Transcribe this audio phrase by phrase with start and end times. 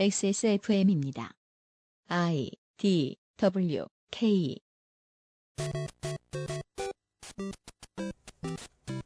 [0.00, 1.32] XSFM입니다.
[2.08, 4.56] I D W K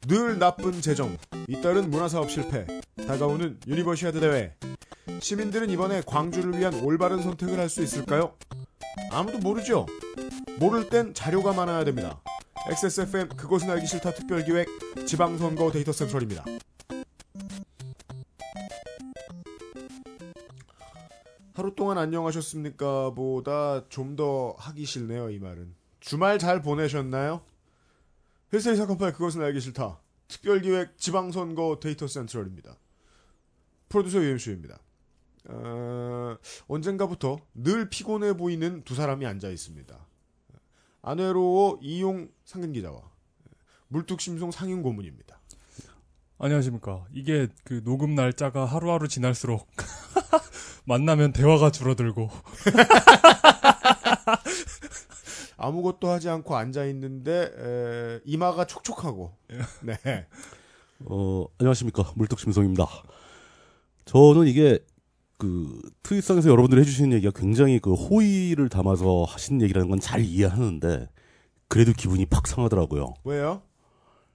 [0.07, 1.17] 늘 나쁜 재정,
[1.49, 4.55] 잇따른 문화사업 실패, 다가오는 유니버시아드 대회.
[5.19, 8.37] 시민들은 이번에 광주를 위한 올바른 선택을 할 수 있을까요?
[9.11, 9.85] 아무도 모르죠.
[10.59, 12.21] 모를 땐 자료가 많아야 됩니다.
[12.69, 14.69] XSFM 그것은 알기 싫다 특별기획
[15.05, 16.45] 지방선거 데이터 Central입니다.
[21.55, 23.11] 하루 동안 안녕하셨습니까?
[23.11, 25.73] 보다 좀 더 하기 싫네요, 이 말은.
[26.01, 27.41] 주말 잘 보내셨나요?
[28.53, 29.99] 헬스의 사건파의 그것은 알기 싫다.
[30.27, 32.77] 특별기획 지방선거 데이터 센트럴입니다.
[33.89, 34.79] 프로듀서 UMC입니다.
[35.47, 40.07] 어, 언젠가부터 늘 피곤해 보이는 두 사람이 앉아 있습니다.
[41.03, 43.01] 안외로워 이용 상근 기자와
[43.89, 45.39] 물뚝심송 상윤 고문입니다.
[46.37, 47.05] 안녕하십니까.
[47.13, 49.67] 이게 그 녹음 날짜가 하루하루 지날수록
[50.85, 52.29] 만나면 대화가 줄어들고
[55.57, 59.31] 아무것도 하지 않고 앉아 있는데 에, 이마가 촉촉하고
[59.81, 59.97] 네.
[61.05, 62.11] 어, 안녕하십니까.
[62.15, 62.85] 물뚝심송입니다.
[64.05, 64.79] 저는 이게,
[65.37, 71.09] 그, 트윗상에서 여러분들이 해주시는 얘기가 굉장히 그 호의를 담아서 하시는 얘기라는 건 잘 이해하는데,
[71.67, 73.13] 그래도 기분이 팍 상하더라고요.
[73.25, 73.61] 왜요?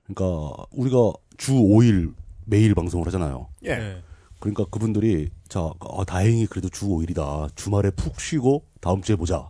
[0.04, 2.12] 그러니까, 우리가 주 5일
[2.44, 3.48] 매일 방송을 하잖아요.
[3.62, 3.76] 예.
[3.76, 4.02] 네.
[4.40, 7.56] 그러니까 그분들이, 자, 아, 다행히 그래도 주 5일이다.
[7.56, 9.48] 주말에 푹 쉬고, 다음 주에 보자.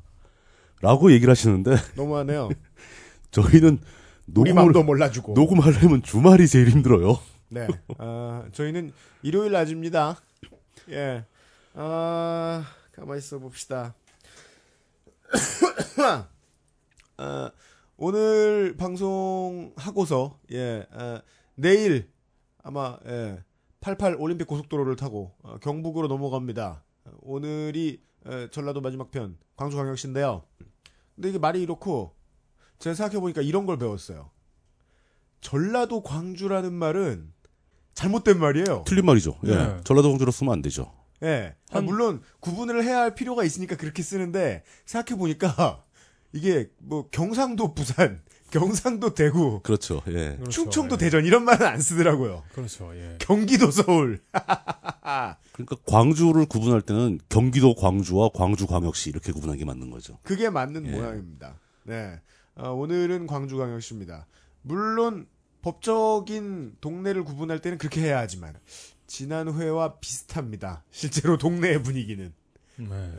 [0.81, 2.51] 라고 얘기를 하시는데, 너무하네요.
[3.33, 3.81] 저희는
[4.27, 5.35] 녹음을, 몰라주고.
[5.35, 7.19] 녹음하려면 주말이 제일 힘들어요.
[7.49, 7.67] 네.
[7.99, 10.17] 아, 저희는 일요일 낮입니다.
[10.91, 11.25] 예.
[11.75, 13.95] 아, 가만히 있어 봅시다.
[17.17, 17.51] 아,
[17.97, 21.21] 오늘 방송 하고서, 예, 아,
[21.61, 22.11] 내일
[22.63, 23.43] 아마, 예,
[23.81, 26.83] 88 올림픽 고속도로를 타고 어, 경북으로 넘어갑니다.
[27.21, 30.43] 오늘이 에, 전라도 마지막 편, 광주광역시인데요.
[31.15, 32.15] 근데 이게 말이 이렇고,
[32.79, 34.31] 제가 생각해 보니까 이런 걸 배웠어요.
[35.41, 37.33] 전라도 광주라는 말은
[37.95, 38.85] 잘못된 말이에요.
[38.87, 39.39] 틀린 말이죠.
[39.45, 39.49] 예.
[39.55, 39.81] 네.
[39.85, 40.93] 전라도 공주로 쓰면 안 되죠.
[41.23, 41.57] 예.
[41.71, 45.85] 아, 한- 물론 구분을 해야 할 필요가 있으니까 그렇게 쓰는데 생각해 보니까
[46.33, 50.03] 이게 뭐 경상도 부산, 경상도 대구, 그렇죠.
[50.09, 50.37] 예.
[50.37, 50.51] 그렇죠.
[50.51, 50.99] 충청도 예.
[50.99, 52.43] 대전 이런 말은 안 쓰더라고요.
[52.53, 52.91] 그렇죠.
[52.95, 53.17] 예.
[53.19, 54.21] 경기도 서울.
[55.53, 60.19] 그러니까 광주를 구분할 때는 경기도 광주와 광주 광역시 이렇게 구분하는 게 맞는 거죠.
[60.23, 60.91] 그게 맞는 예.
[60.91, 61.59] 모양입니다.
[61.85, 62.21] 네.
[62.57, 64.27] 어, 오늘은 광주 광역시입니다.
[64.63, 65.27] 물론
[65.63, 68.55] 법적인 동네를 구분할 때는 그렇게 해야 하지만
[69.07, 70.85] 지난 회와 비슷합니다.
[70.91, 72.33] 실제로 동네의 분위기는.
[72.77, 73.13] 네.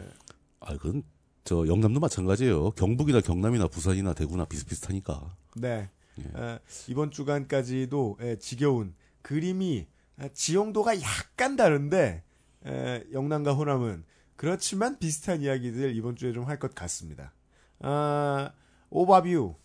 [0.60, 1.04] 아, 그건
[1.44, 2.72] 저 영남도 마찬가지예요.
[2.72, 5.36] 경북이나 경남이나 부산이나 대구나 비슷비슷하니까.
[5.58, 5.90] 네.
[6.20, 6.40] 예.
[6.40, 9.88] 어, 이번 주간까지도 예, 지겨운 그림이
[10.18, 12.24] 아, 지형도가 약간 다른데
[12.66, 14.04] 에, 영남과 호남은
[14.36, 17.34] 그렇지만 비슷한 이야기들 이번 주에 좀 할 것 같습니다.
[17.80, 18.52] 아,
[18.90, 19.56] 오바뷰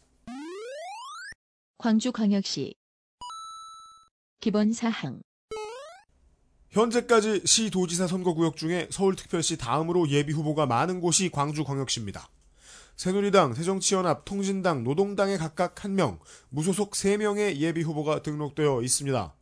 [1.79, 2.75] 광주광역시
[4.41, 5.21] 기본 사항
[6.77, 12.29] 현재까지 시도지사 선거구역 중에 서울특별시 다음으로 예비 후보가 많은 곳이 광주광역시입니다.
[12.97, 16.19] 새누리당, 새정치연합, 통진당, 노동당에 각각 1명,
[16.51, 19.35] 무소속 3명의 예비 후보가 등록되어 있습니다.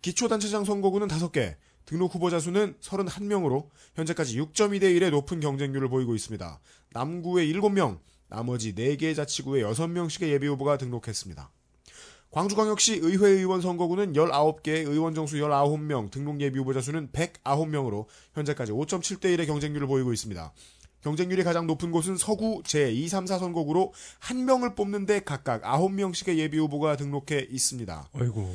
[0.00, 6.58] 기초단체장 선거구는 5개, 등록 후보자 수는 31명으로 현재까지 6.2대 1의 높은 경쟁률을 보이고 있습니다.
[6.92, 11.50] 남구에 7명, 나머지 4개 자치구에 6명씩의 예비 후보가 등록했습니다.
[12.32, 19.46] 광주광역시 의회의원 선거구는 19개의 의원 정수 19명, 등록 예비 후보자 수는 109명으로 현재까지 5.7대 1의
[19.46, 20.52] 경쟁률을 보이고 있습니다.
[21.02, 26.58] 경쟁률이 가장 높은 곳은 서구 제2, 3, 4 선거구로 한 명을 뽑는데 각각 9명씩의 예비
[26.58, 28.08] 후보가 등록해 있습니다.
[28.14, 28.48] 어이구.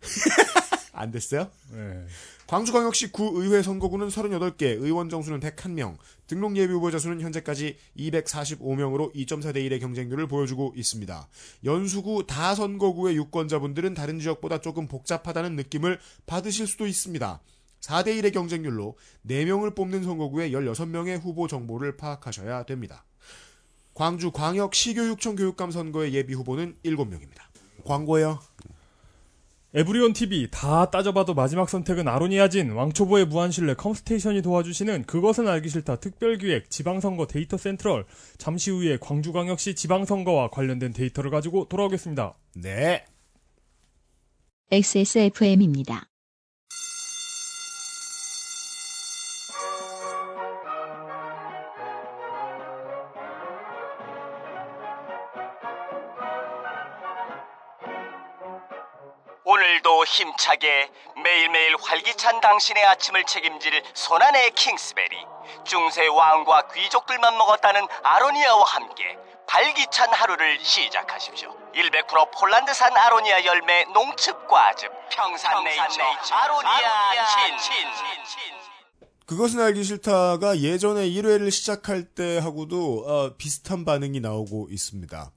[0.94, 1.50] 안 됐어요?
[1.72, 2.06] 네.
[2.46, 5.96] 광주광역시 구의회 선거구는 38개, 의원 정수는 101명,
[6.26, 11.28] 등록 예비 후보자 수는 현재까지 245명으로 2.4대 1의 경쟁률을 보여주고 있습니다.
[11.64, 17.40] 연수구 다 선거구의 유권자분들은 다른 지역보다 조금 복잡하다는 느낌을 받으실 수도 있습니다.
[17.80, 18.96] 4대 1의 경쟁률로
[19.26, 23.04] 4명을 뽑는 선거구에 16명의 후보 정보를 파악하셔야 됩니다.
[23.92, 27.42] 광주 광역 시교육청 교육감 선거의 예비 후보는 7명입니다.
[27.84, 28.40] 광고요.
[29.76, 36.70] 에브리온 TV 다 따져봐도 마지막 선택은 아로니아진 왕초보의 무한실내 컴스테이션이 도와주시는 그것은 알기 싫다 특별기획
[36.70, 38.04] 지방선거 데이터 Central
[38.38, 42.34] 잠시 후에 광주광역시 지방선거와 관련된 데이터를 가지고 돌아오겠습니다.
[42.54, 43.04] 네.
[44.70, 46.06] XSFM입니다.
[60.04, 60.90] 힘차게
[61.22, 65.16] 매일매일 활기찬 당신의 아침을 책임질 손안의 킹스베리
[65.64, 74.90] 중세 왕과 귀족들만 먹었다는 아로니아와 함께 발기찬 하루를 시작하십시오 100% 폴란드산 아로니아 열매 농축 과즙
[75.10, 76.02] 평산네이처
[76.32, 77.26] 아로니아
[77.58, 77.74] 친.
[79.26, 85.30] 그것은 알기 싫다가 예전에 1회를 시작할 때 하고도 어, 비슷한 반응이 나오고 있습니다.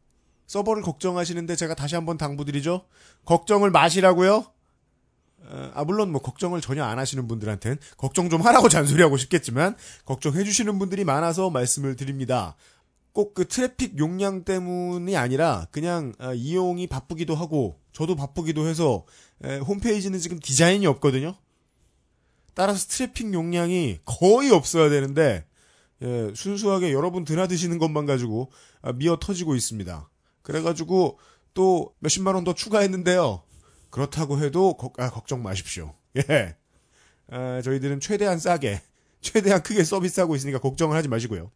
[0.45, 2.85] 서버를 걱정하시는데 제가 다시 한번 당부드리죠.
[3.25, 4.45] 걱정을 마시라고요.
[5.49, 10.43] 어, 아 물론 뭐 걱정을 전혀 안 하시는 분들한텐 걱정 좀 하라고 잔소리하고 싶겠지만 걱정해
[10.43, 12.55] 주시는 분들이 많아서 말씀을 드립니다.
[13.13, 19.05] 꼭 그 트래픽 용량 때문이 아니라 그냥 아, 이용이 바쁘기도 하고 저도 바쁘기도 해서
[19.43, 21.35] 에, 홈페이지는 지금 디자인이 없거든요.
[22.53, 25.45] 따라서 트래픽 용량이 거의 없어야 되는데
[26.03, 28.51] 예, 순수하게 여러분 드나드시는 것만 가지고
[28.81, 30.09] 아, 미어 터지고 있습니다.
[30.43, 31.17] 그래가지고
[31.55, 33.41] 또 몇십만 원 더 추가했는데요.
[33.89, 35.93] 그렇다고 해도 거- 아, 걱정 마십시오.
[36.17, 36.55] 예,
[37.29, 38.81] 아, 저희들은 최대한 싸게,
[39.21, 41.51] 최대한 크게 서비스하고 있으니까 걱정을 하지 마시고요.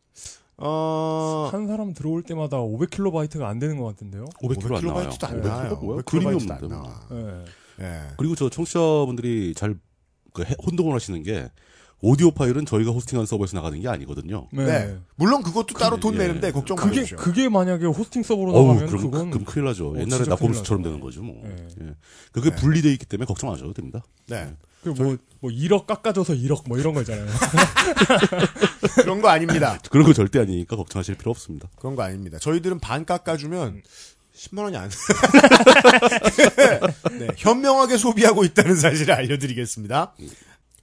[0.57, 4.25] 어, 한 사람 들어올 때마다 500킬로바이트가 안 되는 것 같은데요.
[4.43, 5.09] 500kg 안 나와요.
[5.09, 5.75] 500kb도 안 500kg 나와요.
[5.77, 6.01] 뭐야?
[6.01, 6.67] 500kb 그림이 도안 없는데.
[6.67, 7.07] 나와.
[7.11, 7.45] 예.
[7.83, 8.01] 예.
[8.17, 9.75] 그리고 저 청취자분들이 잘
[10.33, 11.49] 그, 해- 혼동을 하시는 게
[12.01, 14.47] 오디오 파일은 저희가 호스팅한 서버에서 나가는 게 아니거든요.
[14.51, 14.65] 네.
[14.65, 14.97] 네.
[15.15, 16.19] 물론 그것도 따로 돈 예.
[16.19, 17.17] 내는데 걱정 그게 마십시오.
[17.17, 19.91] 그게 만약에 호스팅 서버로 어우, 나가면 그럼, 그건 그럼 큰일 나죠.
[19.91, 21.41] 어, 옛날에 큰일 되는 거죠, 뭐.
[21.45, 21.67] 예.
[21.81, 21.95] 예.
[22.31, 22.55] 그게 네.
[22.55, 24.03] 분리되어 있기 때문에 걱정 안 하셔도 됩니다.
[24.27, 24.55] 네.
[24.83, 27.27] 그뭐 뭐 1억 깎아줘서 1억 뭐 이런 거 있잖아요.
[29.01, 29.77] 그런 거 아닙니다.
[29.91, 31.69] 그런 거 절대 아니니까 걱정하실 필요 없습니다.
[31.77, 32.39] 그런 거 아닙니다.
[32.39, 33.83] 저희들은 반 깎아주면
[34.35, 34.89] 10만 원이 안.
[37.19, 40.15] 네, 현명하게 소비하고 있다는 사실을 알려드리겠습니다.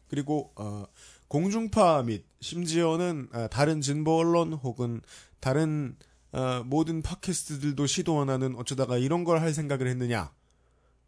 [0.08, 0.84] 그리고 어,
[1.28, 5.00] 공중파 및 심지어는 어, 다른 진보 언론 혹은
[5.40, 5.96] 다른
[6.32, 10.32] 어, 모든 팟캐스트들도 시도하는 어쩌다가 이런 걸 할 생각을 했느냐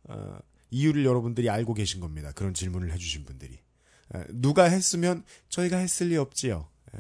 [0.04, 0.38] 어,
[0.70, 2.32] 이유를 여러분들이 알고 계신 겁니다.
[2.32, 3.58] 그런 질문을 해주신 분들이
[4.14, 6.68] 에, 누가 했으면 저희가 했을 리 없지요.
[6.94, 6.98] 에,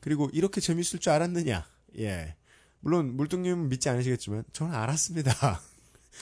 [0.00, 1.66] 그리고 이렇게 재밌을 줄 알았느냐?
[1.98, 2.36] 예.
[2.80, 5.32] 물론 물뚱님 믿지 않으시겠지만 저는 알았습니다.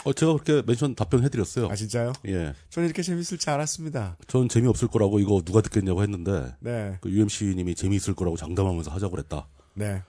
[0.05, 1.69] 어, 제가 그렇게 멘션 답변해드렸어요.
[1.69, 2.13] 아 진짜요?
[2.27, 2.55] 예.
[2.71, 4.17] 저는 이렇게 재밌을 줄 알았습니다.
[4.27, 9.47] 전 재미없을 거라고 이거 누가 듣겠냐고 했는데, 네, 그 UMC님이 재미있을 거라고 장담하면서 하자고 그랬다.
[9.75, 10.03] 네.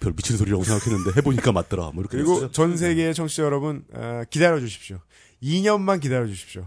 [0.00, 1.90] 별 미친 소리라고 생각했는데 해보니까 맞더라.
[1.92, 2.52] 뭐 이렇게 그리고 됐어요.
[2.52, 5.00] 전 세계의 청취자 여러분 어, 기다려 주십시오.
[5.42, 6.66] 2년만 기다려 주십시오.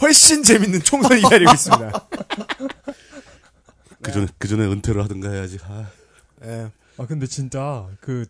[0.00, 2.08] 훨씬 재밌는 총선이 기다리고 있습니다.
[4.02, 5.58] 그 전에 그 전에 은퇴를 하든가 해야지.
[5.64, 5.86] 아,
[6.44, 6.70] 예.
[6.96, 8.24] 아 근데 진짜 그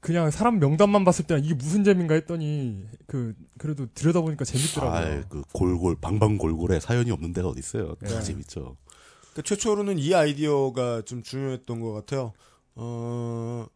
[0.00, 4.98] 그냥 사람 명단만 봤을 때는 이게 무슨 재미인가 했더니 그 그래도 들여다보니까 재밌더라고요.
[4.98, 7.94] 아이, 그 골골 방방 골골에 사연이 없는 데가 어디 있어요.
[7.96, 8.22] 다 네.
[8.22, 8.76] 재밌죠.
[9.34, 12.32] 그 최초로는 이 아이디어가 좀 중요했던 것 같아요.
[12.76, 13.66] 어,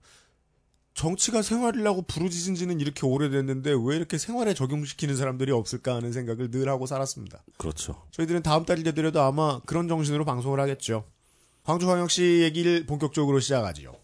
[0.94, 6.68] 정치가 생활이라고 부르짖은 지는 이렇게 오래됐는데 왜 이렇게 생활에 적용시키는 사람들이 없을까 하는 생각을 늘
[6.68, 7.42] 하고 살았습니다.
[7.56, 8.02] 그렇죠.
[8.12, 11.04] 저희들은 다음 달이 되더라도 아마 그런 정신으로 방송을 하겠죠.
[11.64, 14.01] 광주광역시 얘기를 본격적으로 시작하지요.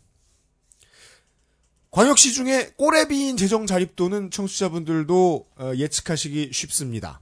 [1.90, 7.20] 광역시 중에 꼬레비인 재정 자립도는 청취자분들도 어, 예측하시기 쉽습니다.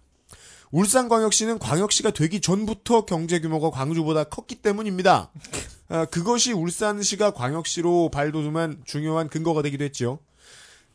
[0.72, 5.30] 울산광역시는 광역시가 되기 전부터 경제 규모가 광주보다 컸기 때문입니다.
[5.88, 10.18] 아, 그것이 울산시가 광역시로 발돋움한 중요한 근거가 되기도 했죠.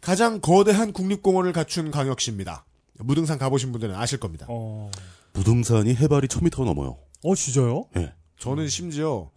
[0.02, 2.66] 가장 거대한 국립공원을 갖춘 광역시입니다.
[3.00, 4.46] 무등산 가보신 분들은 아실 겁니다.
[4.50, 4.92] 어.
[5.34, 6.98] 부등산이 해발이 1000m 넘어요.
[7.24, 7.86] 어 진짜요?
[7.98, 8.14] 예.
[8.38, 9.30] 저는 심지어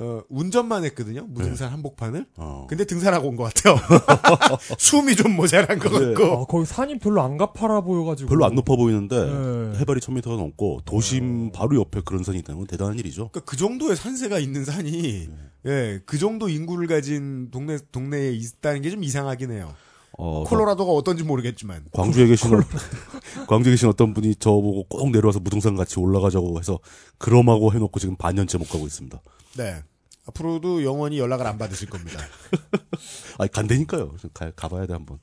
[0.00, 1.26] 어, 운전만 했거든요.
[1.28, 2.26] 무등산 한복판을.
[2.36, 2.66] 어.
[2.68, 3.76] 근데 등산하고 온 것 같아요.
[4.78, 6.14] 숨이 좀 모자란 것 네.
[6.14, 6.42] 같고.
[6.42, 9.78] 아 거기 산이 별로 안 가파라 보여가지고 별로 안 높아 보이는데 네.
[9.80, 13.28] 해발이 1000m가 넘고 도심 바로 옆에 그런 산이 있다는 건 대단한 일이죠.
[13.30, 15.28] 그러니까 그 정도의 산세가 있는 산이
[15.66, 19.74] 예, 그 정도 인구를 가진 동네 동네에 있다는 게 좀 이상하긴 해요.
[20.20, 21.84] 어, 콜로라도가 어떤지 모르겠지만.
[21.92, 22.60] 광주에 계신 어-
[23.48, 26.78] 광주에 계신 어떤 분이 저보고 꼭 내려와서 무등산 같이 올라가자고 해서
[27.18, 29.20] 그럼하고 해놓고 지금 반년째 못 가고 있습니다.
[29.56, 29.82] 네.
[30.26, 32.20] 앞으로도 영원히 연락을 안 받으실 겁니다.
[33.38, 34.14] 아니 간다니까요.
[34.34, 35.18] 가, 가봐야 돼 한번.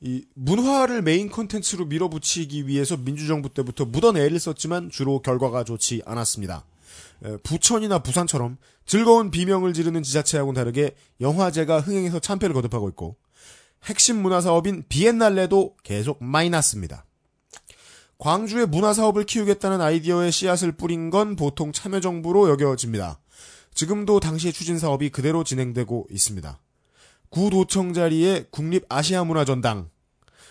[0.00, 6.64] 이 문화를 메인 콘텐츠로 밀어붙이기 위해서 민주정부 때부터 묻어내 애를 썼지만 주로 결과가 좋지 않았습니다.
[7.24, 13.16] 에, 부천이나 부산처럼 즐거운 비명을 지르는 지자체하고는 다르게 영화제가 흥행해서 참패를 거듭하고 있고
[13.86, 17.06] 핵심 문화사업인 비엔날레도 계속 마이너스입니다.
[18.18, 23.20] 광주의 문화사업을 키우겠다는 아이디어의 씨앗을 뿌린 건 보통 참여정부로 여겨집니다.
[23.74, 26.60] 지금도 당시의 추진 사업이 그대로 진행되고 있습니다.
[27.28, 29.90] 구도청 자리에 국립아시아문화전당.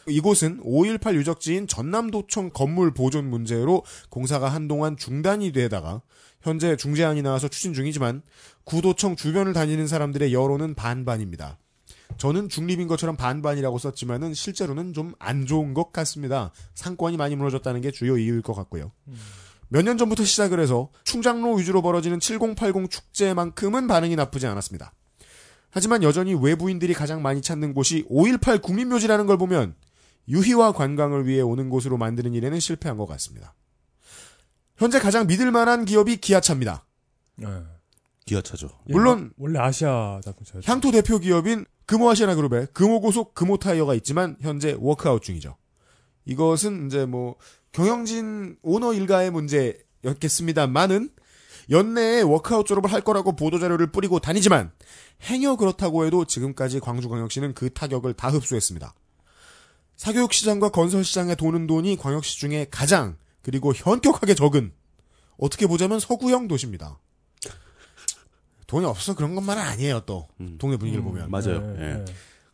[0.08, 6.04] 이곳은 5.18 유적지인 전남도청 건물 보존 문제로 공사가 한동안 중단이 되다가
[6.42, 8.22] 현재 중재안이 나와서 추진 중이지만
[8.66, 11.58] 구도청 주변을 다니는 사람들의 여론은 반반입니다.
[12.18, 16.52] 저는 중립인 것처럼 반반이라고 썼지만은 실제로는 좀 안 좋은 것 같습니다.
[16.74, 18.92] 상권이 많이 무너졌다는 게 주요 이유일 것 같고요.
[19.70, 24.94] 몇년 전부터 시작을 해서 충장로 위주로 벌어지는 7080 축제만큼은 반응이 나쁘지 않았습니다.
[25.72, 29.76] 하지만 여전히 외부인들이 가장 많이 찾는 곳이 5.18 국민묘지라는 걸 보면
[30.28, 33.54] 유희와 관광을 위해 오는 곳으로 만드는 일에는 실패한 것 같습니다.
[34.78, 36.86] 현재 가장 믿을 만한 기업이 기아차입니다.
[37.38, 37.48] 네.
[38.26, 38.70] 기아차죠.
[38.90, 40.72] 예, 물론 원래 아시아 자동차였죠.
[40.72, 45.58] 향토 대표 기업인 금호아시아나 그룹의 금호고속 금호타이어가 있지만 현재 워크아웃 중이죠.
[46.26, 47.36] 이것은 이제 뭐
[47.72, 51.10] 경영진 오너 일가의 문제였겠습니다만은
[51.70, 54.72] 연내에 워크아웃 졸업을 할 거라고 보도자료를 뿌리고 다니지만
[55.24, 58.94] 행여 그렇다고 해도 지금까지 광주광역시는 그 타격을 다 흡수했습니다.
[59.96, 64.74] 사교육 시장과 건설 시장에 도는 돈이 광역시 중에 가장 그리고 현격하게 적은
[65.38, 67.00] 어떻게 보자면 서구형 도시입니다.
[68.68, 70.58] 돈이 없어서 그런 것만은 아니에요 또 음.
[70.60, 71.62] 동네 분위기를 음, 보면 맞아요.
[71.62, 71.94] 네, 예.
[71.98, 72.06] 네.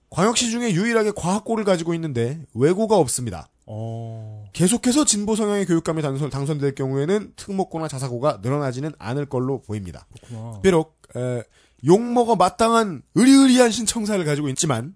[0.10, 3.50] 광역시 중에 유일하게 과학고를 가지고 있는데 외고가 없습니다.
[3.66, 4.46] 어.
[4.52, 10.06] 계속해서 진보 성향의 교육감이 당선, 당선될 경우에는 특목고나 자사고가 늘어나지는 않을 걸로 보입니다.
[10.14, 10.60] 그렇구나.
[10.62, 11.44] 비록 에,
[11.86, 14.96] 욕먹어 마땅한 의리의리한 신청사를 가지고 있지만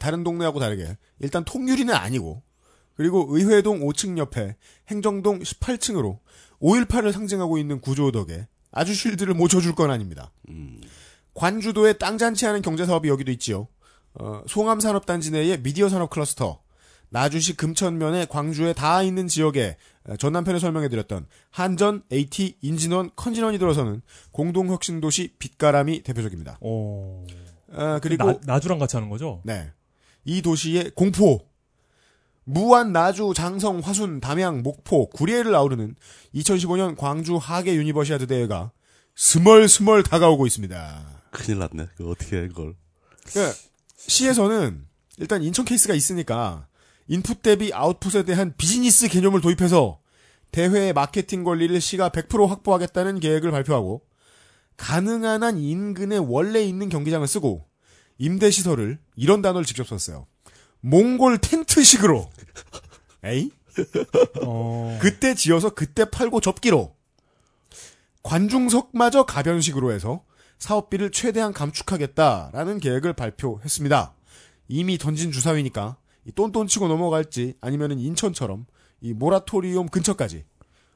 [0.00, 2.42] 다른 동네하고 다르게 일단 통유리는 아니고
[2.96, 4.56] 그리고 의회동 5층 옆에
[4.88, 6.20] 행정동 18층으로
[6.62, 10.32] 5.18을 상징하고 있는 구조 덕에 아주 쉴드를 못 쳐줄 건 아닙니다.
[10.48, 10.80] 음.
[11.32, 13.68] 관주도에 땅 잔치하는 경제사업이 여기도 있지요.
[14.14, 16.60] 어, 송암산업단지 내에 미디어 산업 클러스터,
[17.10, 19.76] 나주시 금천면에 광주에 다 있는 지역에
[20.08, 24.02] 어, 전남편에 설명해드렸던 한전, AT, 인진원, 컨진원이 들어서는
[24.32, 26.58] 공동혁신도시 빛가람이 대표적입니다.
[26.60, 27.24] 어.
[27.72, 29.40] 아, 그리고 나, 나주랑 같이 하는 거죠?
[29.44, 29.70] 네.
[30.24, 31.46] 이 도시의 공포,
[32.44, 35.96] 무안, 나주, 장성, 화순, 담양, 목포, 구례를 아우르는
[36.34, 38.70] 2015년 광주 하계 유니버시아드 대회가
[39.16, 41.22] 스멀스멀 다가오고 있습니다.
[41.30, 41.88] 큰일 났네.
[41.96, 42.74] 그 어떻게 해, 그걸.
[43.26, 43.56] 그러니까
[43.96, 44.86] 시에서는
[45.18, 46.66] 일단 인천 케이스가 있으니까
[47.08, 50.00] 인풋 대비 아웃풋에 대한 비즈니스 개념을 도입해서
[50.50, 54.02] 대회의 마케팅 권리를 시가 100% 확보하겠다는 계획을 발표하고
[54.76, 57.66] 가능한 한 인근에 원래 있는 경기장을 쓰고
[58.18, 60.26] 임대 시설을 이런 단어를 직접 썼어요.
[60.84, 62.30] 몽골 텐트식으로.
[63.24, 63.50] 에이?
[64.42, 64.98] 어.
[65.00, 66.94] 그때 지어서 그때 팔고 접기로
[68.22, 70.22] 관중석마저 가변식으로 해서
[70.58, 74.14] 사업비를 최대한 감축하겠다라는 계획을 발표했습니다.
[74.68, 78.66] 이미 던진 주사위니까 이 똔똔 치고 넘어갈지 아니면은 인천처럼
[79.00, 80.44] 이 모라토리움 근처까지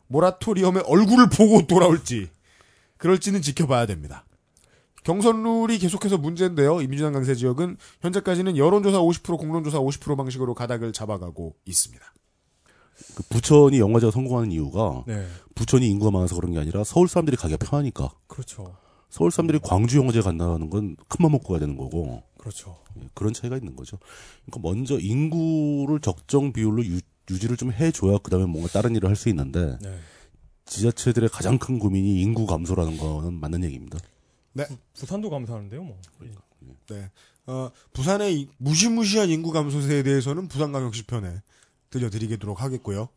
[0.07, 2.29] 모라토리움의 얼굴을 보고 돌아올지
[2.99, 4.25] 그럴지는 지켜봐야 됩니다.
[5.05, 6.81] 경선 룰이 계속해서 문제인데요.
[6.81, 12.05] 이 민주당 강세 지역은 현재까지는 여론조사 50% 공론조사 50% 방식으로 가닥을 잡아가고 있습니다.
[13.15, 15.27] 그 부천이 영화제가 성공하는 이유가 네.
[15.55, 18.11] 부천이 인구가 많아서 그런 게 아니라 서울 사람들이 가기가 편하니까.
[18.27, 18.77] 그렇죠.
[19.09, 22.77] 서울 사람들이 광주 영화제 간다는 건 큰맘 먹고 가야 되는 거고 그렇죠.
[23.01, 23.99] 예, 그런 차이가 있는 거죠.
[24.45, 27.01] 그러니까 먼저 인구를 적정 비율로 유,
[27.31, 29.99] 유지를 좀 해줘야 그다음에 뭔가 다른 일을 할 수 있는데 네.
[30.67, 33.99] 지자체들의 가장 큰 고민이 인구 감소라는 거는 맞는 얘기입니다.
[34.67, 36.01] 부 산도 감사하는데요, 뭐.
[36.89, 37.11] 네.
[37.47, 41.41] 어, 부산의 이 무시무시한 인구 감소세에 대해서는 부산광역시 편에
[41.91, 43.09] 들려드리도록 하겠고요.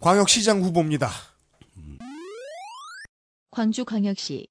[0.00, 1.10] 광역시장 후보입니다.
[3.50, 4.46] 광주광역시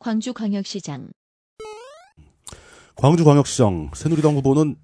[0.00, 1.12] 광주광역시장
[2.96, 4.76] 광주광역시장 새누리당 후보는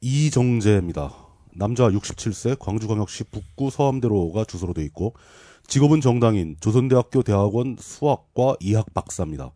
[0.00, 1.14] 이정재입니다.
[1.54, 5.14] 남자 67세 광주광역시 북구 서암대로가 주소로 돼 있고
[5.68, 9.50] 직업은 정당인 조선대학교 대학원 수학과 이학 박사입니다.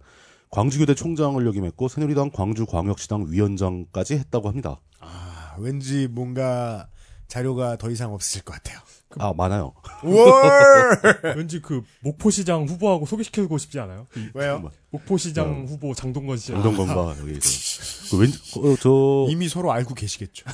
[0.51, 4.79] 광주교대 총장을 역임했고 새누리당 광주광역시당 위원장까지 했다고 합니다.
[5.01, 6.87] 아, 왠지 뭔가
[7.29, 8.79] 자료가 더 이상 없을 것 같아요.
[9.19, 9.73] 아 많아요.
[10.05, 11.01] 월!
[11.37, 14.07] 왠지 그 목포시장 후보하고 소개시키고 싶지 않아요?
[14.15, 14.71] 이 왜요?
[14.91, 16.49] 목포시장 후보 장동건 씨.
[16.53, 17.49] 장동건과 여기 저,
[18.11, 20.45] 그 왠지 어, 저그 이미 서로 알고 계시겠죠.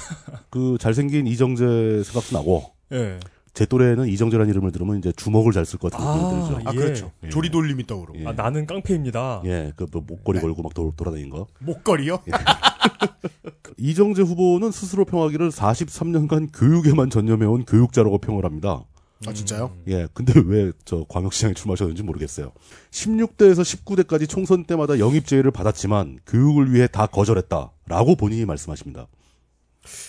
[0.79, 3.19] 잘생긴 이정재 생각도 나고 예.
[3.55, 6.69] 제 또래는 이정재라는 이름을 들으면 이제 주먹을 잘 쓸 것 같은 아, 느낌이 들죠.
[6.69, 6.77] 아, 예.
[6.77, 7.13] 그렇죠.
[7.25, 7.29] 예.
[7.29, 8.21] 조리돌림이 떠오르고.
[8.21, 8.27] 예.
[8.27, 9.43] 아, 나는 깡패입니다.
[9.47, 10.43] 예, 그 뭐 목걸이 네.
[10.43, 11.47] 걸고 막 돌, 돌아다니는 거.
[11.61, 12.21] 목걸이요?
[13.77, 18.83] 이정재 후보는 스스로 평하기를 43년간 교육에만 전념해온 교육자라고 평을 합니다.
[19.27, 19.73] 아, 진짜요?
[19.89, 22.53] 예, 근데 왜 저 광역시장에 출마하셨는지 모르겠어요.
[22.93, 29.07] 16대에서 19대까지 총선 때마다 영입제의를 받았지만 교육을 위해 다 거절했다라고 본인이 말씀하십니다.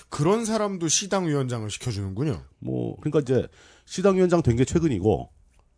[0.09, 2.43] 그런 사람도 시당 위원장을 시켜주는군요.
[2.59, 3.47] 뭐 그러니까 이제
[3.85, 5.29] 시당위원장 된 게 최근이고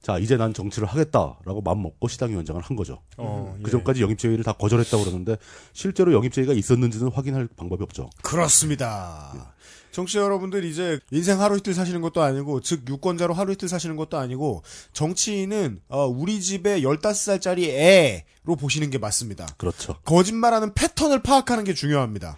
[0.01, 3.03] 자 이제 난 정치를 하겠다라고 마음 먹고 시당위원장을 한 거죠.
[3.17, 3.61] 어, 예.
[3.63, 5.37] 그 전까지 영입 제의를 다 거절했다고 그러는데
[5.73, 8.09] 실제로 영입 제의가 있었는지는 확인할 방법이 없죠.
[8.23, 9.53] 그렇습니다.
[9.91, 14.17] 정치자 여러분들 이제 인생 하루 이틀 사시는 것도 아니고 즉 유권자로 하루 이틀 사시는 것도
[14.17, 19.45] 아니고 정치인은 어, 우리 집에 15살짜리 애로 보시는 게 맞습니다.
[19.57, 19.97] 그렇죠.
[20.05, 22.37] 거짓말하는 패턴을 파악하는 게 중요합니다.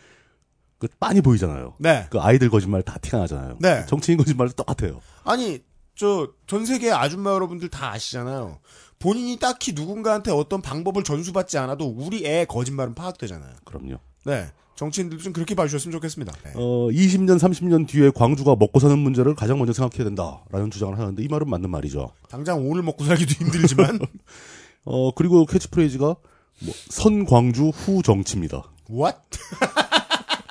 [0.87, 1.75] 그 빤히 보이잖아요.
[1.79, 2.07] 네.
[2.09, 3.57] 그 아이들 거짓말 다 티가 나잖아요.
[3.59, 3.85] 네.
[3.87, 5.01] 정치인 거짓말도 똑같아요.
[5.23, 5.61] 아니
[5.95, 8.59] 저 전 세계 아줌마 여러분들 다 아시잖아요.
[8.99, 13.53] 본인이 딱히 누군가한테 어떤 방법을 전수받지 않아도 우리 애 거짓말은 파악되잖아요.
[13.65, 13.97] 그럼요.
[14.25, 14.47] 네.
[14.75, 16.31] 정치인들도 좀 그렇게 봐주셨으면 좋겠습니다.
[16.43, 16.51] 네.
[16.55, 21.27] 어, 20년, 30년 뒤에 광주가 먹고 사는 문제를 가장 먼저 생각해야 된다라는 주장을 하는데 이
[21.27, 22.11] 말은 맞는 말이죠.
[22.29, 23.99] 당장 오늘 먹고 살기도 힘들지만
[24.85, 28.63] 어, 그리고 캐치프레이즈가 뭐, 선광주 후 정치입니다.
[28.89, 29.17] what?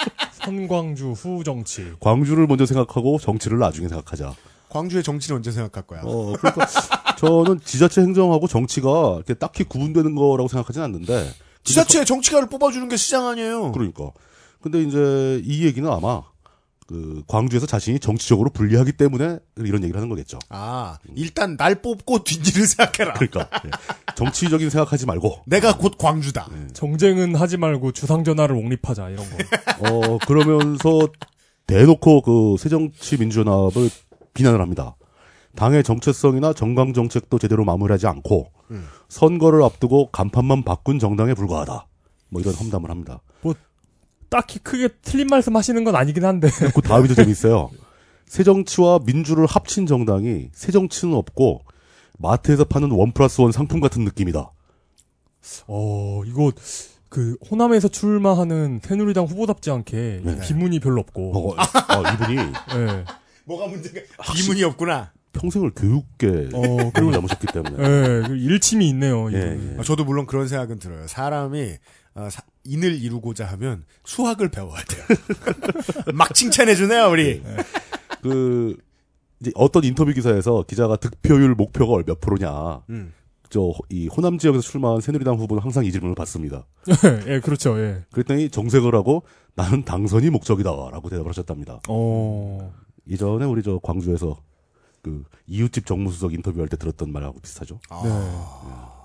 [0.44, 1.92] 선광주 후 정치.
[2.00, 4.35] 광주를 먼저 생각하고 정치를 나중에 생각하자.
[4.68, 6.00] 광주의 정치는 언제 생각할 거야?
[6.04, 6.66] 어, 그러니까
[7.18, 11.30] 저는 지자체 행정하고 정치가 이렇게 딱히 구분되는 거라고 생각하진 않는데.
[11.64, 13.73] 지자체에 정치가를 뽑아주는 게 시장 아니에요.
[13.73, 14.11] 그러니까.
[14.61, 16.23] 근데 이제 이 얘기는 아마
[16.92, 20.38] 그 광주에서 자신이 정치적으로 불리하기 때문에 이런 얘기를 하는 거겠죠.
[20.50, 23.14] 아, 일단 날 뽑고 뒷일을 생각해라.
[23.14, 23.70] 그러니까 예.
[24.14, 26.50] 정치적인 생각하지 말고 내가 곧 광주다.
[26.75, 29.37] 정쟁은 하지 말고 주상전화를 옹립하자 이런 거.
[29.88, 31.08] 어 그러면서
[31.66, 33.88] 대놓고 그 새정치민주연합을
[34.34, 34.94] 비난을 합니다.
[35.56, 38.87] 당의 정체성이나 정강 정책도 제대로 마무리하지 않고 음.
[39.08, 41.87] 선거를 앞두고 간판만 바꾼 정당에 불과하다.
[42.28, 43.22] 뭐 이런 험담을 합니다.
[44.33, 46.49] 딱히 크게 틀린 말씀 하시는 건 아니긴 한데.
[46.75, 47.71] 그 다음이 더 재밌어요.
[48.25, 51.61] 새정치와 민주를 합친 정당이 새정치는 없고
[52.19, 54.51] 마트에서 파는 원 플러스 원 상품 같은 느낌이다.
[55.67, 56.51] 어, 이거
[57.11, 60.41] 그 호남에서 출마하는 새누리당 후보답지 않게 네.
[60.41, 61.51] 비문이 별로 없고.
[61.51, 63.05] 어, 아, 이분이 예.
[63.45, 64.01] 뭐가 문제가?
[64.35, 65.12] 비문이 없구나.
[65.35, 67.77] 평생을 교육계 어, 그리고 남으셨기 때문에.
[67.79, 69.31] 예, 그 일침이 있네요.
[69.33, 69.37] 예.
[69.37, 69.77] 예.
[69.79, 71.07] 아, 저도 물론 그런 생각은 들어요.
[71.07, 71.77] 사람이
[72.14, 75.04] 어, 사- 인을 이루고자 하면 수학을 배워야 돼요.
[76.14, 77.42] 막 칭찬해 주네요, 우리.
[78.23, 78.76] 그
[79.40, 82.83] 이제 어떤 인터뷰 기사에서 기자가 득표율 목표가 몇 프로냐.
[82.90, 83.12] 음.
[83.50, 86.64] 저이 호남 지역에서 출마한 새누리당 후보는 항상 이 질문을 받습니다.
[87.26, 87.78] 예, 그렇죠.
[87.78, 88.04] 예.
[88.12, 91.81] 그랬더니 정색을 하고 나는 당선이 목적이다라고 대답을 하셨답니다.
[91.88, 92.73] 어.
[93.07, 94.38] 이전에 우리 저 광주에서
[95.02, 97.78] 그 이웃집 정무수석 인터뷰할 때 들었던 말하고 비슷하죠.
[97.90, 99.01] 아, 네.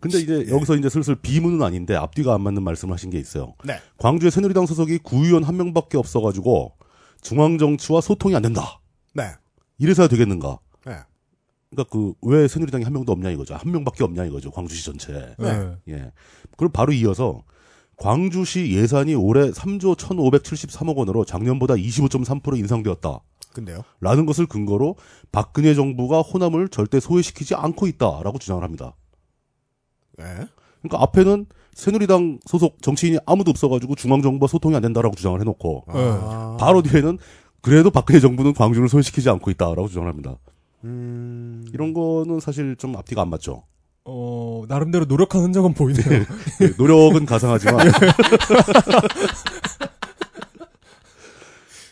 [0.00, 3.54] 근데 이제 여기서 이제 슬슬 비문은 아닌데 앞뒤가 안 맞는 말씀을 하신 게 있어요.
[3.64, 3.78] 네.
[3.98, 6.72] 광주에 새누리당 소속이 구의원 한 명밖에 없어가지고
[7.20, 8.80] 중앙 정치와 소통이 안 된다.
[9.14, 9.24] 네.
[9.78, 10.58] 이래서야 되겠는가?
[10.86, 10.96] 네.
[11.70, 13.54] 그러니까 그 왜 새누리당이 한 명도 없냐 이거죠.
[13.54, 14.50] 한 명밖에 없냐 이거죠.
[14.50, 15.34] 광주시 전체에.
[15.38, 15.76] 네.
[15.88, 16.12] 예.
[16.56, 17.42] 그럼 바로 이어서
[17.96, 23.20] 광주시 예산이 올해 3조 1,573억 원으로 작년보다 25.3% 인상되었다.
[23.52, 23.82] 근데요.
[24.00, 24.96] 라는 것을 근거로
[25.32, 28.94] 박근혜 정부가 호남을 절대 소외시키지 않고 있다라고 주장을 합니다.
[30.18, 30.24] 네.
[30.82, 36.56] 그러니까 앞에는 새누리당 소속 정치인이 아무도 없어가지고 중앙정부와 소통이 안 된다라고 주장을 해놓고 아.
[36.58, 37.18] 바로 뒤에는
[37.60, 40.36] 그래도 박근혜 정부는 광주를 소외시키지 않고 있다라고 주장을 합니다.
[40.84, 41.64] 음.
[41.72, 43.64] 이런 거는 사실 좀 앞뒤가 안 맞죠.
[44.04, 46.24] 어, 나름대로 노력한 흔적은 보이네요.
[46.60, 47.88] 네, 노력은 가상하지만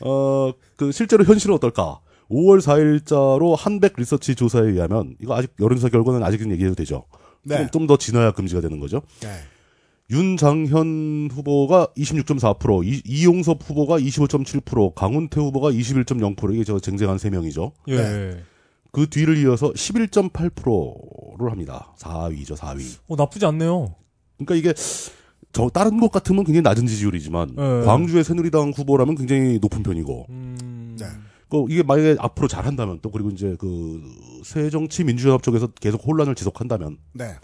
[0.00, 2.00] 어, 그 실제로 현실은 어떨까?
[2.30, 7.04] 5월 4일자로 한백 리서치 조사에 의하면 이거 아직 여론조사 결과는 아직은 얘기해도 되죠.
[7.54, 7.68] 네.
[7.72, 9.02] 좀더 지나야 금지가 되는 거죠.
[9.20, 9.28] 네.
[10.10, 17.72] 윤장현 후보가 26.4%, 이, 이용섭 후보가 25.7%, 강훈태 후보가 21.0% 이게 저 쟁쟁한 세 명이죠.
[17.88, 17.96] 예.
[17.96, 18.42] 네.
[18.92, 21.92] 그 뒤를 이어서 11.8%를 합니다.
[21.98, 22.98] 4위죠, 4위.
[23.08, 23.94] 어, 나쁘지 않네요.
[24.38, 24.72] 그러니까 이게
[25.52, 27.84] 저 다른 것 같으면 굉장히 낮은 지지율이지만 네.
[27.84, 30.96] 광주의 새누리당 후보라면 굉장히 높은 편이고 음.
[30.98, 31.06] 네.
[31.48, 34.02] 그 이게 만약에 앞으로 잘한다면 또 그리고 이제 그
[34.44, 37.36] 새정치민주연합 쪽에서 계속 혼란을 지속한다면 네.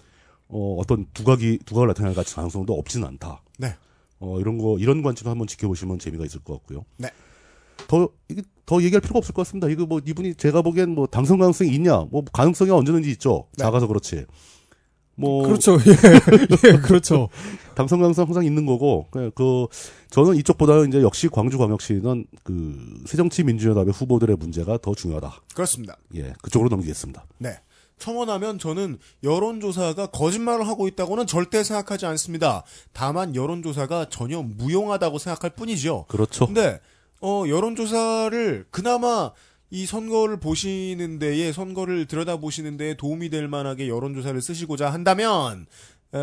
[0.49, 3.43] 어 어떤 두각이 두각을 나타낼 가능성도 없지는 않다.
[3.59, 3.75] 네.
[4.19, 6.85] 어 이런 거 이런 관점도 한번 지켜보시면 재미가 있을 것 같고요.
[6.97, 7.11] 네.
[7.87, 9.69] 더 이게 더 얘기할 필요가 없을 것 같습니다.
[9.69, 12.07] 이거 뭐 이분이 제가 보기엔 뭐 당선 가능성이 있냐?
[12.11, 13.47] 뭐 가능성이 언제든지 있죠.
[13.57, 13.65] 네.
[13.65, 14.27] 작아서 그렇지.
[15.15, 15.75] 뭐 그렇죠.
[15.87, 16.71] 예.
[16.71, 17.29] 예, 그렇죠.
[17.75, 19.67] 당선 가능성 항상 있는 거고 그, 그
[20.11, 25.43] 저는 이쪽보다는 이제 역시 광주광역시는 그 새정치민주연합의 후보들의 문제가 더 중요하다.
[25.55, 25.97] 그렇습니다.
[26.15, 27.25] 예, 그쪽으로 넘기겠습니다.
[27.39, 27.59] 네.
[27.99, 32.65] 첨언하면 저는 여론조사가 거짓말을 하고 있다고는 절대 생각하지 않습니다.
[32.93, 36.07] 다만 여론조사가 전혀 무용하다고 생각할 뿐이죠.
[36.09, 36.47] 그렇죠.
[36.47, 36.81] 근데
[37.21, 39.31] 어 여론조사를 그나마
[39.71, 45.67] 이 선거를 보시는 데에 선거를 들여다 보시는 데에 도움이 될 만하게 여론조사를 쓰시고자 한다면 에,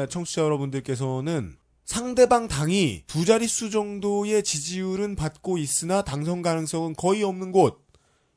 [0.10, 7.84] 청취자 여러분들께서는 상대방 당이 두 자릿수 정도의 지지율은 받고 있으나 당선 가능성은 거의 없는 곳,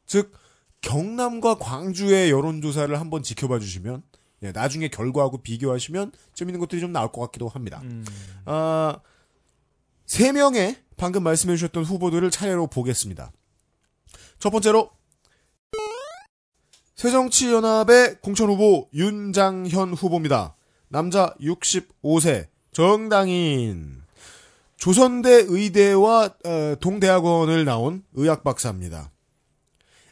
[0.07, 0.33] 즉
[0.81, 4.03] 경남과 광주의 여론조사를 한번 지켜봐 주시면
[4.43, 7.81] 예, 나중에 결과하고 비교하시면 재밌는 것들이 좀 나올 것 같기도 합니다.
[7.85, 8.05] 음.
[8.45, 8.99] 아,
[10.07, 13.33] 세 명의 방금 말씀해 주셨던 후보들을 차례로 보겠습니다.
[14.39, 14.91] 첫 번째로
[16.97, 20.57] 새정치연합의 공천 후보 윤장현 후보입니다.
[20.93, 24.03] 남자 65세 정당인
[24.77, 29.11] 조선대 의대와 어, 동대학원을 나온 의학 박사입니다.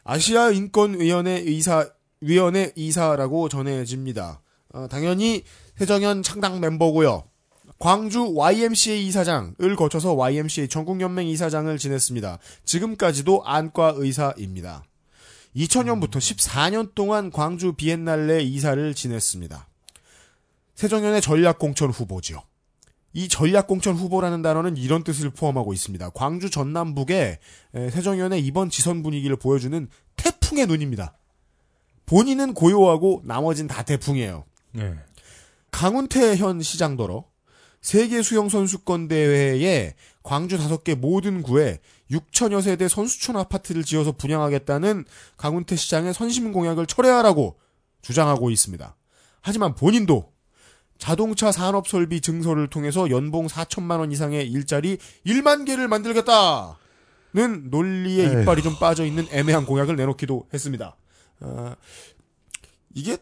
[0.03, 1.87] 아시아 인권위원회 의사
[2.19, 4.41] 위원회 이사라고 전해집니다.
[4.73, 5.43] 어, 당연히
[5.77, 7.25] 새정연 창당 멤버고요.
[7.77, 12.39] 광주 YMCA 이사장을 거쳐서 YMCA 전국연맹 이사장을 지냈습니다.
[12.65, 14.83] 지금까지도 안과 의사입니다.
[15.55, 19.67] 2000년부터 14년 동안 광주 비엔날레 이사를 지냈습니다.
[20.81, 22.41] 새정연의 전략공천 후보지요.
[23.13, 26.09] 이 전략공천 후보라는 단어는 이런 뜻을 포함하고 있습니다.
[26.09, 27.37] 광주 전남북에
[27.75, 31.15] 에, 새정연의 이번 지선 분위기를 보여주는 태풍의 눈입니다.
[32.07, 34.43] 본인은 고요하고 나머진 다 태풍이에요.
[34.71, 34.95] 네.
[35.69, 37.25] 강훈태 현 시장더러
[37.81, 41.77] 세계 수영 선수권 대회에 광주 다섯 개 모든 구에
[42.09, 45.05] 6천여 세대 선수촌 아파트를 지어서 분양하겠다는
[45.37, 47.59] 강훈태 시장의 선심 공약을 철회하라고
[48.01, 48.95] 주장하고 있습니다.
[49.41, 50.31] 하지만 본인도
[51.01, 58.41] 자동차 산업 설비 증서를 통해서 연봉 4천만 원 이상의 일자리 1만 개를 만들겠다는 논리에 에휴.
[58.43, 60.95] 이빨이 좀 빠져 있는 애매한 공약을 내놓기도 했습니다.
[61.39, 61.73] 어,
[62.93, 63.17] 이게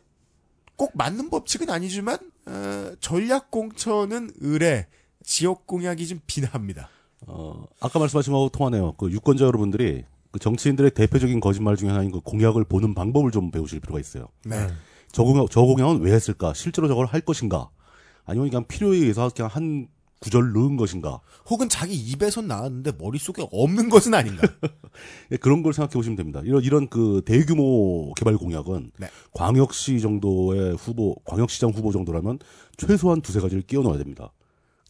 [0.76, 4.88] 꼭 맞는 법칙은 아니지만 어, 전략 공천은 의뢰,
[5.24, 6.90] 지역 공약이 좀 빈합니다.
[7.28, 8.96] 어, 아까 말씀하신 거하고 통하네요.
[8.98, 13.80] 그 유권자 여러분들이 그 정치인들의 대표적인 거짓말 중에 하나인 그 공약을 보는 방법을 좀 배우실
[13.80, 14.28] 필요가 있어요.
[14.44, 14.68] 네.
[15.12, 16.54] 저 공약, 저 공약은 왜 했을까?
[16.54, 17.70] 실제로 저걸 할 것인가?
[18.26, 19.88] 아니면 그냥 필요에 의해서 그냥 한
[20.20, 21.22] 구절 넣은 것인가?
[21.50, 24.44] 혹은 자기 입에선 나왔는데 머릿속에 없는 것은 아닌가.
[25.32, 26.42] 예, 그런 걸 생각해 보시면 됩니다.
[26.44, 29.08] 이런 이런 그 대규모 개발 공약은 네.
[29.34, 32.40] 광역시 정도의 후보, 광역시장 후보 정도라면
[32.78, 34.34] 최소한 두세 가지를 끼워 넣어야 됩니다.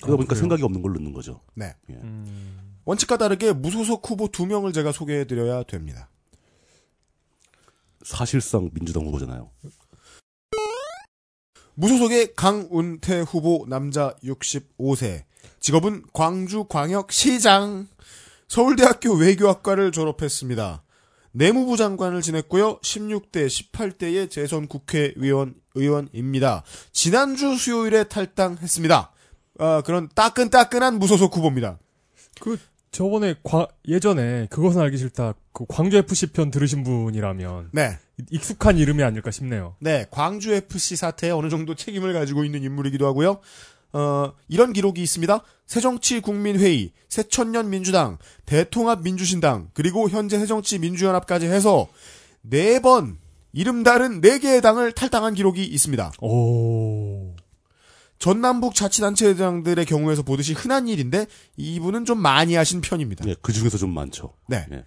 [0.01, 0.39] 그러다 아, 보니까 그래요?
[0.39, 1.41] 생각이 없는 걸 넣는 거죠.
[1.53, 1.75] 네.
[1.89, 6.09] 음, 원칙과 다르게 무소속 후보 두 명을 제가 소개해 드려야 됩니다.
[8.03, 9.51] 사실상 민주당 후보잖아요.
[11.79, 15.23] 무소속의 강운태 후보 남자 65세.
[15.61, 17.87] 직업은 광주광역시장.
[18.49, 20.83] 서울대학교 외교학과를 졸업했습니다.
[21.31, 22.79] 내무부 장관을 지냈고요.
[22.79, 26.63] 16대, 18대의 재선 국회의원, 의원입니다.
[26.91, 29.11] 지난주 수요일에 탈당했습니다.
[29.59, 31.79] 아, 그런 따끈따끈한 무소속 후보입니다.
[32.41, 32.57] 그
[32.91, 37.97] 저번에 과- 예전에 그것은 알기 싫다 그 광주 FC 편 들으신 분이라면 네.
[38.31, 39.75] 익숙한 이름이 아닐까 싶네요.
[39.79, 43.39] 네, 광주 FC 사태에 어느 정도 책임을 가지고 있는 인물이기도 하고요.
[43.93, 45.41] 어, 이런 기록이 있습니다.
[45.65, 51.87] 새정치국민회의, 새천년 민주당, 대통합 민주신당, 그리고 현재 새정치민주연합까지 해서
[52.41, 53.17] 네 번
[53.51, 56.11] 이름 다른 네 개의 당을 탈당한 기록이 있습니다.
[56.21, 57.35] 오.
[58.19, 61.25] 전남북 자치단체장들의 경우에서 보듯이 흔한 일인데
[61.57, 63.25] 이분은 좀 많이 하신 편입니다.
[63.27, 64.33] 예, 그 중에서 좀 많죠.
[64.47, 64.65] 네.
[64.71, 64.83] 예.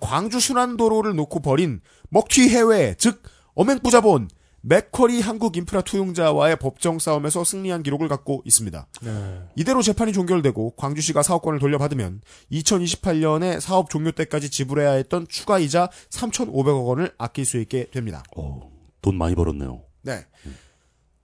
[0.00, 3.22] 광주 순환도로를 놓고 벌인 먹튀 해외, 즉
[3.54, 4.28] 어맹부자본
[4.62, 8.88] 맥커리 한국 인프라 투용자와의 법정 싸움에서 승리한 기록을 갖고 있습니다.
[9.02, 9.38] 네.
[9.54, 12.20] 이대로 재판이 종결되고 광주시가 사업권을 돌려받으면
[12.50, 18.24] 2028년에 사업 종료 때까지 지불해야 했던 추가 이자 3,500억 원을 아낄 수 있게 됩니다.
[18.36, 18.68] 어,
[19.02, 19.82] 돈 많이 벌었네요.
[20.02, 20.26] 네.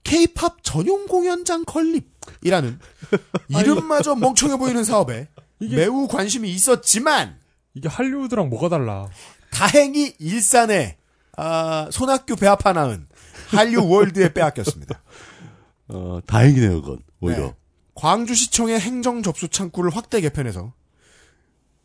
[0.05, 2.79] K-팝 전용 공연장 건립이라는
[3.49, 5.27] 이름마저 멍청해 보이는 사업에
[5.59, 7.42] 매우 관심이 있었지만
[7.75, 9.07] 이게 할리우드랑 뭐가 달라?
[9.51, 10.97] 다행히 일산에
[11.35, 13.07] 아, 손학규 배아파 낳은
[13.47, 15.01] 한류 월드에 빼앗겼습니다.
[15.89, 16.99] 어, 다행이네요, 그건.
[17.19, 17.39] 오히려.
[17.47, 17.53] 네.
[17.95, 20.73] 광주시청의 행정 접수 창구를 확대 개편해서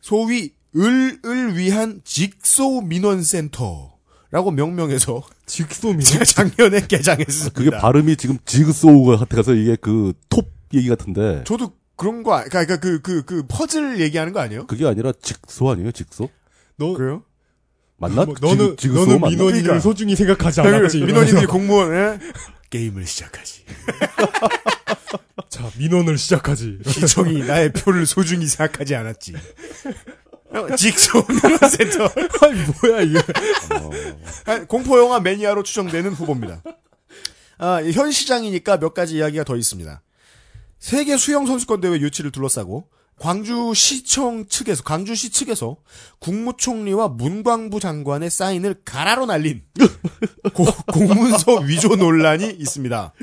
[0.01, 6.01] 소위 을을 위한 직소 민원 센터라고 명명해서 직소민.
[6.01, 7.53] 제가 작년에 개장했습니다.
[7.55, 12.77] 그게 발음이 지금 지그소우가 같아서 이게 그 톱 얘기 같은데 저도 그런 거, 아- 그러니까
[12.77, 14.65] 그, 그, 그 퍼즐 얘기하는 거 아니에요?
[14.67, 16.29] 그게 아니라 직소 아니에요, 직소?
[16.77, 17.23] 너 그래요?
[17.97, 18.23] 맞나?
[18.25, 19.29] 뭐, 너는 지그소 너는 맞나?
[19.31, 19.81] 민원인을 그러니까.
[19.81, 20.97] 소중히 생각하지 않았지.
[20.99, 21.51] 민원인들이 이러면서.
[21.51, 22.19] 공무원 에
[22.71, 23.65] 게임을 시작하지.
[25.49, 26.79] 자 민원을 시작하지.
[26.85, 29.33] 시청이 나의 표를 소중히 생각하지 않았지.
[30.51, 32.05] 어, 직소 민원센터.
[32.41, 33.19] 아니 뭐야 이게.
[34.45, 36.63] 아, 공포영화 매니아로 추정되는 후보입니다.
[37.57, 40.01] 아, 현 시장이니까 몇 가지 이야기가 더 있습니다.
[40.79, 42.87] 세계 수영 선수권 대회 유치를 둘러싸고
[43.19, 45.77] 광주시청 측에서 광주시 측에서
[46.19, 49.61] 국무총리와 문광부 장관의 사인을 가라로 날린
[50.53, 53.13] 고- 공문서 위조 논란이 있습니다.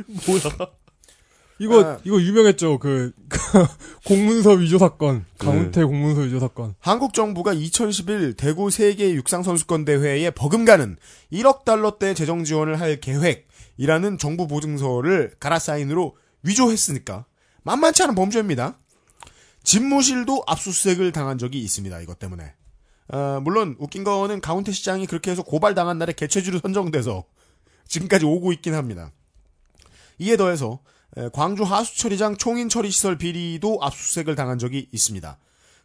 [1.59, 1.99] 이거 아.
[2.05, 2.79] 이거 유명했죠.
[2.79, 3.38] 그, 그
[4.05, 5.25] 공문서 위조 사건.
[5.38, 6.75] 강훈태 공문서 위조 사건.
[6.79, 10.99] 한국 정부가 2011 대구 세계 육상 선수권 대회에 버금가는
[11.33, 17.25] 1억 달러대 재정 지원을 할 계획이라는 정부 보증서를 가라 사인으로 위조했으니까
[17.66, 18.79] 만만치 않은 범죄입니다.
[19.64, 22.00] 집무실도 압수수색을 당한 적이 있습니다.
[22.00, 22.55] 이것 때문에
[23.09, 27.24] 어, 물론 웃긴 거는 가운데 시장이 그렇게 해서 고발당한 날에 개최지로 선정돼서
[27.88, 29.11] 지금까지 오고 있긴 합니다.
[30.18, 30.79] 이에 더해서
[31.16, 35.37] 에, 광주 하수처리장 총인 처리 시설 비리도 압수수색을 당한 적이 있습니다.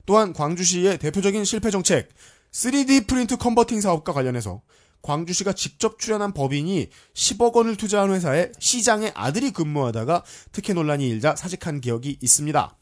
[0.06, 2.10] 또한 광주시의 대표적인 실패 정책
[2.52, 4.62] 3D 프린트 컨버팅 사업과 관련해서
[5.02, 11.82] 광주시가 직접 출연한 법인이 10억 원을 투자한 회사에 시장의 아들이 근무하다가 특혜 논란이 일자 사직한
[11.82, 12.78] 기억이 있습니다.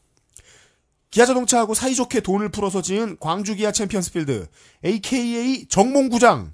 [1.10, 4.46] 기아자동차하고 사이좋게 돈을 풀어서 지은 광주기아 챔피언스필드
[4.84, 6.52] AKA 정몽구장은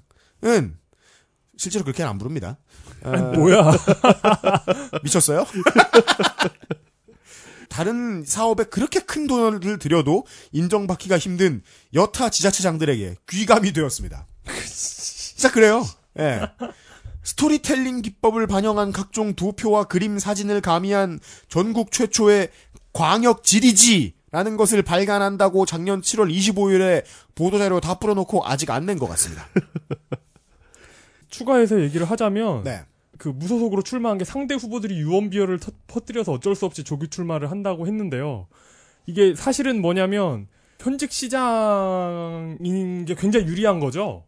[1.57, 2.57] 실제로 그렇게는 안 부릅니다.
[3.03, 3.71] 어, 뭐야?
[5.03, 5.45] 미쳤어요?
[7.69, 11.61] 다른 사업에 그렇게 큰 돈을 들여도 인정받기가 힘든
[11.93, 14.25] 여타 지자체장들에게 귀감이 되었습니다.
[15.37, 15.85] 진짜 그래요.
[16.19, 16.41] 예.
[17.21, 22.49] 스토리텔링 기법을 반영한 각종 도표와 그림 사진을 가미한 전국 최초의
[22.91, 27.03] 광역 지리지라는 것을 발간한다고 작년 7월 25일에
[27.35, 29.45] 보도자료 다 풀어놓고 아직 안 낸 것 같습니다.
[31.29, 32.81] 추가해서 얘기를 하자면 네.
[33.19, 37.85] 그 무소속으로 출마한 게 상대 후보들이 유언비어를 터- 퍼뜨려서 어쩔 수 없이 조기 출마를 한다고
[37.85, 38.47] 했는데요.
[39.05, 40.47] 이게 사실은 뭐냐면
[40.79, 44.23] 현직 시장인 게 굉장히 유리한 거죠.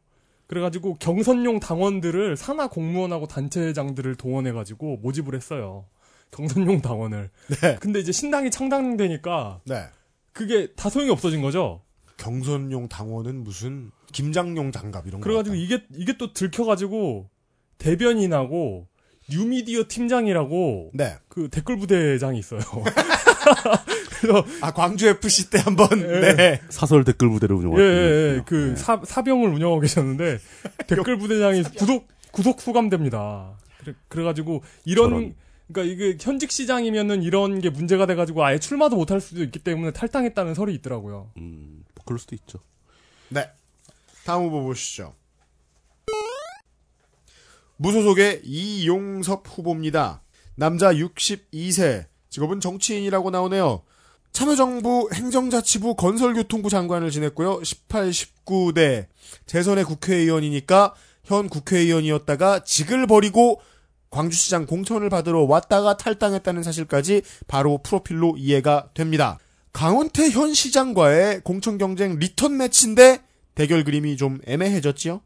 [0.49, 5.85] 그래가지고 경선용 당원들을 산하 공무원하고 단체장들을 동원해가지고 모집을 했어요.
[6.31, 7.29] 경선용 당원을.
[7.61, 7.77] 네.
[7.79, 9.85] 근데 이제 신당이 창당되니까 네.
[10.33, 11.83] 그게 다 소용이 없어진 거죠.
[12.17, 15.23] 경선용 당원은 무슨 김장용 장갑 이런 거.
[15.23, 17.29] 그래가지고 이게 이게 또 들켜가지고
[17.77, 18.87] 대변인하고
[19.29, 21.15] 뉴미디어 팀장이라고 네.
[21.27, 22.61] 그 댓글 부대장이 있어요.
[24.61, 26.35] 아 광주 FC 때 한번 예.
[26.35, 26.61] 네.
[26.69, 27.85] 사설 댓글 부대를 예, 운영하고 예,
[28.37, 28.41] 예.
[28.45, 28.75] 그 네.
[28.75, 30.39] 사, 사병을 운영하고 계셨는데
[30.87, 33.57] 댓글 부대장이 구속 구속 수감됩니다.
[33.79, 35.35] 그래, 그래가지고 이런 저런.
[35.71, 40.55] 그러니까 이게 현직 시장이면은 이런 게 문제가 돼가지고 아예 출마도 못할 수도 있기 때문에 탈당했다는
[40.55, 41.31] 설이 있더라고요.
[41.37, 42.59] 음, 뭐 그럴 수도 있죠.
[43.29, 43.49] 네.
[44.25, 45.13] 다음 후보 보시죠.
[47.77, 50.21] 무소속의 이용섭 후보입니다.
[50.55, 53.83] 남자 62세, 직업은 정치인이라고 나오네요.
[54.31, 57.63] 참여정부 행정자치부 건설교통부 장관을 지냈고요.
[57.63, 59.07] 18, 19대
[59.45, 63.61] 재선의 국회의원이니까 현 국회의원이었다가 직을 버리고
[64.11, 69.37] 광주시장 공천을 받으러 왔다가 탈당했다는 사실까지 바로 프로필로 이해가 됩니다.
[69.73, 73.21] 강운태 현 시장과의 공천 경쟁 리턴 매치인데
[73.53, 75.21] 대결 그림이 좀 애매해졌지요.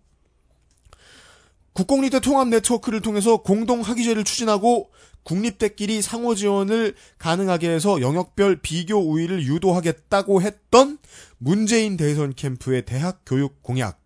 [1.74, 4.92] 국공립대 통합 네트워크를 통해서 공동 학위제를 추진하고
[5.24, 10.98] 국립대끼리 상호 지원을 가능하게 해서 영역별 비교 우위를 유도하겠다고 했던
[11.38, 14.02] 문재인 대선 캠프의 대학 교육 공약,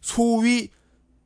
[0.00, 0.68] 소위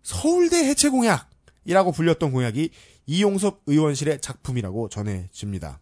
[0.03, 2.71] 서울대 해체 공약이라고 불렸던 공약이
[3.07, 5.81] 이용섭 의원실의 작품이라고 전해집니다.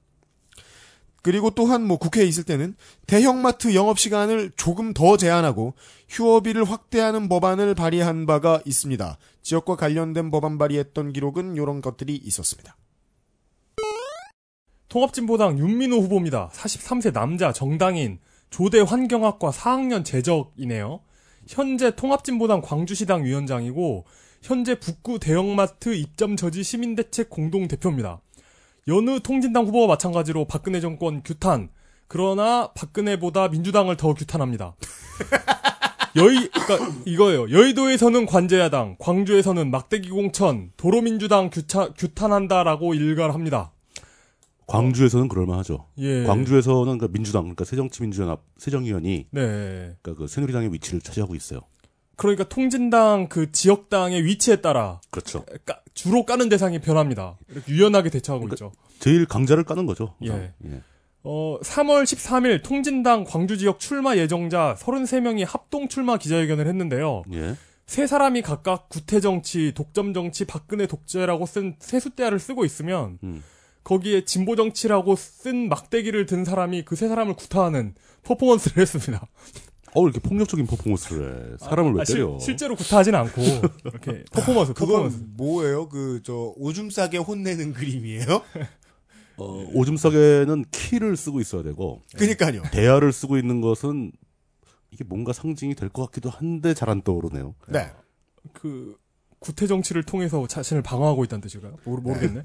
[1.23, 2.77] 그리고 또한 뭐 국회에 있을 때는
[3.09, 5.75] 대형마트 영업 시간을 조금 더 제한하고
[6.09, 9.19] 휴업일을 확대하는 법안을 발의한 바가 있습니다.
[9.42, 12.77] 지역과 관련된 법안 발의했던 기록은 이런 것들이 있었습니다.
[14.97, 16.49] 통합진보당 윤민호 후보입니다.
[16.55, 21.01] 43세 남자 정당인 조대 환경학과 4학년 재적이네요.
[21.47, 24.07] 현재 통합진보당 광주시당 위원장이고
[24.41, 28.23] 현재 북구 대형마트 입점 저지 시민대책 공동대표입니다.
[28.89, 31.69] 여느 통진당 후보와 마찬가지로 박근혜 정권 규탄
[32.09, 34.77] 그러나 박근혜보다 민주당을 더 규탄합니다.
[36.17, 37.51] 여의 그러니까 이거예요.
[37.51, 43.76] 여의도에서는 관제야당, 광주에서는 막대기 공천, 도로민주당 규차, 규탄한다라고 일갈합니다.
[44.67, 45.87] 광주에서는 그럴만하죠.
[45.99, 46.25] 예.
[46.25, 49.41] 광주에서는 그 민주당, 그러니까 새정치민주연합 새정의원이 네.
[50.03, 51.61] 그러니까 그 새누리당의 위치를 차지하고 있어요.
[52.17, 55.45] 그러니까 통진당 그 지역당의 위치에 따라 그렇죠.
[55.65, 57.37] 까- 주로 까는 대상이 변합니다.
[57.51, 58.73] 이렇게 유연하게 대처하고 있죠.
[58.99, 60.15] 제일 강자를 까는 거죠.
[60.25, 60.53] 예.
[60.65, 60.83] 예.
[61.23, 67.23] 어, 3월 13일 통진당 광주 지역 출마 예정자 33명이 합동 출마 기자회견을 했는데요.
[67.35, 67.55] 예.
[67.87, 73.43] 세 사람이 각각 구태 정치, 독점 정치, 박근혜 독재라고 쓴 세숫대야를 쓰고 있으면 음.
[73.87, 77.94] 거기에 진보 정치라고 쓴 막대기를 든 사람이 그 세 사람을 구타하는
[78.25, 79.29] 퍼포먼스를 했습니다.
[79.94, 81.57] 어 이렇게 폭력적인 퍼포먼스를 해.
[81.61, 82.37] 사람을 왜 아, 실- 때려?
[82.40, 83.40] 실 제로 구타하진 않고
[83.87, 85.18] 이렇게 퍼포먼스, 퍼포먼스.
[85.18, 85.88] 그건 뭐예요?
[85.88, 88.42] 그 저 오줌 싸게 혼내는 그림이에요?
[89.38, 92.62] 어, 오줌 싸개는 키를 쓰고 있어야 되고 그니까요.
[92.72, 94.11] 대야를 쓰고 있는 것은
[94.90, 97.55] 이게 뭔가 상징이 될 것 같기도 한데 잘 안 떠오르네요.
[97.68, 97.92] 네.
[98.53, 98.96] 그
[99.38, 101.77] 구태 정치를 통해서 자신을 방어하고 있다는 뜻일까요?
[101.85, 102.42] 모르, 모르겠네.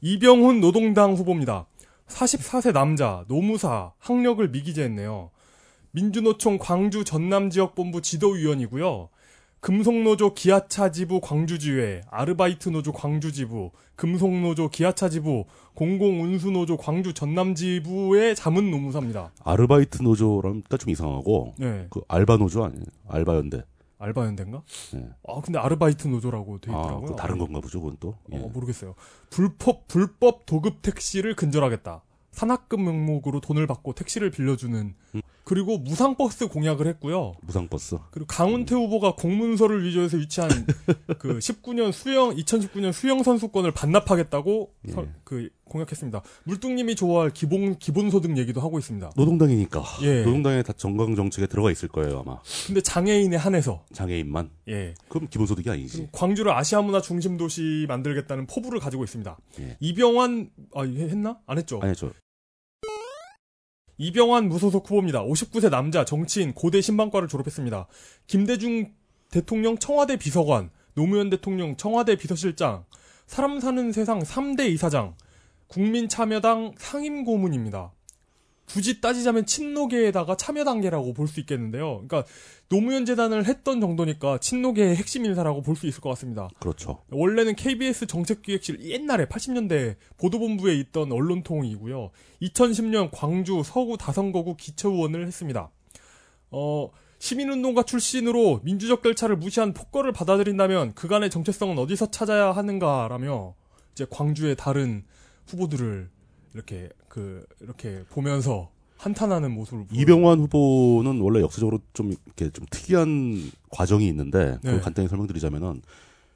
[0.00, 1.66] 이병훈 노동당 후보입니다.
[2.08, 5.30] 44세 남자, 노무사, 학력을 미기재했네요.
[5.92, 9.08] 민주노총 광주 전남 지역 본부 지도위원이고요.
[9.60, 18.36] 금속노조 기아차 지부 광주지회, 아르바이트 노조 광주 지부, 금속노조 기아차 지부, 공공운수노조 광주 전남 지부의
[18.36, 19.32] 자문 노무사입니다.
[19.42, 21.86] 아르바이트 노조라니까 좀 이상하고 네.
[21.90, 22.84] 그 알바 노조 아니에요?
[23.08, 23.64] 알바 연대.
[23.98, 24.62] 알바연대인가?
[24.94, 25.08] 네.
[25.28, 27.10] 아, 근데 아르바이트 노조라고 돼 아, 있더라고요.
[27.10, 28.16] 그 다른 건가 보죠, 그건 또.
[28.32, 28.36] 예.
[28.38, 28.94] 어, 모르겠어요.
[29.30, 32.02] 불법, 불법 도급 택시를 근절하겠다.
[32.30, 34.94] 산학금 명목으로 돈을 받고 택시를 빌려주는.
[35.16, 35.22] 음.
[35.42, 37.32] 그리고 무상버스 공약을 했고요.
[37.42, 37.96] 무상버스.
[38.10, 40.48] 그리고 강훈태 후보가 공문서를 위조해서 유치한
[41.18, 44.92] 그 19년 수영, 2019년 수영 선수권을 반납하겠다고 예.
[44.92, 46.22] 서- 그 공약했습니다.
[46.44, 49.12] 물뚱님이 좋아할 기본, 기본소득 얘기도 하고 있습니다.
[49.16, 49.82] 노동당이니까.
[50.02, 50.24] 예.
[50.24, 52.38] 노동당에 다 정강 정책에 들어가 있을 거예요, 아마.
[52.66, 54.50] 근데 장애인에 한해서, 장애인만.
[54.68, 54.94] 예.
[55.08, 56.08] 그럼 기본소득이 아니지.
[56.12, 59.38] 광주를 아시아 문화 중심 도시 만들겠다는 포부를 가지고 있습니다.
[59.60, 59.76] 예.
[59.80, 61.38] 이병환 아 했나?
[61.46, 61.80] 안 했죠.
[61.82, 62.10] 아니, 저,
[63.98, 65.24] 이병환 무소속 후보입니다.
[65.24, 67.88] 59세 남자 정치인 고대 신방과를 졸업했습니다.
[68.26, 68.92] 김대중
[69.30, 72.84] 대통령 청와대 비서관, 노무현 대통령 청와대 비서실장,
[73.26, 75.14] 사람 사는 세상 3대 이사장,
[75.68, 77.92] 국민참여당 상임고문입니다.
[78.68, 82.02] 굳이 따지자면 친노계에다가 참여단계라고 볼 수 있겠는데요.
[82.06, 82.24] 그러니까
[82.68, 86.48] 노무현 재단을 했던 정도니까 친노계의 핵심 인사라고 볼 수 있을 것 같습니다.
[86.60, 87.02] 그렇죠.
[87.10, 92.10] 원래는 KBS 정책기획실 옛날에 80년대 보도본부에 있던 언론통이고요.
[92.42, 95.70] 2010년 광주 서구 다선거구 기초의원을 했습니다.
[96.50, 103.54] 어, 시민운동가 출신으로 민주적 절차를 무시한 폭거를 받아들인다면 그간의 정체성은 어디서 찾아야 하는가라며
[103.92, 105.04] 이제 광주의 다른
[105.48, 106.08] 후보들을
[106.54, 114.08] 이렇게 그 이렇게 보면서 한탄하는 모습을 이병환 후보는 원래 역사적으로 좀 이렇게 좀 특이한 과정이
[114.08, 114.80] 있는데 네.
[114.80, 115.82] 간단히 설명드리자면은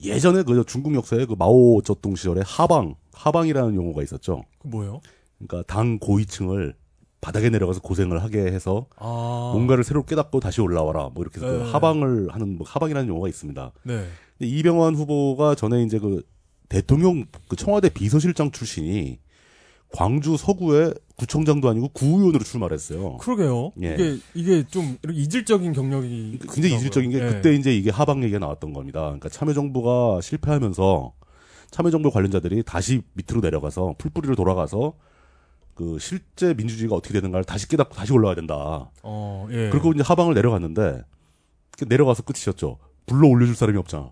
[0.02, 4.44] 예전에 그 중국 역사에 그 마오 쩌둥 시절에 하방 하방이라는 용어가 있었죠.
[4.60, 5.00] 그 뭐예요?
[5.38, 6.74] 그러니까 당 고위층을
[7.20, 11.64] 바닥에 내려가서 고생을 하게 해서 아 뭔가를 새로 깨닫고 다시 올라와라 뭐 이렇게 해서 그
[11.64, 11.70] 네.
[11.70, 13.72] 하방을 하는 뭐 하방이라는 용어가 있습니다.
[13.84, 14.06] 네.
[14.40, 16.22] 이병환 후보가 전에 이제 그
[16.72, 19.18] 대통령 그 청와대 비서실장 출신이
[19.92, 23.18] 광주 서구에 구청장도 아니고 구의원으로 출마했어요.
[23.18, 23.72] 그러게요.
[23.82, 23.92] 예.
[23.92, 27.26] 이게 이게 좀 이질적인 경력이 굉장히 이질적인 게 예.
[27.26, 29.02] 그때 이제 이게 하방 얘기가 나왔던 겁니다.
[29.02, 31.12] 그러니까 참여정부가 실패하면서
[31.70, 34.94] 참여정부 관련자들이 다시 밑으로 내려가서 풀뿌리로 돌아가서
[35.74, 38.90] 그 실제 민주주의가 어떻게 되는가를 다시 깨닫고 다시 올라와야 된다.
[39.02, 39.68] 어, 예.
[39.68, 41.02] 그리고 이제 하방을 내려갔는데
[41.78, 42.78] 그 내려가서 끝이셨죠.
[43.04, 44.10] 불러 올려줄 사람이 없잖아.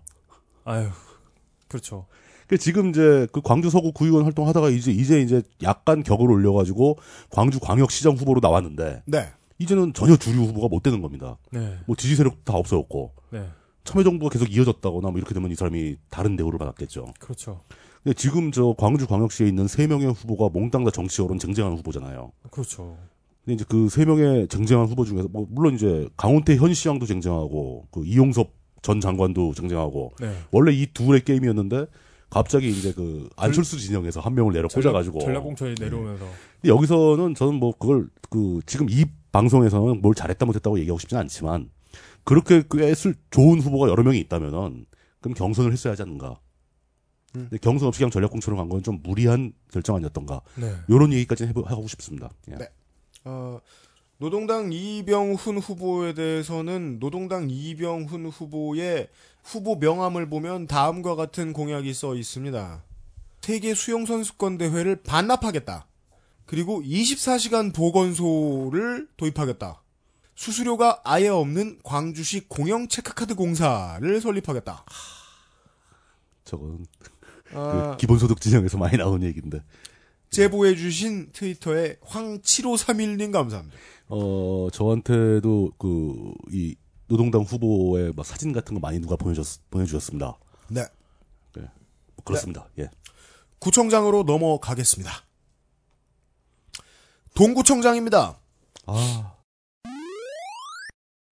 [0.65, 0.89] 아유.
[1.67, 2.05] 그렇죠.
[2.51, 6.97] 그 지금 이제 그 광주 서구 구의원 활동하다가 이제 이제 이제 약간 격을 올려가지고
[7.29, 9.29] 광주 광역시장 후보로 나왔는데 네.
[9.57, 11.37] 이제는 전혀 주류 후보가 못 되는 겁니다.
[11.53, 11.77] 네.
[11.87, 13.47] 뭐 지지 세력 다 없어졌고 네.
[13.85, 17.13] 참여 정부가 계속 이어졌다거나 뭐 이렇게 되면 이 사람이 다른 대우를 받았겠죠.
[17.19, 17.61] 그렇죠.
[18.03, 22.33] 근데 지금 저 광주 광역시에 있는 세 명의 후보가 몽땅 다 정치적으로는 쟁쟁한 후보잖아요.
[22.51, 22.97] 그렇죠.
[23.45, 27.87] 근데 이제 그 세 명의 쟁쟁한 후보 중에서 뭐 물론 이제 강원태 현 시장도 쟁쟁하고
[27.91, 30.35] 그 이용섭 전 장관도 쟁쟁하고 네.
[30.51, 31.85] 원래 이 둘의 게임이었는데
[32.31, 36.25] 갑자기 이제 그 안철수 진영에서 한 명을 내려 꽂아가지고 전략공천이 내려오면서
[36.61, 41.69] 근데 여기서는 저는 뭐 그걸 그 지금 이 방송에서는 뭘 잘했다 못했다고 얘기하고 싶진 않지만
[42.23, 44.85] 그렇게 꽤 쓸- 좋은 후보가 여러 명이 있다면은
[45.19, 46.39] 그럼 경선을 했어야 하지 않는가.
[47.35, 47.47] 음.
[47.49, 50.41] 근데 경선 없이 그냥 전략공천을 간건 좀 무리한 결정 아니었던가.
[50.55, 50.73] 네.
[50.89, 52.29] 요런 얘기까지는 해보, 하고 싶습니다.
[52.51, 52.55] 예.
[52.55, 52.69] 네.
[53.25, 53.59] 어,
[54.17, 59.07] 노동당 이병훈 후보에 대해서는 노동당 이병훈 후보의
[59.43, 62.83] 후보 명함을 보면 다음과 같은 공약이 써 있습니다.
[63.41, 65.87] 세계 수영 선수권 대회를 반납하겠다.
[66.45, 69.81] 그리고 24시간 보건소를 도입하겠다.
[70.35, 74.85] 수수료가 아예 없는 광주시 공영 체크카드 공사를 설립하겠다.
[76.45, 76.85] 저건
[77.53, 79.61] 아, 그 기본소득 진영에서 많이 나온 얘기인데.
[80.29, 83.77] 제보해주신 트위터에 황7531님 감사합니다.
[84.07, 86.75] 어, 저한테도 그, 이,
[87.11, 90.37] 노동당 후보의 막 사진 같은 거 많이 누가 보내줬, 보내주셨습니다.
[90.69, 90.85] 네.
[91.53, 91.65] 뭐
[92.23, 92.69] 그렇습니다.
[92.79, 92.89] 예.
[93.59, 95.11] 구청장으로 넘어가겠습니다.
[97.33, 98.39] 동구청장입니다.
[98.85, 99.35] 아,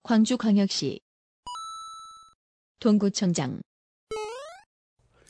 [0.04, 1.00] 광주광역시
[2.80, 3.62] 동구청장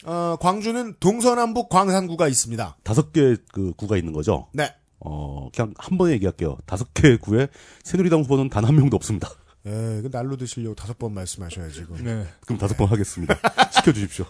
[0.06, 2.78] 어, 광주는 동서남북 광산구가 있습니다.
[2.84, 4.50] 다섯 개 그 구가 있는 거죠?
[4.54, 4.74] 네.
[5.00, 6.58] 어, 그냥 한 번에 얘기할게요.
[6.66, 7.48] 다섯 개 구에
[7.84, 9.30] 새누리당 후보는 단 한 명도 없습니다.
[9.70, 11.76] 예, 그 날로 드시려고 다섯 번 말씀하셔야지.
[11.76, 12.04] 지금.
[12.04, 12.26] 네.
[12.42, 13.40] 그럼 다섯 번 하겠습니다.
[13.72, 14.26] 시켜주십시오.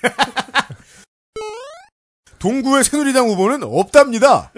[2.38, 4.50] 동구의 새누리당 후보는 없답니다.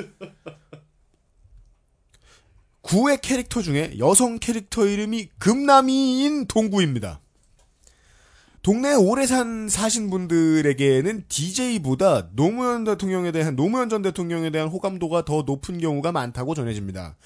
[2.82, 7.20] 구의 캐릭터 중에 여성 캐릭터 이름이 금남이인 동구입니다.
[8.62, 15.42] 동네에 오래 산 사신 분들에게는 DJ보다 노무현 대통령에 대한 노무현 전 대통령에 대한 호감도가 더
[15.42, 17.16] 높은 경우가 많다고 전해집니다.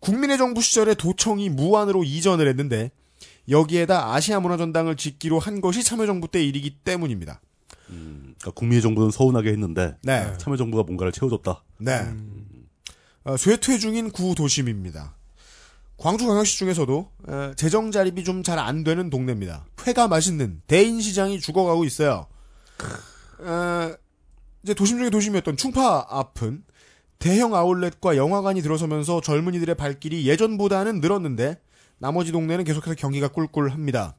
[0.00, 2.90] 국민의 정부 시절에 도청이 무안으로 이전을 했는데
[3.48, 7.40] 여기에다 아시아 문화전당을 짓기로 한 것이 참여정부 때 일이기 때문입니다.
[7.86, 10.32] 그러니까 국민의 정부는 서운하게 했는데 네.
[10.38, 11.62] 참여정부가 뭔가를 채워줬다.
[11.78, 12.04] 네.
[13.24, 15.14] 어, 쇠퇴 중인 구도심입니다.
[15.96, 19.64] 광주광역시 중에서도 어, 재정 자립이 좀 잘 안 되는 동네입니다.
[19.86, 22.26] 회가 맛있는 대인 시장이 죽어가고 있어요.
[23.38, 23.94] 어,
[24.62, 26.64] 이제 도심 중에 도심이었던 충파 앞은
[27.18, 31.60] 대형 아울렛과 영화관이 들어서면서 젊은이들의 발길이 예전보다는 늘었는데
[31.98, 34.16] 나머지 동네는 계속해서 경기가 꿀꿀합니다.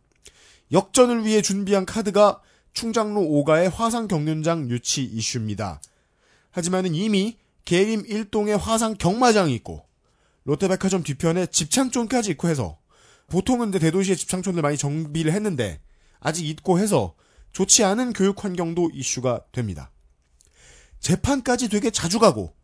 [0.72, 2.42] 역전을 위해 준비한 카드가
[2.74, 5.82] 충장로 5가의 화상 경륜장 유치 이슈입니다.
[6.52, 9.86] 하지만은 이미 계림 1동에 화상 경마장이 있고
[10.44, 12.78] 롯데백화점 뒤편에 집창촌까지 있고 해서
[13.28, 15.82] 보통은 대도시의 집창촌을 많이 정비를 했는데
[16.20, 17.16] 아직 있고 해서
[17.52, 19.92] 좋지 않은 교육 환경도 이슈가 됩니다.
[21.00, 22.57] 재판까지 되게 자주 가고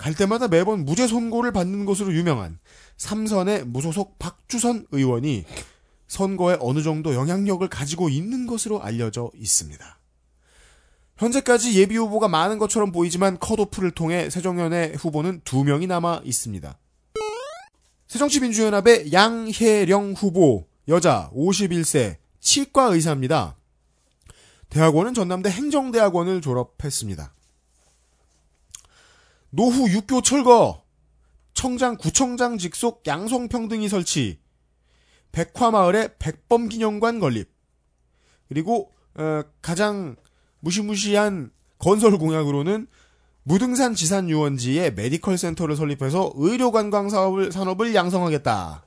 [0.00, 2.58] 갈 때마다 매번 무죄 선고를 받는 것으로 유명한
[2.96, 5.44] 삼선의 무소속 박주선 의원이
[6.08, 9.98] 선거에 어느 정도 영향력을 가지고 있는 것으로 알려져 있습니다.
[11.18, 16.78] 현재까지 예비 후보가 많은 것처럼 보이지만 컷오프를 통해 새정연의 후보는 두 명이 남아 있습니다.
[18.08, 23.54] 새정치민주연합의 양혜령 후보, 여자, 51세, 치과 의사입니다.
[24.70, 27.34] 대학원은 전남대 행정대학원을 졸업했습니다.
[29.50, 30.84] 노후 6교 철거,
[31.54, 34.40] 청장 구청장 직속 양성평등이 설치,
[35.32, 37.50] 백화마을의 백범기념관 건립,
[38.48, 40.16] 그리고 어, 가장
[40.60, 42.86] 무시무시한 건설 공약으로는
[43.42, 48.80] 무등산 지산 유원지에 medical 센터를 설립해서 의료 관광 사업을 산업을 양성하겠다는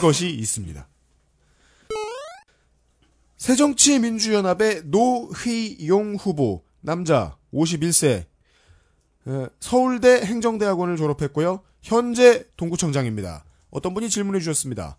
[0.00, 0.88] 것이 있습니다.
[3.36, 8.22] 새정치민주연합의 노희용 후보 남자 51세.
[8.22, 8.37] 어,
[9.60, 11.60] 서울대 행정대학원을 졸업했고요.
[11.82, 13.44] 현재 동구청장입니다.
[13.70, 14.96] 어떤 분이 질문해 주셨습니다.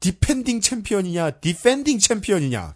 [0.00, 2.74] defending 챔피언이냐, depending 챔피언이냐.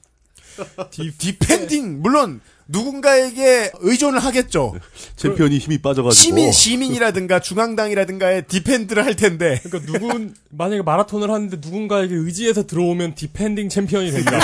[1.19, 4.75] depending 물론 누군가에게 의존을 하겠죠.
[5.17, 12.15] 챔피언이 힘이 빠져가지고 시민 시민이라든가 중앙당이라든가의 depend를 할 텐데 그러니까 누군 만약에 마라톤을 하는데 누군가에게
[12.15, 14.39] 의지해서 들어오면 depending 챔피언이 됩니다.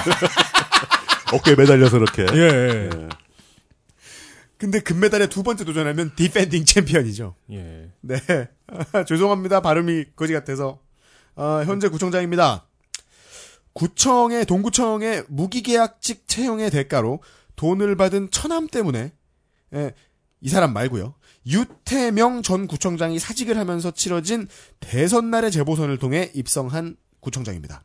[1.32, 2.26] 어깨에 매달려서 이렇게.
[2.32, 2.90] 예, 예.
[2.92, 3.08] 예.
[4.60, 7.34] 근데 금메달에 두 번째 도전하면 defending 챔피언이죠.
[7.52, 7.90] 예.
[8.02, 8.18] 네.
[9.08, 9.62] 죄송합니다.
[9.62, 10.80] 발음이 거지 같아서.
[11.34, 12.66] 어, 현재 구청장입니다.
[13.72, 17.22] 구청의, 동구청의 무기계약직 채용의 대가로
[17.56, 19.12] 돈을 받은 처남 때문에,
[19.74, 19.94] 예,
[20.42, 21.14] 이 사람 말고요.
[21.46, 24.46] 유태명 전 구청장이 사직을 하면서 치러진
[24.80, 27.84] 대선날의 재보선을 통해 입성한 구청장입니다.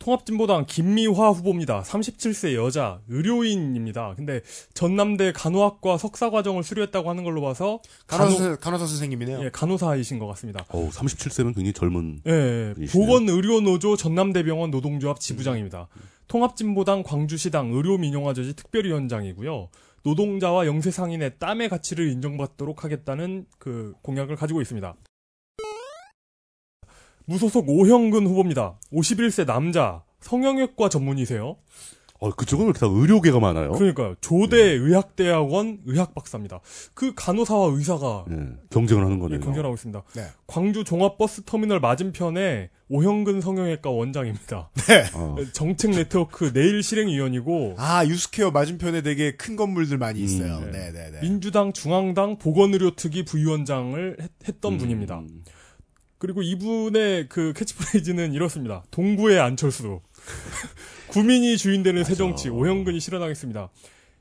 [0.00, 1.82] 통합진보당 김미화 후보입니다.
[1.82, 4.14] 37세 여자, 의료인입니다.
[4.16, 4.40] 근데
[4.74, 9.44] 전남대 간호학과 석사 과정을 수료했다고 하는 걸로 봐서 간호사, 간호사 선생님이네요.
[9.44, 10.64] 예, 간호사이신 것 같습니다.
[10.70, 12.20] 어우, 37세면 굉장히 젊은.
[12.26, 12.86] 예, 예.
[12.86, 15.88] 보건의료노조 전남대병원 노동조합 지부장입니다.
[16.28, 19.68] 통합진보당 광주시당 의료민영화저지 특별위원장이고요.
[20.02, 24.94] 노동자와 영세상인의 땀의 가치를 인정받도록 하겠다는 그 공약을 가지고 있습니다.
[27.26, 28.78] 무소속 오형근 후보입니다.
[28.92, 31.56] 51세 남자, 성형외과 전문의세요.
[32.20, 33.72] 어, 그쪽은 왜 이렇게 다 의료계가 많아요?
[33.72, 36.60] 그러니까 조대 의학대학원 의학박사입니다.
[36.92, 38.36] 그 간호사와 의사가 예,
[38.68, 39.38] 경쟁을 하는 거네요.
[39.40, 40.02] 예, 경쟁하고 있습니다.
[40.16, 40.26] 네.
[40.46, 44.70] 광주 종합버스 터미널 맞은편에 오형근 성형외과 원장입니다.
[45.14, 45.36] 어.
[45.54, 50.58] 정책 네트워크 내일 실행위원이고 아, 유스퀘어 맞은편에 되게 큰 건물들 많이 있어요.
[50.58, 51.20] 음, 네, 네, 네.
[51.22, 54.16] 민주당 중앙당 보건의료특위 부위원장을
[54.46, 55.22] 했, 던 분입니다.
[56.20, 56.26] 음.
[56.30, 58.84] 그리고 이분의 그 캐치프레이즈는 이렇습니다.
[58.90, 60.00] 동구의 안철수.
[61.08, 63.70] 구민이 주인되는 새정치 오형근이 실현하겠습니다.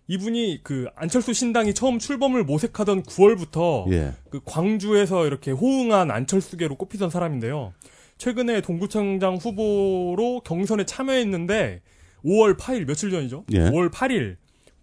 [0.07, 4.13] 이분이 그 안철수 신당이 처음 출범을 모색하던 9월부터 예.
[4.31, 7.73] 그 광주에서 이렇게 호응한 안철수계로 꼽히던 사람인데요.
[8.17, 11.81] 최근에 동구청장 후보로 경선에 참여했는데
[12.25, 13.45] 5월 8일 며칠 전이죠.
[13.53, 13.59] 예.
[13.69, 14.37] 5월 8일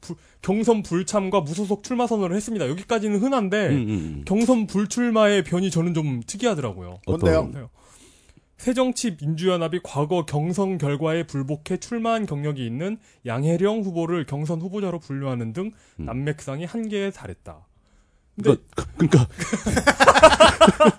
[0.06, 2.68] 부- 경선 불참과 무소속 출마 선언을 했습니다.
[2.68, 4.22] 여기까지는 흔한데 음, 음, 음.
[4.26, 7.00] 경선 불출마의 변이 저는 좀 특이하더라고요.
[7.06, 7.38] 뭔데요?
[7.50, 7.68] 어떤-
[8.58, 12.96] 새정치 민주연합이 과거 경선 결과에 불복해 출마한 경력이 있는
[13.26, 16.04] 양혜령 후보를 경선 후보자로 분류하는 등 음.
[16.06, 17.65] 난맥상이 한계에 달했다.
[18.42, 19.28] 근데 그러니까, 그러니까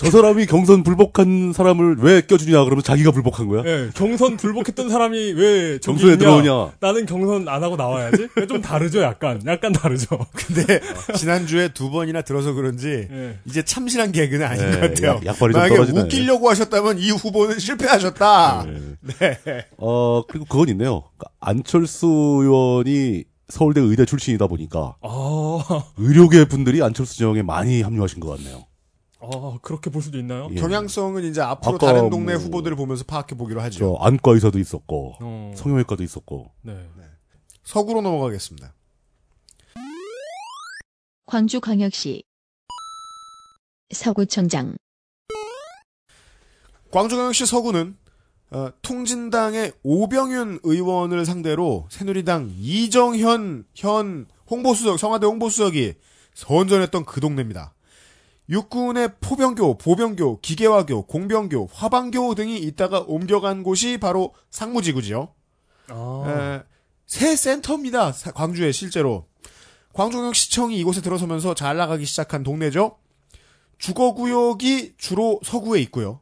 [0.00, 3.62] 저 사람이 경선 불복한 사람을 왜 껴주냐 그러면 자기가 불복한 거야?
[3.66, 6.18] 예, 경선 불복했던 사람이 왜 경선에 있냐?
[6.18, 6.72] 들어오냐?
[6.80, 8.28] 나는 경선 안 하고 나와야지.
[8.48, 9.42] 좀 다르죠, 약간.
[9.46, 10.18] 약간 다르죠.
[10.32, 10.80] 근데
[11.16, 13.38] 지난 주에 두 번이나 들어서 그런지 예.
[13.44, 15.20] 이제 참신한 개그는 아닌 네, 것 같아요.
[15.26, 16.00] 약- 만약에 떨어지네.
[16.00, 18.66] 웃기려고 하셨다면 이 후보는 실패하셨다.
[19.18, 19.38] 네.
[19.76, 21.02] 어 그리고 그건 있네요.
[21.18, 25.58] 그러니까 안철수 의원이 서울대 의대 출신이다 보니까 아,
[25.98, 28.64] 의료계 분들이 안철수 진영에 많이 합류하신 것 같네요.
[29.22, 30.48] 아, 그렇게 볼 수도 있나요?
[30.52, 30.54] 예.
[30.54, 33.96] 경향성은 이제 앞으로 다른 동네 뭐- 후보들을 보면서 파악해 보기로 저 하죠.
[34.00, 35.52] 안과 의사도 있었고 어.
[35.56, 36.88] 성형외과도 있었고 네.
[37.64, 38.72] 서구로 넘어가겠습니다.
[41.26, 42.24] 광주광역시
[43.92, 44.76] 서구청장
[46.90, 47.96] 광주광역시 서구는
[48.52, 55.94] 어, 통진당의 오병윤 의원을 상대로 새누리당 이정현 현 홍보수석 청와대 홍보수석이
[56.34, 57.74] 선전했던 그 동네입니다.
[58.48, 65.28] 육군의 포병교, 보병교, 기계화교, 공병교, 화방교 등이 있다가 옮겨간 곳이 바로 상무지구지요.
[65.88, 66.24] 아.
[66.26, 66.62] 에,
[67.06, 68.10] 새 센터입니다.
[68.10, 69.26] 사- 광주에 실제로.
[69.92, 72.96] 광주광역시청이 이곳에 들어서면서 잘 나가기 시작한 동네죠.
[73.78, 76.20] 주거구역이 주로 서구에 있고요.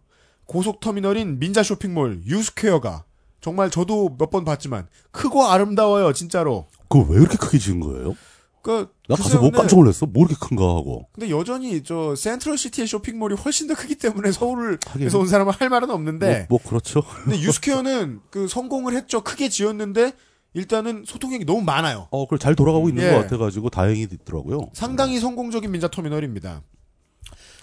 [0.49, 3.05] 고속터미널인 민자 쇼핑몰 유스퀘어가
[3.40, 6.66] 정말 저도 몇 번 봤지만 크고 아름다워요, 진짜로.
[6.88, 8.14] 그거 왜 이렇게 크게 지은 거예요?
[8.62, 10.07] 그나 가서 뭐 근데- 깜짝 놀랐어.
[10.07, 11.07] 뭐 이렇게 큰가 하고.
[11.12, 15.14] 근데 여전히 저 센트럴 시티의 쇼핑몰이 훨씬 더 크기 때문에 서울에서 하긴.
[15.14, 17.03] 온 사람은 할 말은 없는데 뭐, 뭐 그렇죠.
[17.24, 19.20] 근데 유스퀘어는 그 성공을 했죠.
[19.22, 20.12] 크게 지었는데
[20.55, 22.09] 일단은 소통력이 너무 많아요.
[22.11, 23.11] 어, 그걸 잘 돌아가고 있는 예.
[23.12, 24.70] 것 같아가지고 다행이더라고요.
[24.72, 26.62] 상당히 성공적인 민자 터미널입니다.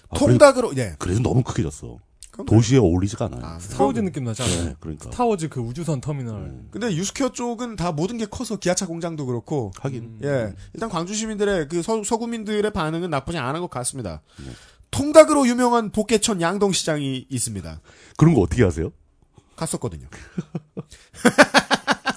[0.08, 0.94] 아, 통닭으로 예.
[0.98, 1.98] 그래도 너무 크게 졌어.
[2.44, 3.40] 도시에 어울리지가 않아요.
[3.44, 4.64] 아, 스타워즈 느낌 나지 않아요?
[4.64, 5.10] 네, 그러니까.
[5.10, 6.34] 스타워즈 그 우주선 터미널.
[6.34, 10.20] 음, 근데 유스퀘어 쪽은 다 모든 게 커서 기아차 공장도 그렇고 하긴.
[10.24, 14.22] 예 일단 광주 시민들의 그 서, 서구민들의 반응은 나쁘지 않은 것 같습니다.
[14.38, 14.52] 네.
[14.90, 17.80] 통닭으로 유명한 복개천 양동시장이 있습니다.
[18.16, 18.90] 그런 거 어떻게 하세요?
[19.56, 20.06] 갔었거든요.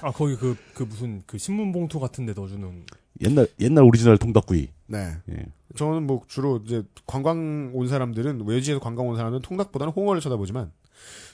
[0.02, 2.86] 아, 거기 그, 그 무슨 그 신문 봉투 같은 데 넣어주는.
[3.22, 4.68] 옛날, 옛날 오리지널 통닭구이.
[4.86, 5.12] 네.
[5.30, 5.44] 예.
[5.76, 10.72] 저는 뭐 주로 이제 관광 온 사람들은 외지에서 관광 온 사람들은 통닭보다는 홍어를 쳐다보지만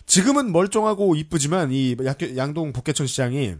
[0.04, 3.54] 지금은 멀쩡하고 이쁘지만 이 약- 양동 복개천 시장이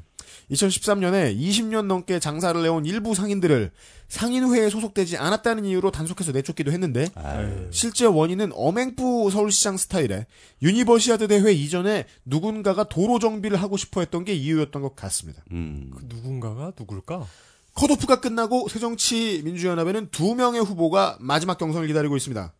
[0.50, 3.72] 2013년에 20년 넘게 장사를 해온 일부 상인들을
[4.08, 7.68] 상인회에 소속되지 않았다는 이유로 단속해서 내쫓기도 했는데 네.
[7.70, 10.26] 실제 원인은 이명박 서울시장 스타일의
[10.62, 15.42] 유니버시아드 대회 이전에 누군가가 도로 정비를 하고 싶어 했던 게 이유였던 것 같습니다.
[15.50, 15.90] 음.
[15.96, 17.26] 그 누군가가 누굴까?
[17.74, 22.52] 컷오프가 끝나고 새정치 민주연합에는 두 명의 후보가 마지막 경선을 기다리고 있습니다.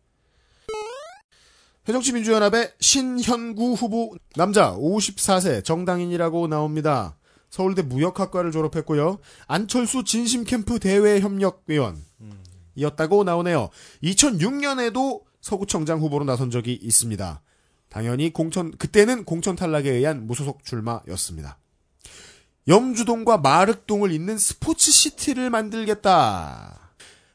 [1.85, 7.15] 새정치 민주연합의 신현구 후보 남자 54세 정당인이라고 나옵니다.
[7.49, 9.19] 서울대 무역학과를 졸업했고요.
[9.47, 13.69] 안철수 진심캠프 대외협력위원이었다고 나오네요.
[14.03, 17.41] 2006년에도 서구청장 후보로 나선 적이 있습니다.
[17.89, 21.57] 당연히 공천 그때는 공천 탈락에 의한 무소속 출마였습니다.
[22.67, 26.91] 염주동과 마륵동을 잇는 스포츠 시티를 만들겠다.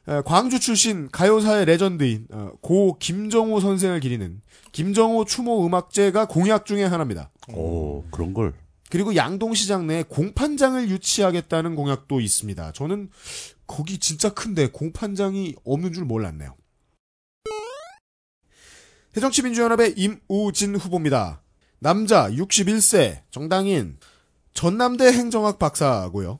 [0.07, 4.41] 에, 광주 출신 가요사의 레전드인 어, 고 김정호 선생을 기리는
[4.71, 7.31] 김정호 추모 음악제가 공약 중의 하나입니다.
[7.49, 8.53] 어, 그런 걸.
[8.93, 12.73] 그리고 양동시장 내에 공판장을 유치하겠다는 공약도 있습니다.
[12.73, 13.09] 저는
[13.65, 16.55] 거기 진짜 큰데 공판장이 없는 줄 몰랐네요.
[19.13, 21.41] 새정치민주연합의 임우진 후보입니다.
[21.79, 23.97] 남자 61세 정당인
[24.53, 26.37] 전남대 행정학 박사고요.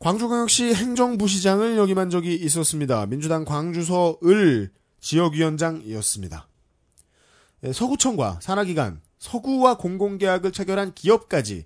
[0.00, 3.06] 광주광역시 행정부시장을 역임한 적이 있었습니다.
[3.06, 4.70] 민주당 광주서 을
[5.00, 6.46] 지역위원장이었습니다.
[7.64, 11.64] 예, 서구청과 산하기관, 서구와 공공계약을 체결한 기업까지의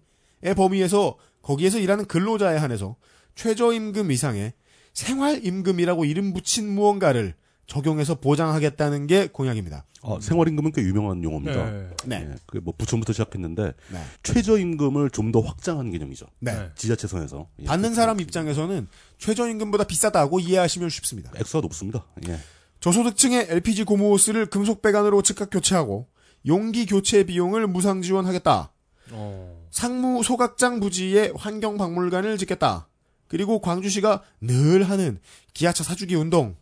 [0.57, 2.97] 범위에서 거기에서 일하는 근로자에 한해서
[3.35, 4.53] 최저임금 이상의
[4.95, 7.35] 생활임금이라고 이름 붙인 무언가를
[7.67, 9.87] 적용해서 보장하겠다는 게 공약입니다.
[10.05, 11.71] 아, 생활임금은 꽤 유명한 용어입니다.
[11.71, 11.89] 네.
[12.07, 12.29] 네.
[12.29, 14.05] 예, 그게 뭐 부천부터 시작했는데 네.
[14.25, 16.27] 최저임금을 좀 더 확장한 개념이죠.
[16.41, 16.53] 네.
[16.53, 16.69] 네.
[16.75, 18.89] 지자체선에서 예, 받는 사람 입장에서는
[19.19, 21.31] 최저임금보다 비싸다고 이해하시면 쉽습니다.
[21.37, 22.05] 액수가 높습니다.
[22.29, 22.37] 예.
[22.81, 26.09] 저소득층의 LPG 고무호스를 금속 배관으로 즉각 교체하고
[26.47, 28.73] 용기 교체 비용을 무상 지원하겠다.
[29.13, 29.69] 어.
[29.71, 32.89] 상무 소각장 부지에 환경 박물관을 짓겠다.
[33.29, 35.21] 그리고 광주시가 늘 하는
[35.55, 36.55] 기아차 사주기 운동에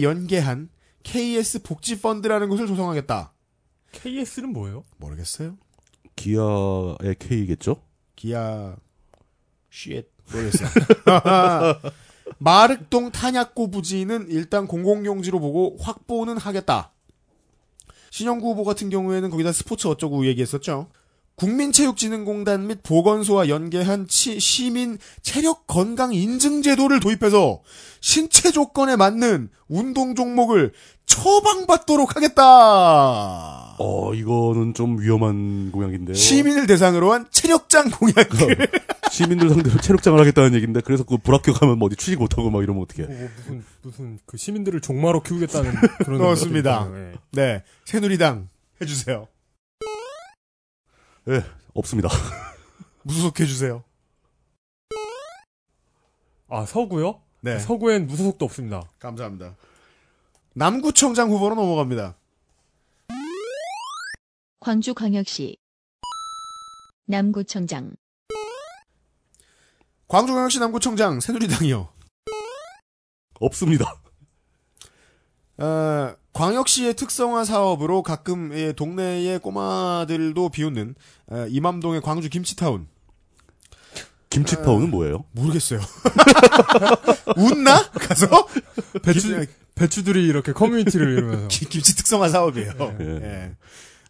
[0.00, 0.68] 연계한
[1.02, 3.32] KS 복지 펀드라는 것을 조성하겠다.
[3.92, 4.84] KS는 뭐예요?
[4.98, 5.56] 모르겠어요.
[6.14, 7.82] 기아의 K겠죠?
[8.14, 8.76] 기아
[9.70, 10.68] shit 모르겠어요.
[12.38, 16.92] 마륵동 탄약고 부지는 일단 공공용지로 보고 확보는 하겠다.
[18.10, 20.88] 신영구 후보 같은 경우에는 거기다 스포츠 어쩌고 얘기했었죠.
[21.36, 27.62] 국민체육진흥공단 및 보건소와 연계한 치- 시민 체력 건강 인증 제도를 도입해서
[28.00, 30.72] 신체 조건에 맞는 운동 종목을
[31.08, 33.74] 처방받도록 하겠다.
[33.80, 36.14] 어, 이거는 좀 위험한 공약인데요.
[36.14, 38.68] 시민을 대상으로 한 체력장 공약을
[39.10, 42.82] 시민들 상대로 체력장을 하겠다는 얘기인데 그래서 그 불합격 하면 뭐 어디 취직 못하고 막 이러면
[42.82, 43.08] 어떡해.
[43.08, 45.72] 뭐, 뭐 무슨 무슨 그 시민들을 종마로 키우겠다는
[46.04, 46.88] 그런 그렇습니다.
[46.92, 47.12] 예.
[47.32, 48.48] 네, 새누리당
[48.80, 49.26] 해주세요.
[51.28, 51.44] 예,
[51.74, 52.08] 없습니다.
[53.02, 53.82] 무소속 해주세요.
[56.48, 57.20] 아 서구요?
[57.42, 58.82] 네, 서구엔 무소속도 없습니다.
[58.98, 59.54] 감사합니다.
[60.54, 62.16] 남구청장 후보로 넘어갑니다.
[64.60, 65.56] 광주광역시
[67.06, 67.92] 남구청장
[70.08, 71.88] 광주광역시 남구청장 새누리당이요.
[73.40, 74.00] 없습니다.
[75.58, 80.94] 어, 광역시의 특성화 사업으로 가끔 예, 동네의 꼬마들도 비웃는
[81.30, 82.88] 어, 이맘동의 광주 김치타운
[84.30, 85.24] 김치타운은 뭐예요?
[85.32, 85.80] 모르겠어요.
[87.36, 88.46] 웃나 가서
[89.02, 89.46] 배추 김-
[89.78, 92.72] 배추들이 이렇게 커뮤니티를 이루면서 기- 김치 특성화 사업이에요.
[93.00, 93.04] 예.
[93.22, 93.56] 예.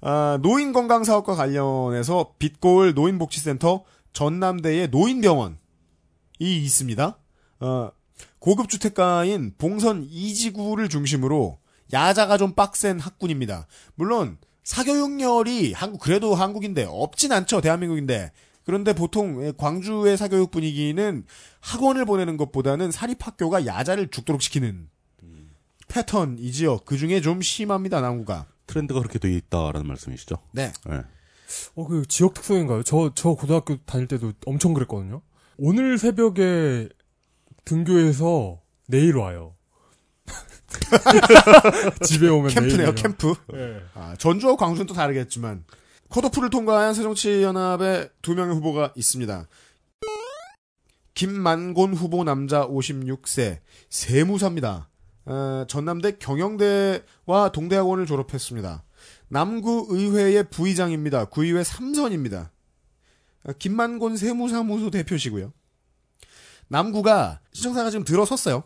[0.01, 5.57] 아, 노인 건강 사업과 관련해서 빛고을 노인복지센터 전남대의 노인병원이
[6.41, 7.19] 있습니다.
[7.61, 7.91] 어,
[8.39, 11.59] 고급 주택가인 봉선 이지구를 중심으로
[11.93, 13.67] 야자가 좀 빡센 학군입니다.
[13.95, 18.33] 물론 사교육열이 한국 그래도 한국인데 없진 않죠 대한민국인데
[18.65, 21.25] 그런데 보통 예, 광주의 사교육 분위기는
[21.61, 24.89] 학원을 보내는 것보다는 사립학교가 야자를 죽도록 시키는
[25.89, 26.79] 패턴이지요.
[26.85, 28.47] 그 중에 좀 심합니다 남구가.
[28.67, 30.37] 트렌드가 그렇게 돼 있다라는 말씀이시죠?
[30.53, 30.73] 네.
[30.87, 31.03] 네.
[31.75, 32.83] 어, 그 지역 특성인가요?
[32.83, 35.23] 저, 저 고등학교 다닐 때도 엄청 그랬거든요.
[35.57, 36.89] 오늘 새벽에
[37.65, 39.55] 등교해서 내일 와요.
[42.05, 42.95] 집에 오면 캠프네요.
[42.95, 43.35] 캠프.
[43.55, 43.81] 예.
[43.95, 45.65] 아, 전주와 광주는 또 다르겠지만
[46.11, 49.47] 컷오프를 통과한 새정치연합의 두 명의 후보가 있습니다.
[51.15, 53.59] 김만곤 후보 남자 56세
[53.91, 54.89] 세무사입니다.
[55.29, 58.83] 어, 전남대 경영대와 동대학원을 졸업했습니다.
[59.29, 61.27] 남구의회의 부의장입니다.
[61.27, 62.49] 구의회 3선입니다.
[63.45, 65.53] 어, 김만곤 세무사무소 대표시고요.
[66.69, 68.65] 남구가 신청사가 지금 들어섰어요.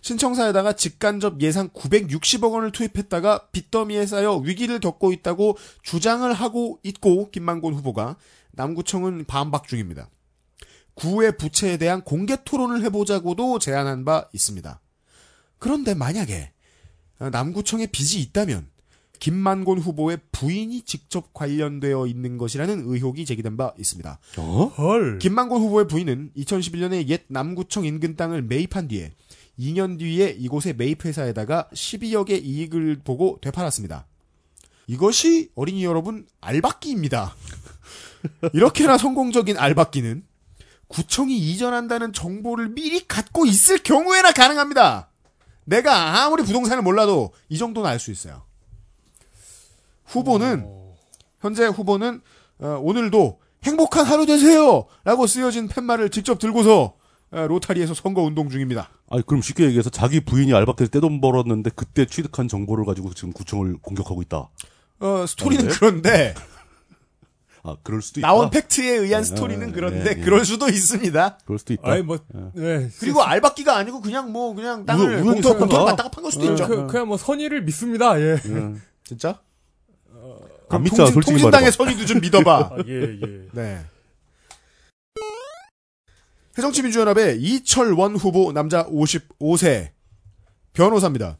[0.00, 7.74] 신청사에다가 직간접 예산 960억 원을 투입했다가 빚더미에 쌓여 위기를 겪고 있다고 주장을 하고 있고 김만곤
[7.74, 8.16] 후보가
[8.52, 10.08] 남구청은 반박 중입니다.
[10.94, 14.80] 구의 부채에 대한 공개 토론을 해보자고도 제안한 바 있습니다.
[15.62, 16.50] 그런데 만약에
[17.18, 18.66] 남구청에 빚이 있다면
[19.20, 24.18] 김만곤 후보의 부인이 직접 관련되어 있는 것이라는 의혹이 제기된 바 있습니다.
[24.38, 24.64] 어?
[24.76, 25.20] 헐.
[25.20, 29.12] 김만곤 후보의 부인은 2011년에 옛 남구청 인근 땅을 매입한 뒤에
[29.56, 34.08] 2년 뒤에 이곳의 매입회사에다가 12억의 이익을 보고 되팔았습니다.
[34.88, 37.36] 이것이 어린이 여러분 알박기입니다.
[38.52, 40.24] 이렇게나 성공적인 알박기는
[40.88, 45.11] 구청이 이전한다는 정보를 미리 갖고 있을 경우에나 가능합니다.
[45.64, 48.42] 내가 아무리 부동산을 몰라도 이 정도는 알 수 있어요.
[50.06, 50.66] 후보는
[51.40, 52.20] 현재 후보는
[52.60, 54.86] 어, 오늘도 행복한 하루 되세요!
[55.04, 56.94] 라고 쓰여진 팻말을 직접 들고서
[57.30, 58.90] 어, 로타리에서 선거 운동 중입니다.
[59.08, 63.78] 아니 그럼 쉽게 얘기해서 자기 부인이 알바까지 떼돈 벌었는데 그때 취득한 정보를 가지고 지금 구청을
[63.80, 64.48] 공격하고 있다.
[65.00, 65.74] 어, 스토리는 아, 네?
[65.74, 66.34] 그런데,
[67.64, 68.26] 아 그럴 수도 있다.
[68.26, 70.20] 나온 팩트에 의한 네, 스토리는 네, 그런데, 네, 네.
[70.20, 71.38] 그럴 수도 있습니다.
[71.44, 71.90] 그럴 수도 있다.
[71.92, 72.18] 아니 뭐
[72.54, 72.88] 네.
[72.98, 75.56] 그리고 알박기가 아니고 그냥 뭐, 그냥 땅을 공터.
[75.56, 76.66] 공터를 갖다가 판 걸 수도 그, 있죠.
[76.66, 78.18] 그, 그냥 뭐 선의를 믿습니다.
[78.20, 78.32] 예.
[78.34, 78.38] 예.
[79.04, 79.40] 진짜?
[80.70, 81.70] 안 믿자 통진, 솔직히 통진당의 말해봐.
[81.76, 82.58] 선의도 좀 믿어봐.
[82.72, 83.46] 아, 예, 예.
[83.52, 83.80] 네.
[86.52, 89.90] 새정치민주연합의 이철원 후보 남자 55세
[90.72, 91.38] 변호사입니다.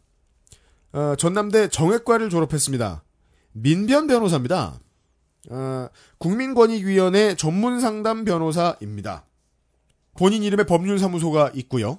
[0.93, 3.03] 어, 전남대 정외과를 졸업했습니다.
[3.53, 4.79] 민변 변호사입니다.
[5.51, 5.89] 어,
[6.19, 9.25] 국민권익위원회 전문상담 변호사입니다.
[10.17, 11.99] 본인 이름의 법률사무소가 있고요.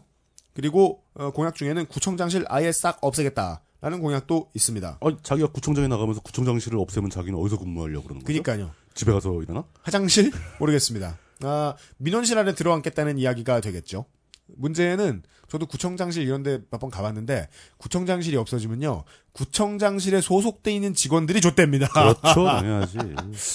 [0.53, 4.99] 그리고 어, 공약 중에는 구청장실 아예 싹 없애겠다라는 공약도 있습니다.
[5.01, 8.27] 아니, 자기가 구청장에 나가면서 구청장실을 없애면 자기는 어디서 근무하려고 그러는 거죠?
[8.27, 8.71] 그니까요.
[8.93, 9.63] 집에 가서 일하나?
[9.81, 10.31] 화장실?
[10.59, 11.17] 모르겠습니다.
[11.41, 14.05] 아, 민원실 안에 들어앉겠다는 이야기가 되겠죠.
[14.47, 19.03] 문제는 저도 구청장실 이런 데 몇 번 가봤는데 구청장실이 없어지면요.
[19.33, 21.87] 구청장실에 소속돼 있는 직원들이 좆됩니다.
[21.89, 22.97] 그렇죠, 당연하지.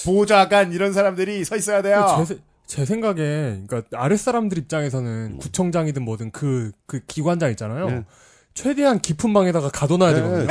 [0.05, 2.15] 보좌관 이런 사람들이 서 있어야 돼요.
[2.25, 7.87] 제, 세- 제 생각에, 그러니까 아랫사람들 입장에서는 구청장이든 뭐든 그, 그 기관장 있잖아요.
[7.89, 8.05] 예.
[8.53, 10.47] 최대한 깊은 방에다가 가둬놔야 되거든요.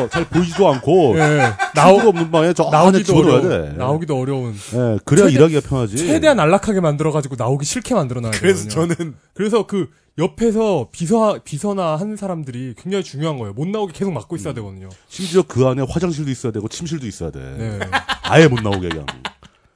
[0.00, 1.38] 저잘 보이지도 않고 예.
[1.74, 3.72] 나오 나오, 없는 방에 저 안에 나오기도 어려운, 돼.
[3.76, 4.54] 나오기도 어려운.
[4.74, 5.96] 예, 그래야 최대- 일하기가 편하지.
[5.98, 8.94] 최대한 안락하게 만들어가지고 나오기 싫게 만들어놔야 그래서 되거든요.
[8.96, 9.88] 저는 그래서 그
[10.18, 13.54] 옆에서 비서 비서나 하는 사람들이 굉장히 중요한 거예요.
[13.54, 14.88] 못 나오게 계속 막고 있어야 되거든요.
[15.08, 17.38] 심지어 그 안에 화장실도 있어야 되고 침실도 있어야 돼.
[17.40, 17.80] 네.
[18.22, 19.06] 아예 못 나오게 그냥.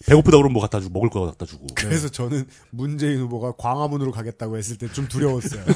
[0.06, 1.66] 배고프다 그러면 뭐 갖다 주고 먹을 거 갖다 주고.
[1.74, 5.62] 그래서 저는 문재인 후보가 광화문으로 가겠다고 했을 때 좀 두려웠어요.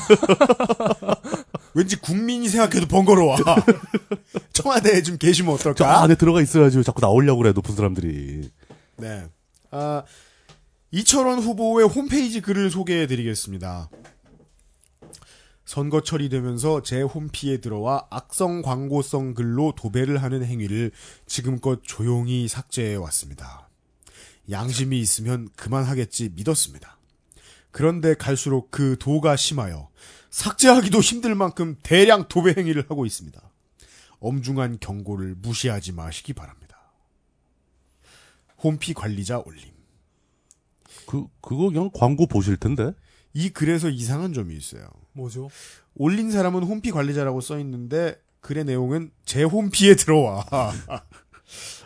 [1.74, 3.36] 왠지 국민이 생각해도 번거로워.
[4.52, 6.02] 청와대에 좀 계시면 저 어떨까?
[6.02, 8.50] 안에 들어가 있어야지 자꾸 나오려고 그래 높은 사람들이.
[8.96, 9.26] 네.
[9.70, 10.02] 아,
[10.90, 13.88] 이철원 후보의 홈페이지 글을 소개해 드리겠습니다.
[15.64, 20.90] 선거철이 되면서 제 홈피에 들어와 악성 광고성 글로 도배를 하는 행위를
[21.26, 23.68] 지금껏 조용히 삭제해 왔습니다.
[24.50, 26.98] 양심이 있으면 그만하겠지 믿었습니다.
[27.70, 29.88] 그런데 갈수록 그 도가 심하여
[30.30, 33.40] 삭제하기도 힘들 만큼 대량 도배 행위를 하고 있습니다.
[34.20, 36.78] 엄중한 경고를 무시하지 마시기 바랍니다.
[38.62, 39.70] 홈피 관리자 올림.
[41.06, 42.92] 그 그거 그냥 광고 보실 텐데.
[43.32, 44.88] 이 글에서 이상한 점이 있어요.
[45.12, 45.50] 뭐죠?
[45.94, 50.44] 올린 사람은 홈피 관리자라고 써 있는데 글의 내용은 제 홈피에 들어와.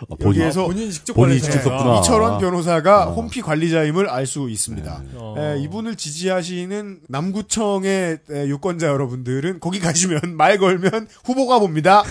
[0.01, 1.63] 아, 본인 여기에서 본인이 직접 본인이 관리하잖아요.
[1.63, 2.01] 직접 썼구나.
[2.01, 3.07] 이철원 변호사가 아.
[3.07, 5.03] 홈피 관리자임을 알 수 있습니다.
[5.15, 5.35] 어.
[5.39, 12.03] 에, 이분을 지지하시는 남구청의 에, 유권자 여러분들은 거기 가시면 말 걸면 후보가 봅니다.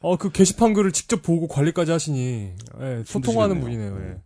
[0.00, 3.92] 어, 그 게시판 글을 직접 보고 관리까지 하시니, 예, 소통하는 힘드시겠네요.
[3.94, 4.20] 분이네요, 예.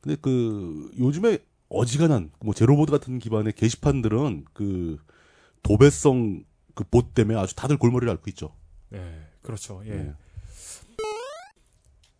[0.00, 4.98] 근데 그 요즘에 어지간한 뭐 제로보드 같은 기반의 게시판들은 그
[5.62, 8.52] 도배성 그 봇 때문에 아주 다들 골머리를 앓고 있죠.
[8.92, 9.00] 예,
[9.42, 9.90] 그렇죠, 예.
[9.92, 10.12] 예.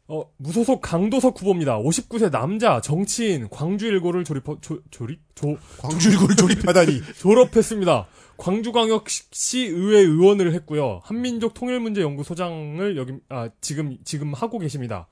[0.09, 1.79] 어, 무소속 강도석 후보입니다.
[1.79, 5.21] 59세 남자, 정치인, 광주 일고를 졸입, 조, 졸입?
[5.35, 7.03] 조, 광주 일고를 조립하다니.
[7.19, 8.07] 졸업했습니다.
[8.37, 11.01] 광주광역시 의회 의원을 했고요.
[11.03, 15.09] 한민족 통일문제연구소장을 여기 아 지금 지금 하고 계십니다.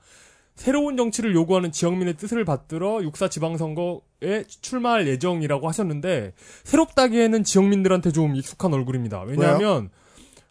[0.55, 6.33] 새로운 정치를 요구하는 지역민의 뜻을 받들어 육사 지방선거에 출마할 예정이라고 하셨는데
[6.63, 9.23] 새롭다기에는 지역민들한테 좀 익숙한 얼굴입니다.
[9.23, 9.89] 왜냐하면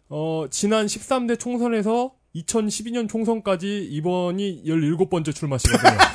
[0.09, 5.91] 어 지난 13대 총선에서 2012년 총선까지 이번이 17번째 출마시거든요.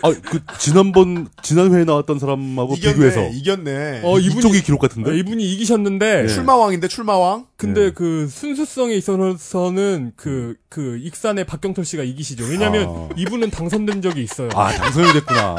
[0.00, 3.36] 아, 그 지난번 지난 회에 나왔던 사람하고 비교해서 이겼네.
[3.36, 4.00] 이겼네.
[4.04, 5.18] 어, 이분이- 이쪽이 기록 같은데.
[5.18, 6.28] 이분이 이기셨는데 네.
[6.28, 7.46] 출마왕인데 출마왕.
[7.56, 7.90] 근데 네.
[7.90, 12.44] 그 순수성에 있어서는 그, 그 익산의 박경철 씨가 이기시죠.
[12.44, 13.08] 왜냐면 아.
[13.16, 14.50] 이분은 당선된 적이 있어요.
[14.54, 15.56] 아, 당선이 됐구나.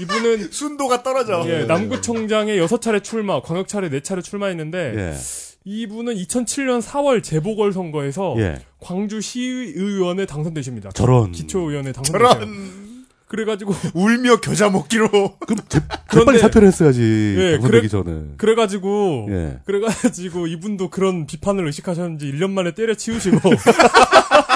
[0.00, 1.42] 이분은 순도가 떨어져.
[1.48, 5.14] 예, 남구청장에 여섯 차례 출마, 광역차례 네 차례 출마했는데 예.
[5.66, 8.58] 이분은 2007년 4월 재보궐 선거에서 예.
[8.80, 10.90] 광주 시의원에 당선되십니다.
[10.90, 11.32] 저런.
[11.32, 12.28] 기초의원에 당선되세요.
[12.34, 12.84] 저런
[13.28, 15.08] 그래가지고 울며 겨자 먹기로.
[15.08, 17.00] 그럼 재, 그런데- 빨리 사퇴를 했어야지.
[17.38, 18.22] 예, 당선되기 그래- 전에.
[18.36, 19.58] 그래가지고 예.
[19.64, 23.38] 그래가지고 이분도 그런 비판을 의식하셨는지 1년 만에 때려치우시고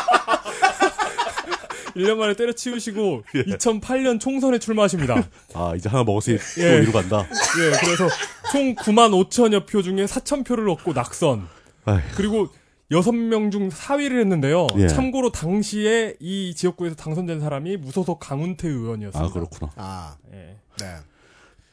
[1.99, 3.45] 1년 만에 때려치우시고 예.
[3.45, 5.29] 2008년 총선에 출마하십니다.
[5.55, 6.81] 아, 이제 하나 먹었으니 또 예.
[6.81, 7.27] 위로 간다.
[7.61, 8.09] 예, 그래서
[8.53, 11.49] 총 9만 5천여 표 중에 4천 표를 얻고 낙선.
[11.85, 12.01] 아휴.
[12.17, 12.49] 그리고
[12.91, 14.67] 6명 중 4위를 했는데요.
[14.79, 14.89] 예.
[14.89, 19.29] 참고로 당시에 이 지역구에서 당선된 사람이 무소속 강훈태 의원이었습니다.
[19.29, 19.73] 아, 그렇구나.
[19.77, 20.57] 아, 예.
[20.81, 20.97] 네.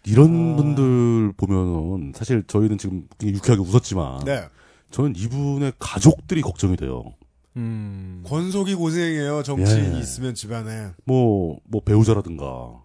[0.05, 0.55] 이런 아.
[0.57, 4.45] 분들 보면은 사실 저희는 지금 굉장히 유쾌하게 웃었지만 네.
[4.91, 7.13] 저는 이분의 가족들이 걱정이 돼요.
[7.57, 8.23] 음.
[8.25, 9.43] 권속이 고생해요.
[9.43, 9.99] 정치인이 예.
[9.99, 10.91] 있으면 집안에.
[11.05, 12.43] 뭐, 뭐 배우자라든가,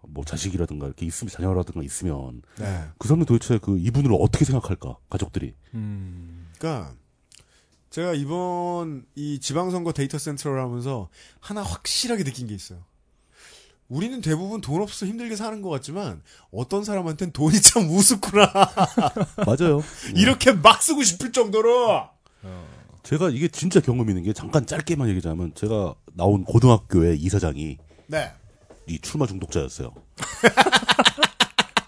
[0.09, 2.85] 뭐 자식이라든가 이렇게 있으면 자녀라든가 있으면 네.
[2.99, 4.97] 그 사람들 도대체 그 이분을 어떻게 생각할까?
[5.09, 5.55] 가족들이.
[5.75, 6.49] 음.
[6.59, 6.95] 그러니까
[7.91, 11.09] 제가 이번 이 지방선거 데이터 센터를 하면서
[11.41, 12.79] 하나 확실하게 느낀 게 있어요.
[13.89, 18.53] 우리는 대부분 돈 없어서 힘들게 사는 것 같지만 어떤 사람한테는 돈이 참 우습구나.
[19.45, 19.83] 맞아요.
[20.15, 22.09] 이렇게 막 쓰고 싶을 정도로.
[23.03, 28.33] 제가 이게 진짜 경험 있는 게 잠깐 짧게만 얘기하자면 제가 나온 고등학교의 이사장이 네.
[28.87, 29.93] 이 출마 중독자였어요.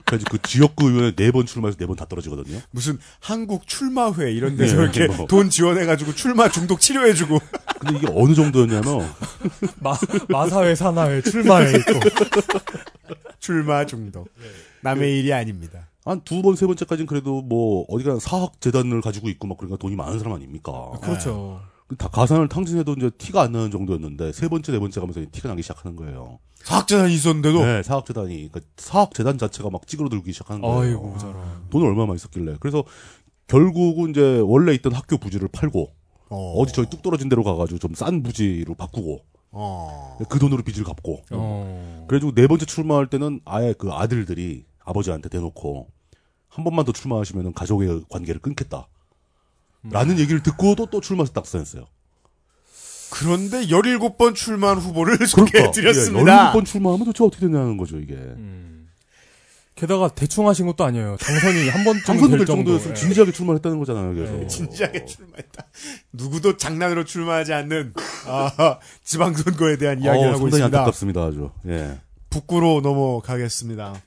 [0.07, 2.61] 그래서 그 지역구 의원에 네번 출마해서 네 번 다 떨어지거든요.
[2.71, 5.27] 무슨 한국 출마회 이런 데서 네, 이렇게 뭐.
[5.27, 7.39] 돈 지원해가지고 출마 중독 치료해주고.
[7.81, 9.11] 근데 이게 어느 정도였냐면
[9.81, 9.97] 마,
[10.29, 12.01] 마사회 산하회 출마회 있고.
[13.41, 14.29] 출마 중독.
[14.83, 15.89] 남의 일이 아닙니다.
[16.05, 19.95] 한 두 번 세 번째까지는 그래도 뭐 어디가 사학 재단을 가지고 있고 막 그러니까 돈이
[19.97, 20.91] 많은 사람 아닙니까?
[21.01, 21.61] 그렇죠.
[21.99, 25.63] 다 가산을 탕진해도 이제 티가 안 나는 정도였는데 세 번째 네 번째 가면서 티가 나기
[25.63, 26.39] 시작하는 거예요.
[26.65, 27.65] 사학재단이 있었는데도.
[27.65, 30.81] 네, 사학 재단이 그러니까 사학 재단 자체가 막 찌그러들기 시작하는 거예요.
[30.81, 31.37] 아이고, 저런.
[31.71, 32.57] 돈을 얼마 많이 썼길래.
[32.61, 32.83] 그래서
[33.47, 35.93] 결국은 이제 원래 있던 학교 부지를 팔고
[36.31, 36.55] 어.
[36.61, 36.67] 어.
[36.67, 40.19] 디 저희 뚝 떨어진 데로 가가지고 좀 싼 부지로 바꾸고 어.
[40.29, 41.23] 그 돈으로 빚을 갚고.
[41.33, 42.05] 어.
[42.09, 45.89] 그래가지고 네 번째 출마할 때는 아예 그 아들들이 아버지한테 대놓고
[46.49, 48.89] 한 번만 더 출마하시면은 가족의 관계를 끊겠다.
[49.85, 51.87] 라는 얘기를 듣고도 또 출마해서 낙선했어요.
[53.11, 56.53] 그런데 17번 출마한 후보를 그러니까 소개해드렸습니다.
[56.53, 58.15] 예, 17번 출마하면 도대체 어떻게 되냐는 거죠, 이게.
[58.15, 58.89] 음.
[59.75, 61.17] 게다가 대충 하신 것도 아니에요.
[61.17, 62.63] 당선이 한 번쯤 당선될 될 정도.
[62.65, 64.33] 정도였으면 진지하게 출마했다는 거잖아요, 그래서.
[64.35, 64.47] 네.
[64.47, 65.65] 진지하게 출마했다.
[66.13, 67.93] 누구도 장난으로 출마하지 않는
[68.29, 70.79] 아, 지방선거에 대한 이야기를 어, 하고 상당히 있습니다.
[70.79, 71.51] 안타깝습니다, 아주.
[71.67, 71.99] 예.
[72.31, 74.01] 북구로 넘어가겠습니다.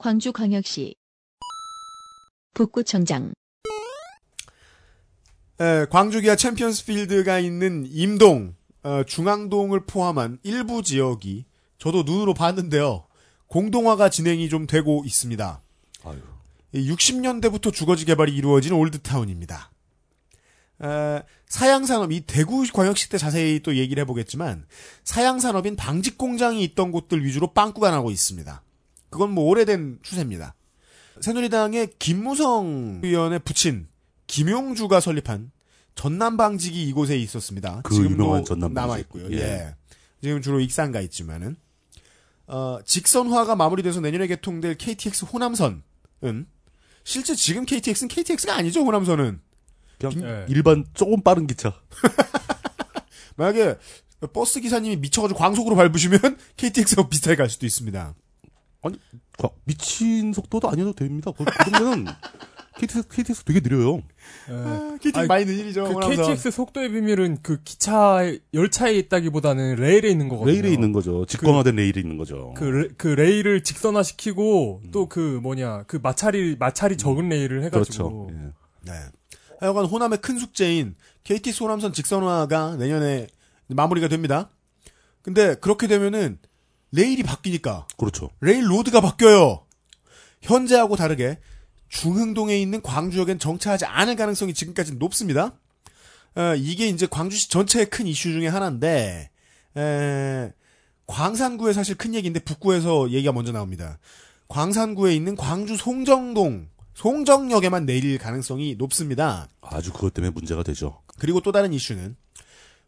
[0.00, 0.94] 광주광역시
[2.54, 3.34] 북구청장
[5.60, 11.44] 에, 광주기아 챔피언스필드가 있는 임동, 어, 중앙동을 포함한 일부 지역이
[11.76, 13.08] 저도 눈으로 봤는데요.
[13.46, 15.60] 공동화가 진행이 좀 되고 있습니다.
[16.04, 16.18] 아유.
[16.72, 19.70] 이 60년대부터 주거지 개발이 이루어진 올드타운입니다.
[20.82, 24.64] 에, 사양산업, 이 대구광역시 때 자세히 또 얘기를 해보겠지만,
[25.04, 28.62] 사양산업인 방직공장이 있던 곳들 위주로 빵꾸가 나고 있습니다.
[29.10, 30.54] 그건 뭐 오래된 추세입니다.
[31.20, 33.88] 새누리당의 김무성 의원의 부친,
[34.26, 35.50] 김용주가 설립한
[35.94, 37.80] 전남방직이 이곳에 있었습니다.
[37.82, 38.74] 그 지금도 유명한 전남방직.
[38.74, 39.30] 남아 있고요.
[39.32, 39.36] 예.
[39.36, 39.74] 예.
[40.22, 41.56] 지금 주로 익산가 있지만은,
[42.46, 45.82] 어, 직선화가 마무리돼서 내년에 개통될 KTX 호남선은,
[47.04, 49.40] 실제 지금 KTX는 KTX가 아니죠, 호남선은.
[49.98, 50.46] 그냥 예.
[50.48, 51.74] 일반 조금 빠른 기차.
[53.36, 53.76] 만약에
[54.32, 56.18] 버스 기사님이 미쳐가지고 광속으로 밟으시면
[56.56, 58.14] KTX하고 비슷하게 갈 수도 있습니다.
[58.82, 61.30] 과- 미친 속도도 아니어도 됩니다.
[61.36, 62.06] 그, 그 정도는
[62.78, 63.98] KTX, KTX 되게 느려요.
[64.48, 64.52] 예.
[64.54, 65.84] 아, KTX 아니, 많이 느리죠.
[65.84, 66.08] 그.
[66.08, 68.20] KTX 속도의 비밀은 그 기차
[68.54, 70.52] 열차에 있다기보다는 레일에 있는 거거든요.
[70.54, 71.26] 레일에 있는 거죠.
[71.26, 72.54] 직관화된 레일에 있는 거죠.
[72.56, 78.54] 그, 레, 그 레일을 직선화시키고 또그 뭐냐 그 마찰이 마찰이 적은 레일을 해가지고 그렇죠.
[78.86, 78.90] 예.
[78.92, 78.98] 네.
[79.60, 83.26] 하여간 호남의 큰 숙제인 KTX 호남선 직선화가 내년에
[83.66, 84.48] 마무리가 됩니다.
[85.20, 86.38] 근데 그렇게 되면은
[86.92, 88.30] 레일이 바뀌니까 그렇죠.
[88.40, 89.64] railroad가 바뀌어요.
[90.42, 91.38] 현재하고 다르게
[91.88, 95.52] 중흥동에 있는 광주역엔 정차하지 않을 가능성이 지금까지 높습니다.
[96.36, 99.30] 어, 이게 이제 광주시 전체의 큰 이슈 중에 하나인데
[99.76, 100.52] 에,
[101.06, 103.98] 광산구에 사실 큰 얘기인데 북구에서 얘기가 먼저 나옵니다.
[104.48, 109.48] 광산구에 있는 광주 송정동 송정역에만 내릴 가능성이 높습니다.
[109.60, 111.00] 아주 그것 때문에 문제가 되죠.
[111.18, 112.16] 그리고 또 다른 이슈는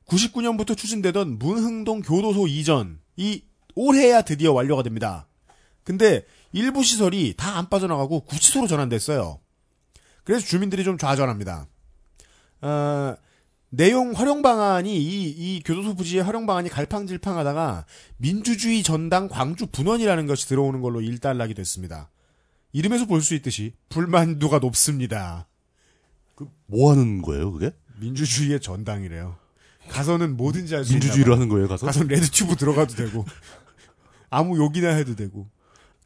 [0.07, 3.43] 99년부터 추진되던 문흥동 교도소 이전이
[3.75, 5.27] 올해야 드디어 완료가 됩니다.
[5.85, 9.39] 근데 일부 시설이 다 안 빠져나가고 구치소로 전환됐어요.
[10.25, 11.67] 그래서 주민들이 좀 좌절합니다.
[12.63, 13.15] 어,
[13.71, 17.87] 내용 활용 방안이 이, 이 교도소 부지의 활용 방안이 갈팡질팡하다가
[18.19, 22.11] 민주주의 전당 광주 분원이라는 것이 들어오는 걸로 일단락이 됐습니다.
[22.73, 25.47] 이름에서 볼 수 있듯이 불만도가 높습니다.
[26.67, 27.71] 뭐 하는 거예요, 그게?
[28.01, 29.37] 민주주의의 전당이래요.
[29.89, 31.35] 가서는 뭐든지 할 수 있나 민주주의를 봐요.
[31.37, 31.87] 하는 거예요, 가서?
[31.87, 33.25] 가서 레드튜브 들어가도 되고
[34.33, 35.47] 아무 욕이나 해도 되고.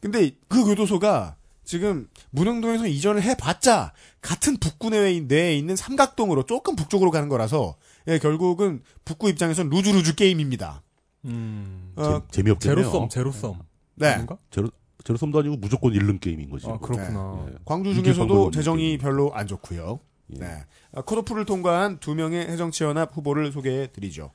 [0.00, 7.10] 근데 그 교도소가 지금 문흥동에서 이전을 해봤자 같은 북구 내에, 내에 있는 삼각동으로 조금 북쪽으로
[7.10, 10.82] 가는 거라서 예, 결국은 북구 입장에선 lose-lose 게임입니다.
[11.24, 13.58] 음, 어, 재, 미없겠네요 제로섬 제로섬
[13.96, 14.08] 네.
[14.08, 14.38] 아닌가?
[14.50, 14.70] 제로,
[15.02, 16.66] 제로섬도 아니고 무조건 잃는 게임인 거지.
[16.68, 17.46] 아 그렇구나.
[17.48, 17.54] 예.
[17.64, 18.98] 광주 이길 중에서도 방법이 없는 재정이 게임.
[18.98, 19.98] 별로 안 좋고요.
[20.34, 20.38] 예.
[20.38, 20.64] 네.
[20.92, 24.30] 아, 컷오프를 통과한 두 명의 해정치연합 후보를 소개해 드리죠.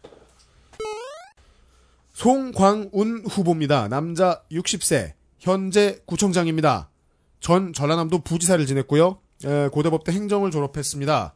[2.14, 3.88] 송광운 후보입니다.
[3.88, 6.90] 남자 60세, 현재 구청장입니다.
[7.40, 9.20] 전 전라남도 부지사를 지냈고요.
[9.46, 11.34] 에, 고대법대 행정을 졸업했습니다.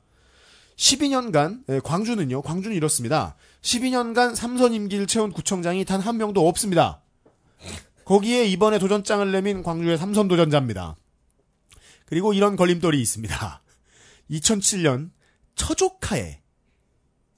[0.76, 2.41] 12년간 에, 광주는요.
[2.41, 3.36] 광주는 이렇습니다.
[3.61, 7.01] 12년간 삼선 임기를 채운 구청장이 단 한 명도 없습니다.
[8.03, 10.95] 거기에 이번에 도전장을 내민 광주의 삼선 도전자입니다.
[12.05, 13.61] 그리고 이런 걸림돌이 있습니다.
[14.30, 15.09] 2007년
[15.55, 16.41] 처조카에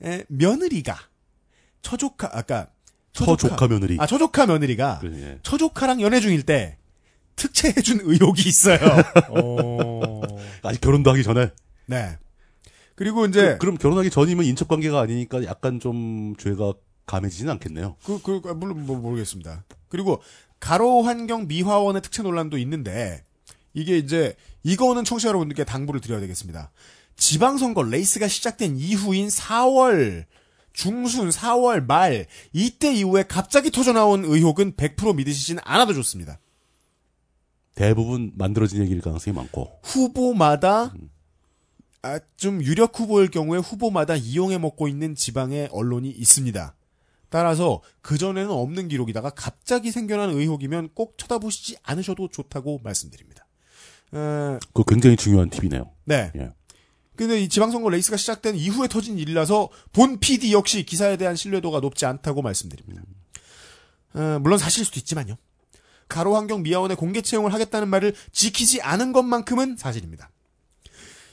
[0.04, 0.98] 에, 며느리가
[1.82, 2.68] 처조카 아까
[3.26, 3.98] 처조카 며느리.
[4.00, 5.40] 아 처조카 며느리가 그, 예.
[5.44, 6.78] 처조카랑 연애 중일 때
[7.36, 8.80] 특채해준 의혹이 있어요.
[9.30, 10.22] 어,
[10.64, 11.52] 아직 결혼도 하기 전에.
[11.86, 12.18] 네.
[12.96, 16.74] 그리고 이제 그, 럼 결혼하기 전이면 인척 관계가 아니니까 약간 좀 죄가
[17.06, 17.96] 감해지진 않겠네요.
[18.04, 19.64] 그, 그, 그, 물론 뭐 모르겠습니다.
[19.88, 20.22] 그리고
[20.60, 23.24] 가로 환경 미화원의 특채 논란도 있는데
[23.74, 26.72] 이게 이제 이거는 청취자 여러분들께 당부를 드려야 되겠습니다.
[27.16, 30.26] 지방선거 레이스가 시작된 이후인 4월
[30.78, 36.40] 중순 4월 말 이때 이후에 갑자기 터져 나온 의혹은 100% 믿으시진 않아도 좋습니다.
[37.74, 39.80] 대부분 만들어진 얘기일 가능성이 많고.
[39.82, 40.94] 후보마다
[42.04, 46.76] 아, 좀 유력 후보일 경우에 후보마다 이용해 먹고 있는 지방의 언론이 있습니다.
[47.30, 53.48] 따라서 그전에는 없는 기록이다가 갑자기 생겨난 의혹이면 꼭 쳐다보시지 않으셔도 좋다고 말씀드립니다.
[54.12, 55.90] 어, 그거 굉장히 중요한 팁이네요.
[56.06, 56.32] 네.
[56.36, 56.52] 예.
[57.18, 62.06] 근데 이 지방선거 레이스가 시작된 이후에 터진 일이라서 본 PD 역시 기사에 대한 신뢰도가 높지
[62.06, 63.02] 않다고 말씀드립니다.
[64.14, 65.36] 어, 물론 사실일 수도 있지만요.
[66.08, 70.30] 가로환경 미화원의 공개 채용을 하겠다는 말을 지키지 않은 것만큼은 사실입니다.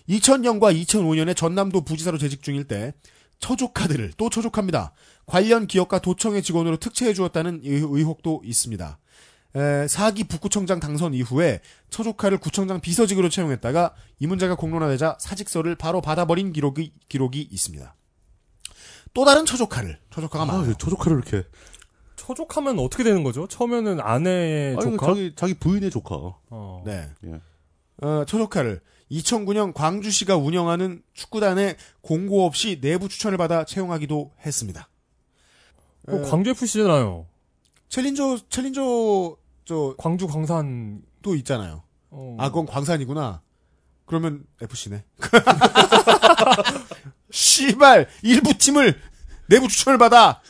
[0.08, 2.92] 2000년과 2005년에 전남도 부지사로 재직 중일 때
[3.38, 4.92] 처조카들을 또 처족합니다.
[5.26, 8.98] 관련 기업과 도청의 직원으로 특채해 주었다는 의- 의혹도 있습니다.
[9.56, 16.52] 에, 사기 북구청장 당선 이후에 처조카를 구청장 비서직으로 채용했다가 이 문제가 공론화되자 사직서를 바로 받아버린
[16.52, 17.94] 기록이, 기록이 있습니다.
[19.12, 20.68] 또 다른 처조카를, 처조카가 아, 많아요.
[20.68, 21.48] 왜 초조카를 이렇게.
[22.16, 23.46] 처족하면 어떻게 되는 거죠?
[23.46, 25.06] 처음에는 아내의 아니, 조카.
[25.06, 26.16] 자기, 자기 부인의 조카.
[26.50, 26.82] 어.
[26.84, 27.08] 네.
[27.26, 27.40] 예.
[28.04, 28.80] 어, 처조카를
[29.10, 34.88] 2009년 광주시가 운영하는 축구단에 공고 없이 내부 추천을 받아 채용하기도 했습니다.
[36.06, 37.26] 그 광주 FC잖아요.
[37.88, 41.02] 챌린저, 챌린저, 저, 광주 광산.
[41.22, 41.82] 또 있잖아요.
[42.10, 42.36] 어.
[42.38, 43.40] 아, 그건 광산이구나.
[44.06, 45.04] 그러면 FC네.
[47.30, 49.00] 씨발 일부 팀을
[49.48, 50.40] 내부 추천을 받아.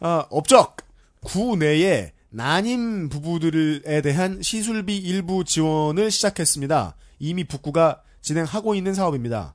[0.00, 0.78] 아, 업적
[1.22, 6.96] 구 내에 난임 부부들에 대한 시술비 일부 지원을 시작했습니다.
[7.18, 9.54] 이미 북구가 진행하고 있는 사업입니다.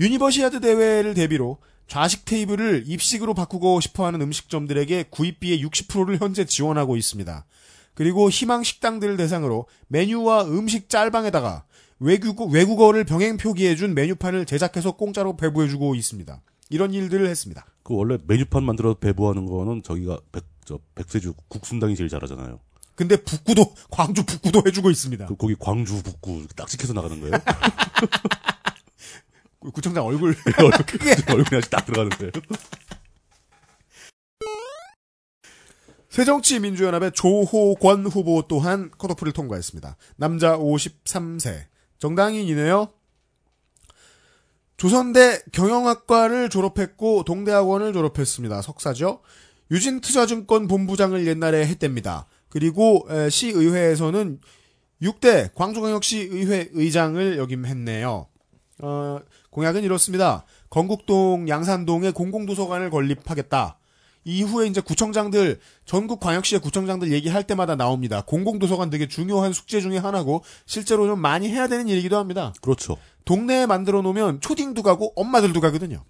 [0.00, 1.58] 유니버시아드 대회를 대비로
[1.90, 7.44] 좌식 테이블을 입식으로 바꾸고 싶어하는 음식점들에게 구입비의 60%를 현재 지원하고 있습니다.
[7.94, 11.64] 그리고 희망 식당들을 대상으로 메뉴와 음식 짤방에다가
[11.98, 16.40] 외국어, 외국어를 병행 표기해준 메뉴판을 제작해서 공짜로 배부해주고 있습니다.
[16.68, 17.66] 이런 일들을 했습니다.
[17.82, 22.60] 그 원래 메뉴판 만들어 배부하는 거는 저기가 백, 저 백세주 국순당이 제일 잘하잖아요.
[22.94, 25.26] 근데 북구도 광주 북구도 해주고 있습니다.
[25.26, 27.32] 그 거기 광주 북구 딱 찍혀서 나가는 거예요.
[29.60, 32.32] 구- 구청장 얼굴 얼굴, 크게 얼굴이 아직 딱 들어가는 거예요.
[36.08, 39.96] 새정치민주연합의 조호권 후보 또한 컷오프를 통과했습니다.
[40.16, 41.66] 남자 53세
[41.98, 42.88] 정당인이네요.
[44.76, 48.62] 조선대 경영학과를 졸업했고 동대학원을 졸업했습니다.
[48.62, 49.20] 석사죠.
[49.70, 52.26] 유진투자증권 본부장을 옛날에 했답니다.
[52.48, 54.40] 그리고 에, 시의회에서는
[55.02, 58.26] 6대 광주광역시의회 의장을 역임했네요.
[58.82, 59.18] 어,
[59.50, 60.44] 공약은 이렇습니다.
[60.70, 63.76] 건국동 양산동에 공공도서관을 건립하겠다.
[64.24, 68.22] 이후에 이제 구청장들 전국 광역시의 구청장들 얘기할 때마다 나옵니다.
[68.26, 72.52] 공공도서관 되게 중요한 숙제 중에 하나고 실제로 좀 많이 해야 되는 일이기도 합니다.
[72.60, 72.98] 그렇죠.
[73.24, 76.04] 동네에 만들어 놓으면 초딩도 가고 엄마들도 가거든요.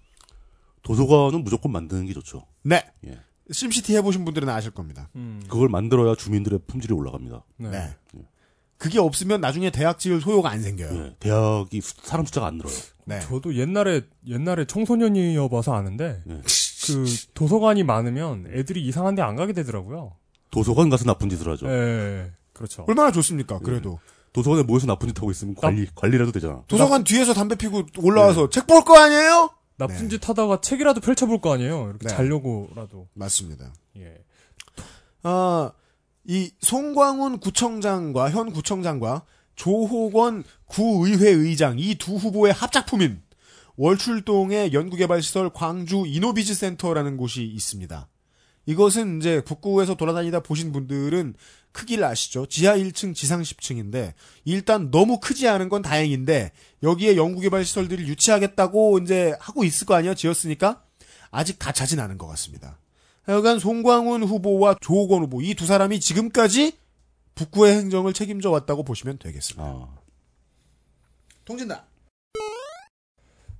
[0.83, 2.45] 도서관은 무조건 만드는 게 좋죠.
[2.63, 2.83] 네.
[3.05, 3.19] 예.
[3.51, 5.09] 심시티 해보신 분들은 아실 겁니다.
[5.15, 7.43] 음, 그걸 만들어야 주민들의 품질이 올라갑니다.
[7.57, 7.69] 네.
[7.69, 7.95] 네.
[8.81, 10.91] 그게 없으면 나중에 대학 지을 소요가 안 생겨요.
[11.05, 12.73] 예, 대학이 수- 사람 숫자가 안 늘어요.
[13.05, 13.19] 네.
[13.19, 16.41] 저도 옛날에 옛날에 청소년이어 봐서 아는데 예.
[16.87, 17.05] 그
[17.35, 20.13] 도서관이 많으면 애들이 이상한 데 안 가게 되더라고요.
[20.49, 21.67] 도서관 가서 나쁜 짓을 하죠.
[21.67, 22.83] 예, 그렇죠.
[22.87, 23.59] 얼마나 좋습니까?
[23.59, 23.99] 그래도
[24.33, 26.63] 도서관에 모여서 나쁜 짓 하고 있으면 관리 관리라도 되잖아.
[26.67, 29.51] 도서관 뒤에서 담배 피고 올라와서 책 볼 거 아니에요?
[29.77, 30.07] 나쁜 네.
[30.09, 31.83] 짓 하다가 책이라도 펼쳐볼 거 아니에요.
[31.89, 32.15] 이렇게 네.
[32.15, 33.09] 자려고라도.
[33.13, 33.73] 맞습니다.
[33.97, 34.17] 예.
[35.21, 35.71] 아,
[36.25, 43.21] 이 송광훈 구청장과 현 구청장과 조호건 구의회 의장 이 두 후보의 합작품인
[43.77, 48.07] 월출동의 연구개발시설 광주 이노비즈 센터라는 곳이 있습니다.
[48.67, 51.33] 이것은 이제 북구에서 돌아다니다 보신 분들은
[51.71, 52.45] 크기를 아시죠?
[52.45, 54.13] 지하 1층, 지상 10층인데
[54.45, 56.51] 일단 너무 크지 않은 건 다행인데
[56.83, 60.13] 여기에 연구개발 시설들을 유치하겠다고 이제 하고 있을 거 아니에요?
[60.13, 60.83] 지었으니까
[61.31, 62.77] 아직 다 차진 않은 것 같습니다.
[63.23, 66.77] 하여간 송광훈 후보와 조호건 후보 이 두 사람이 지금까지
[67.35, 69.63] 북구의 행정을 책임져 왔다고 보시면 되겠습니다.
[69.63, 69.87] 아,
[71.45, 71.85] 통진다.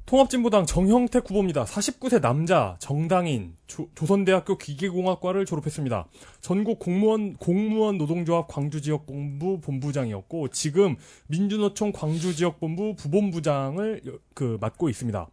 [0.07, 1.64] 통합진보당 정형택 후보입니다.
[1.64, 6.07] 49세 남자, 정당인, 조, 조선대학교 기계공학과를 졸업했습니다.
[6.41, 10.97] 전국 공무원, 공무원 노동조합 광주지역본부 본부장이었고, 지금
[11.28, 15.30] 민주노총 광주지역본부 부본부장을 여- 그, 맡고 있습니다.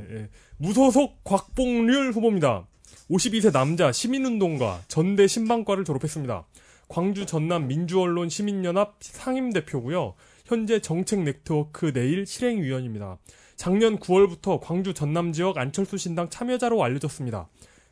[0.00, 0.28] 예, 예.
[0.56, 2.66] 무소속 곽봉률 후보입니다.
[3.10, 6.46] 52세 남자, 시민운동가, 전대 신방과를 졸업했습니다.
[6.88, 10.14] 광주 전남 민주언론 시민연합 상임대표고요.
[10.44, 13.18] 현재 정책 네트워크 내일 실행위원입니다.
[13.56, 17.48] 작년 9월부터 광주 전남 지역 안철수 신당 참여자로 알려졌습니다.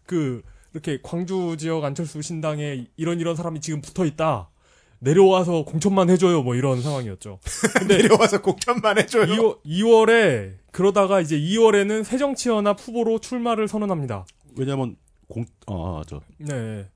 [0.06, 0.42] 그
[0.72, 4.50] 이렇게 광주 지역 안철수 신당에 이런 이런 사람이 지금 붙어 있다.
[4.98, 6.42] 내려와서 공천만 해줘요.
[6.42, 7.40] 뭐 이런 상황이었죠.
[7.78, 9.26] 근데 내려와서 공천만 해줘요.
[9.26, 14.24] 2월, 2월에 그러다가 이제 2월에는 새정치연합 후보로 출마를 선언합니다.
[14.56, 14.96] 왜냐면
[15.28, 16.88] 공, 아, 아, 저, 네.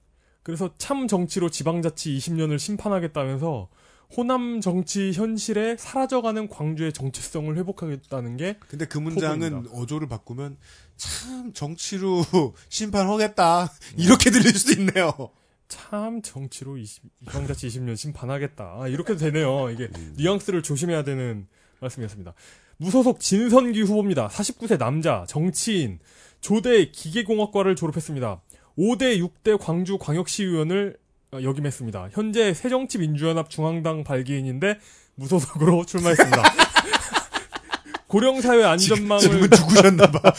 [0.43, 3.69] 그래서 참 정치로 지방자치 20년을 심판하겠다면서
[4.17, 9.77] 호남 정치 현실에 사라져가는 광주의 정체성을 회복하겠다는 게 근데 그 문장은 후보입니다.
[9.77, 10.57] 어조를 바꾸면
[10.97, 12.25] 참 정치로
[12.69, 15.31] 심판하겠다 이렇게 들릴 수도 있네요.
[15.69, 18.79] 참 정치로 20, 지방자치 20년 심판하겠다.
[18.81, 19.71] 아, 이렇게도 되네요.
[19.71, 21.47] 이게 뉘앙스를 조심해야 되는
[21.79, 22.35] 말씀이었습니다.
[22.79, 24.27] 무소속 진선기 후보입니다.
[24.29, 26.01] 49세 남자, 정치인,
[26.41, 28.41] 조대 기계공학과를 졸업했습니다.
[28.79, 30.97] 5대 6대 광주 광역시의원을
[31.33, 32.09] 어, 역임했습니다.
[32.13, 34.79] 현재 새정치민주연합 중앙당 발기인인데
[35.15, 36.43] 무소속으로 출마했습니다.
[38.09, 40.21] 고령사회 안전망을 지금은 죽으셨나봐.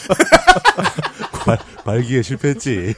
[1.46, 2.94] 발, 발기에 실패했지.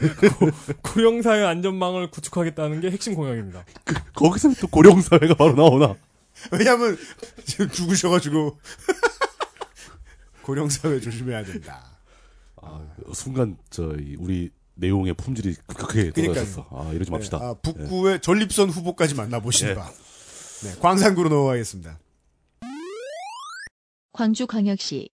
[0.82, 3.64] 고 령사회 안전망을 구축하겠다는 게 핵심 공약입니다.
[3.84, 5.94] 그, 거기서 또 고령사회가 바로 나오나.
[6.50, 6.98] 왜냐면
[7.44, 8.59] 지금 죽으셔가지고
[10.42, 11.93] 고령사회 조심해야 된다.
[12.67, 16.12] 아, 순간, 저, 이 우리 내용의 품질이 급격하게.
[16.12, 16.67] 떨어졌어.
[16.71, 17.39] 아, 이러지 맙시다.
[17.39, 19.75] 네, 아, 북구의 전립선 후보까지 만나보신 예.
[19.75, 19.91] 바.
[20.65, 21.99] 네, 광산구로 넘어가겠습니다.
[24.12, 25.09] 광주광역시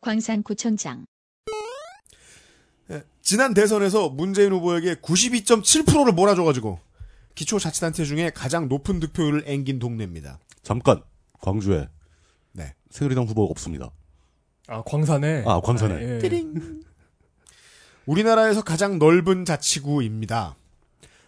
[0.00, 1.04] 광산구청장
[2.90, 6.78] 예, 지난 대선에서 문재인 후보에게 92.7%를 몰아줘가지고
[7.34, 10.38] 기초자치단체 중에 가장 높은 득표율을 앵긴 동네입니다.
[10.62, 11.02] 잠깐,
[11.40, 11.88] 광주에
[12.52, 12.74] 네.
[12.90, 13.90] 새누리당 후보가 없습니다.
[14.68, 15.44] 아 광산에.
[15.46, 15.94] 아, 광산에.
[16.00, 16.20] 예.
[18.06, 20.56] 우리나라에서 가장 넓은 자치구입니다.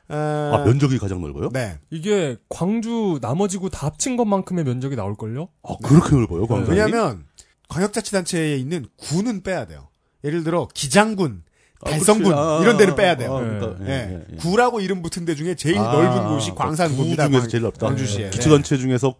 [0.08, 1.48] 어, 아, 면적이 가장 넓어요?
[1.50, 1.78] 네.
[1.90, 5.48] 이게 광주 나머지구 다 합친 것만큼의 면적이 나올걸요?
[5.62, 6.78] 아, 그렇게 넓어요, 광산이?
[6.78, 7.24] 왜냐하면
[7.68, 9.88] 광역자치단체에 있는 군은 빼야 돼요.
[10.24, 11.42] 예를 들어 기장군,
[11.82, 12.34] 아, 달성군 그치.
[12.36, 13.34] 아, 이런 데는 아, 빼야 돼요.
[13.36, 13.92] 아, 그러니까, 예.
[13.92, 14.36] 예, 예.
[14.36, 17.24] 구라고 이름 붙은 데 중에 제일 아, 넓은 곳이 광산구입니다.
[17.24, 17.86] 구 중에서 광- 제일 넓다.
[17.86, 18.30] 광주시에.
[18.30, 19.14] 기초단체 중에서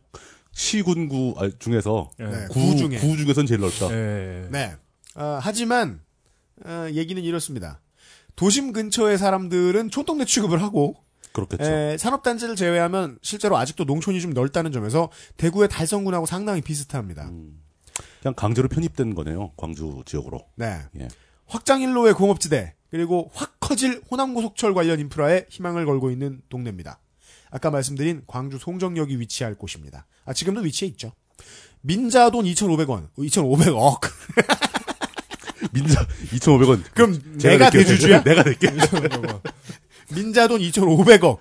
[0.55, 2.25] 시군구 아, 중에서 예.
[2.25, 2.47] 네.
[2.49, 2.99] 구, 구 중에.
[2.99, 3.91] 구 중에서는 제일 넓다.
[3.91, 4.49] 예.
[4.51, 4.75] 네.
[5.17, 6.01] 어, 하지만
[6.65, 7.81] 어, 얘기는 이렇습니다.
[8.37, 10.97] 도심 근처의 사람들은 촌동네 취급을 하고
[11.33, 11.65] 그렇겠죠.
[11.65, 17.29] 에, 산업단지를 제외하면 실제로 아직도 농촌이 좀 넓다는 점에서 대구의 달성군하고 상당히 비슷합니다.
[17.29, 17.61] 음.
[18.23, 19.53] 그냥 강제로 편입된 거네요.
[19.57, 20.41] 광주 지역으로.
[20.57, 20.81] 네.
[20.99, 21.09] 예.
[21.47, 27.01] 확장일로의 공업지대 그리고 확 커질 호남고속철 관련 인프라에 희망을 걸고 있는 동네입니다.
[27.55, 30.07] 아까 말씀드린 광주 송정역이 위치할 곳입니다.
[30.25, 31.13] 아 지금도 위치해 있죠.
[31.83, 34.01] 민자돈 2,500원, 2,500억.
[35.73, 36.83] 민자 2,500원.
[36.95, 37.71] 그럼 내가.
[37.71, 38.25] 대주주야?
[38.25, 38.73] 내가 낼게.
[40.13, 41.39] 민자돈 2,500억.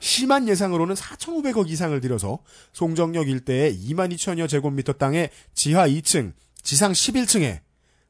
[0.00, 2.40] 심한 예상으로는 4,500억 이상을 들여서
[2.72, 6.32] 송정역 일대에 22,000여 제곱미터 땅에 지하 2층,
[6.62, 7.60] 지상 11층에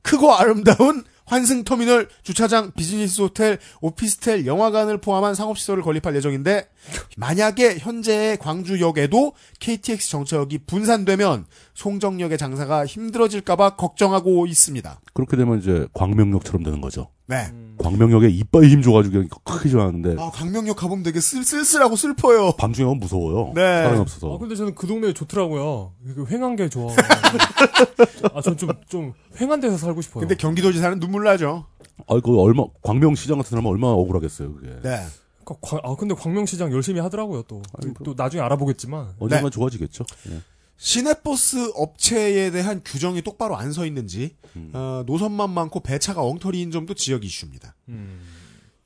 [0.01, 6.69] 크고 아름다운 환승터미널, 주차장, 비즈니스 호텔, 오피스텔, 영화관을 포함한 상업시설을 건립할 예정인데
[7.17, 15.01] 만약에 현재의 광주역에도 KTX 정차역이 분산되면 송정역의 장사가 힘들어질까봐 걱정하고 있습니다.
[15.13, 17.09] 그렇게 되면 이제 광명역처럼 되는 거죠.
[17.27, 17.47] 네.
[17.79, 22.53] 광명역에 이빨에 힘 줘가지고 크게 지나는데 아, 광명역 가보면 되게 쓸, 쓸쓸하고 슬퍼요.
[22.53, 23.53] 밤중에 가면 무서워요.
[23.55, 23.63] 네.
[23.63, 24.39] 사람이 아, 없어서.
[24.39, 25.93] 근데 저는 그 동네 좋더라고요.
[26.15, 26.93] 그 횡한 게 좋아.
[28.35, 30.21] 아, 전 좀, 좀, 횡한 데서 살고 싶어요.
[30.21, 31.65] 근데 경기도지사는 눈물 나죠.
[32.07, 34.55] 아, 그 얼마 광명시장 같은 사람은 얼마나 억울하겠어요.
[34.55, 34.69] 그게.
[34.83, 35.01] 네.
[35.45, 37.63] 그러니까 광- 아, 근데 광명시장 열심히 하더라고요, 또.
[38.05, 39.15] 또 나중에 알아보겠지만.
[39.19, 39.51] 언젠간 네.
[39.51, 40.05] 좋아지겠죠.
[40.31, 40.41] 예.
[40.77, 44.71] 시내버스 업체에 대한 규정이 똑바로 안 서 있는지 음.
[44.75, 47.75] 어, 노선만 많고 배차가 엉터리인 점도 지역 이슈입니다.
[47.89, 48.21] 음.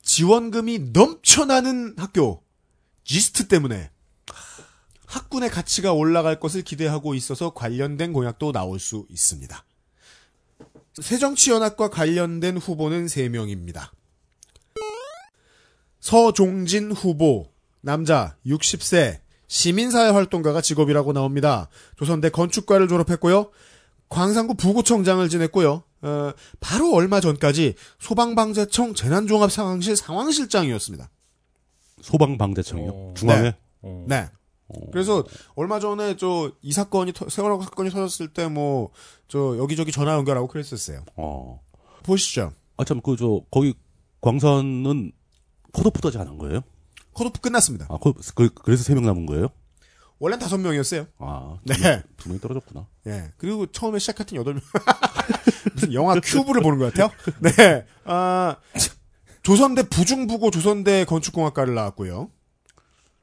[0.03, 2.43] 지원금이 넘쳐나는 학교
[3.03, 3.89] 지스트 때문에
[5.07, 9.65] 학군의 가치가 올라갈 것을 기대하고 있어서 관련된 공약도 나올 수 있습니다.
[11.01, 13.89] 새정치연합과 관련된 후보는 3명입니다.
[15.99, 17.47] 서종진 후보,
[17.81, 21.69] 남자, 60세, 시민사회 활동가가 직업이라고 나옵니다.
[21.97, 23.49] 조선대 건축과를 졸업했고요.
[24.09, 25.83] 광산구 부구청장을 지냈고요.
[26.01, 31.09] 어, 바로 얼마 전까지 소방방재청 재난종합상황실 상황실장이었습니다.
[32.01, 32.89] 소방방재청이요.
[32.91, 33.13] 어.
[33.15, 33.53] 중앙에.
[33.81, 34.05] 어.
[34.07, 34.27] 네.
[34.91, 35.23] 그래서
[35.55, 38.91] 얼마 전에 저 이 사건이 터- 세월호 사건이 터졌을 때 뭐
[39.27, 41.03] 저 여기저기 전화 연결하고 그랬었어요.
[41.15, 41.59] 어.
[42.03, 42.53] 보시죠.
[42.77, 43.73] 아, 참, 그, 저, 거기,
[44.21, 45.11] 광산은
[45.73, 46.61] 컷오프까지 안 한 거예요?
[47.13, 47.85] 컷오프 끝났습니다.
[47.89, 49.47] 아, 그, 그, 그래서 세 명 남은 거예요?
[50.19, 51.07] 원래는 다섯 명이었어요.
[51.19, 51.73] 아, 네.
[51.75, 52.87] 두, 명- 두 명이 떨어졌구나.
[53.07, 53.31] 예.
[53.37, 54.63] 그리고 처음에 시작할 땐 여덟 명.
[55.73, 57.09] 무슨 영화 큐브를 보는 것 같아요.
[57.39, 57.85] 네.
[58.05, 58.57] 아,
[59.43, 62.29] 조선대 부중부고 조선대 건축공학과를 나왔고요.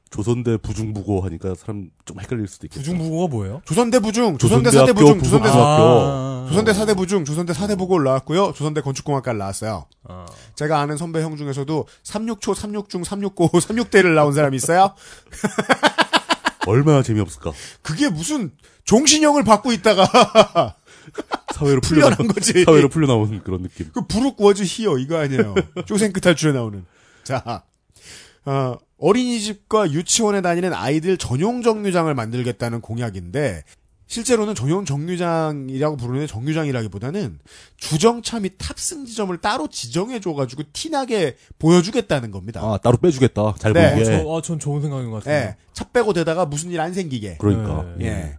[0.09, 2.79] 조선대 부중부고 하니까 사람 좀 헷갈릴 수도 있겠죠.
[2.81, 3.61] 부중부고가 뭐예요?
[3.65, 6.36] 조선대 부중, 조선대 사대 부중, 조선대 부중- 사, 아.
[6.47, 8.53] 조선대 사대 부 중, 조선대 사대 부고를 나왔고요.
[8.53, 9.85] 조선대 건축공학과를 나왔어요.
[10.03, 10.25] 아.
[10.55, 14.93] 제가 아는 선배 형 중에서도 36초, 36중, 369, 36대를 나온 사람이 있어요.
[16.67, 17.53] 얼마나 재미없을까.
[17.81, 18.51] 그게 무슨
[18.83, 20.05] 종신형을 받고 있다가
[21.53, 22.63] 사회로 풀려나, 풀려난 거지.
[22.65, 23.89] 사회로 풀려나온 그런 느낌.
[23.93, 25.55] 그 부룩 워즈 히어 이거 아니에요.
[25.87, 26.85] 쇼생크 탈출에 나오는.
[27.23, 27.63] 자,
[28.45, 33.63] 어, 어린이집과 유치원에 다니는 아이들 전용 정류장을 만들겠다는 공약인데
[34.07, 37.39] 실제로는 전용 정류장이라고 부르는 정류장이라기보다는
[37.75, 42.61] 주정차 및 탑승 지점을 따로 지정해줘가지고 티나게 보여주겠다는 겁니다.
[42.63, 43.55] 아, 따로 빼주겠다.
[43.59, 43.93] 잘 네.
[43.93, 44.05] 보이게.
[44.05, 45.49] 저, 아, 전 좋은 생각인 것 같아요.
[45.49, 47.37] 예, 차 빼고 대다가 무슨 일 안 생기게.
[47.39, 47.85] 그러니까.
[47.97, 48.05] 네.
[48.05, 48.37] 예.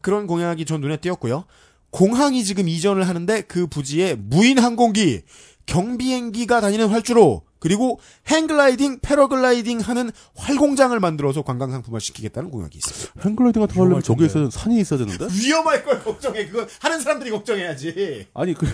[0.00, 1.44] 그런 공약이 전 눈에 띄었고요.
[1.90, 5.22] 공항이 지금 이전을 하는데 그 부지에 무인 항공기,
[5.66, 7.98] 경비행기가 다니는 활주로, 그리고
[8.28, 13.20] 행글라이딩, 패러글라이딩 하는 활공장을 만들어서 관광 상품화 시키겠다는 공약이 있습니다.
[13.28, 15.26] 행글라이딩 같은 거 하려면 저기에 있어야 산이 있어야 되는데?
[15.42, 16.46] 위험할 걸 걱정해.
[16.46, 18.28] 그건 하는 사람들이 걱정해야지.
[18.34, 18.66] 아니, 그,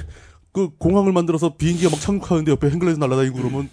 [0.53, 3.71] 그 공항을 만들어서 비행기가 막 착륙하는데 옆에 행글라이딩 날아다니고 그러면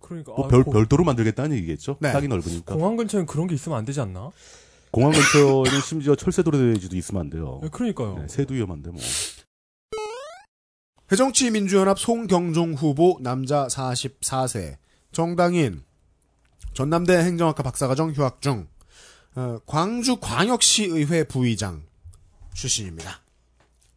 [0.00, 0.32] 그러니까.
[0.32, 1.96] 뭐 아, 별, 고- 별도로 만들겠다는 얘기겠죠?
[2.00, 2.12] 네.
[2.12, 2.74] 땅이 넓으니까.
[2.74, 4.30] 공항 근처엔 그런 게 있으면 안 되지 않나?
[4.90, 7.60] 공항 근처에는 심지어 철새도로대지도 있으면 안 돼요.
[7.62, 8.16] 네, 그러니까요.
[8.18, 9.00] 네, 새도 위험한데 뭐.
[11.10, 14.76] 회정치민주연합 송경종 후보 남자 44세
[15.12, 15.82] 정당인
[16.72, 18.68] 전남대 행정학과 박사과정 휴학 중
[19.34, 21.82] 어, 광주 광역시의회 부의장
[22.54, 23.20] 출신입니다.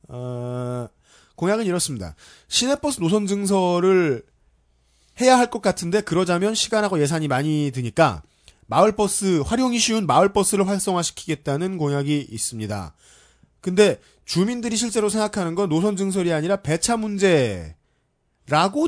[0.08, 0.88] 어,
[1.36, 2.16] 공약은 이렇습니다.
[2.48, 4.24] 시내버스 노선 증설을
[5.22, 8.24] 해야 할 것 같은데 그러자면 시간하고 예산이 많이 드니까
[8.66, 12.96] 마을버스 활용이 쉬운 마을버스를 활성화시키겠다는 공약이 있습니다.
[13.62, 17.76] 근데 주민들이 실제로 생각하는 건 노선 증설이 아니라 배차 문제라고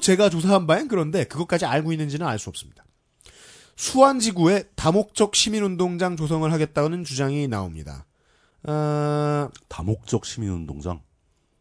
[0.02, 2.86] 제가 조사한 바엔 그런데 그것까지 알고 있는지는 알 수 없습니다.
[3.76, 8.06] 수안지구에 다목적 시민운동장 조성을 하겠다는 주장이 나옵니다.
[8.64, 11.02] 어, 다목적 시민운동장.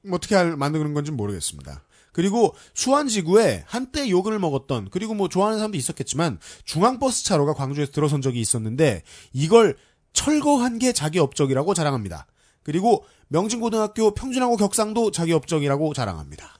[0.03, 1.83] 뭐 어떻게 할, 만드는 건지 모르겠습니다.
[2.13, 8.41] 그리고 수완지구에 한때 욕을 먹었던 그리고 뭐 좋아하는 사람도 있었겠지만 중앙버스 차로가 광주에서 들어선 적이
[8.41, 9.03] 있었는데
[9.33, 9.77] 이걸
[10.13, 12.27] 철거한 게 자기 업적이라고 자랑합니다.
[12.65, 16.59] 그리고 명진고등학교 평준화고 격상도 자기 업적이라고 자랑합니다.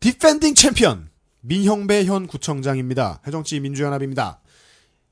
[0.00, 1.08] defending 챔피언
[1.40, 3.20] 민형배 현 구청장입니다.
[3.26, 4.40] 새정치 민주연합입니다.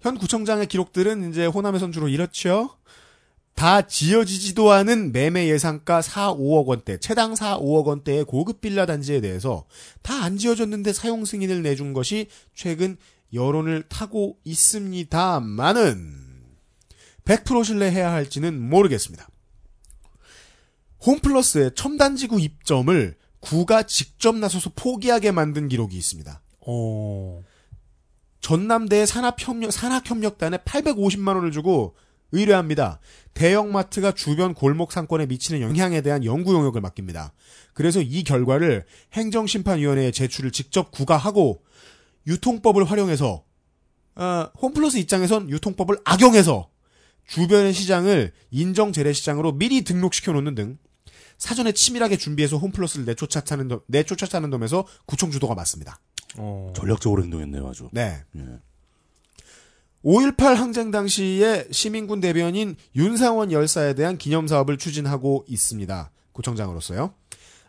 [0.00, 2.70] 현 구청장의 기록들은 이제 호남에선 주로 이렇죠.
[3.54, 9.20] 다 지어지지도 않은 매매 예상가 4, 5억 원대, 채당 4, 5억 원대의 고급 빌라 단지에
[9.20, 9.66] 대해서
[10.02, 12.96] 다 안 지어졌는데 사용 승인을 내준 것이 최근
[13.34, 16.29] 여론을 타고 있습니다만은
[17.30, 19.28] 100% 신뢰해야 할지는 모르겠습니다.
[21.06, 26.42] 홈플러스의 첨단지구 입점을 구가 직접 나서서 포기하게 만든 기록이 있습니다.
[26.66, 27.42] 어.
[28.40, 31.94] 전남대 산학협력, 산학협력단에 850만 원을 주고
[32.32, 33.00] 의뢰합니다.
[33.34, 37.32] 대형마트가 주변 골목 상권에 미치는 영향에 대한 연구 용역을 맡깁니다.
[37.74, 41.62] 그래서 이 결과를 행정심판위원회에 제출을 직접 구가하고
[42.26, 43.44] 유통법을 활용해서
[44.16, 46.68] 어, 홈플러스 입장에선 유통법을 악용해서
[47.30, 50.78] 주변의 시장을 인정 재래 시장으로 미리 등록시켜 놓는 등
[51.38, 56.00] 사전에 치밀하게 준비해서 홈플러스를 내쫓아차는 도, 내쫓아차는 놈에서 구청 주도가 맞습니다.
[56.36, 56.72] 어.
[56.74, 57.88] 전략적으로 행동했네요, 아주.
[57.92, 58.24] 네.
[58.36, 58.42] 예.
[60.04, 66.10] 5.18 항쟁 당시에 시민군 대변인 윤상원 열사에 대한 기념 사업을 추진하고 있습니다.
[66.32, 67.14] 구청장으로서요.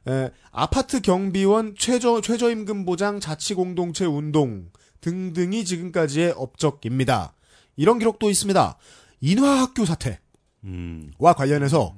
[0.08, 4.72] 에, 아파트 경비원 최저, 최저임금 보장 자치 공동체 운동
[5.02, 7.36] 등등이 지금까지의 업적입니다.
[7.76, 8.78] 이런 기록도 있습니다.
[9.22, 10.18] 인화학교 사태와
[10.65, 11.95] 음, 관련해서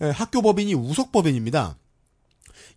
[0.00, 1.76] 에, 학교 법인이 우석 법인입니다.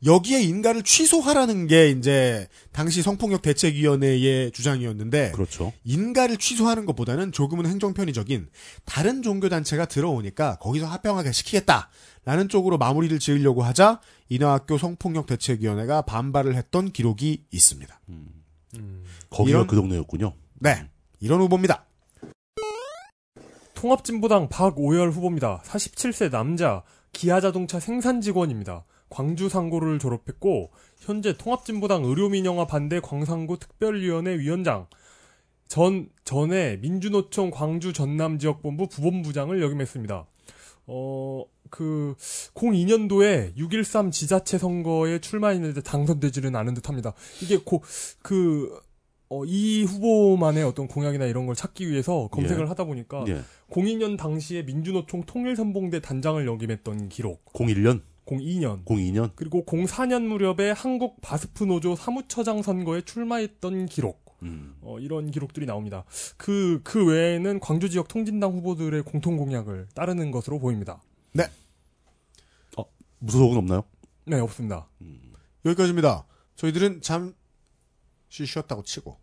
[0.05, 5.71] 여기에 인가를 취소하라는 게 이제 당시 성폭력 대책위원회의 주장이었는데 그렇죠.
[5.85, 8.49] 인가를 취소하는 것보다는 조금은 행정 편의적인
[8.83, 16.55] 다른 종교 단체가 들어오니까 거기서 합병하게 시키겠다라는 쪽으로 마무리를 지으려고 하자 인하학교 성폭력 대책위원회가 반발을
[16.55, 18.01] 했던 기록이 있습니다.
[19.29, 20.33] 거기가 이런- 그 동네였군요.
[20.59, 20.89] 네,
[21.21, 21.85] 이런 후보입니다.
[23.83, 25.61] 통합진보당 박오열 후보입니다.
[25.65, 28.85] 47세 남자, 기아자동차 생산 직원입니다.
[29.09, 34.87] 광주 상고를 졸업했고 현재 통합진보당 의료민영화 반대 광산구 특별위원회 위원장,
[35.67, 40.27] 전 전에 민주노총 광주 전남 지역본부 부본부장을 역임했습니다.
[40.87, 42.15] 어, 그
[42.53, 47.13] 02년도에 6.13 지자체 선거에 출마했는데 당선되지는 않은 듯 합니다.
[47.41, 47.83] 이게 고,
[48.21, 48.79] 그
[49.33, 52.67] 어, 이 후보만의 어떤 공약이나 이런 걸 찾기 위해서 검색을 예.
[52.67, 53.41] 하다 보니까 예.
[53.71, 59.31] 02년 당시에 민주노총 통일선봉대 단장을 역임했던 기록, 01년, 02년, 02년.
[59.33, 64.75] 그리고 04년 무렵에 한국 바스프 노조 사무처장 선거에 출마했던 기록, 음.
[64.81, 66.03] 어, 이런 기록들이 나옵니다.
[66.37, 71.01] 그, 그 외에는 광주 지역 통진당 후보들의 공통 공약을 따르는 것으로 보입니다.
[73.17, 73.85] 무소속은 없나요?
[74.25, 74.89] 네, 없습니다.
[75.65, 76.25] 여기까지입니다.
[76.55, 77.33] 저희들은 잠시
[78.29, 79.22] 쉬었다고 치고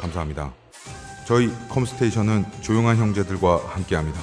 [0.00, 0.54] 감사합니다.
[1.26, 4.18] 저희 컴스테이션은 조용한 형제들과 함께합니다.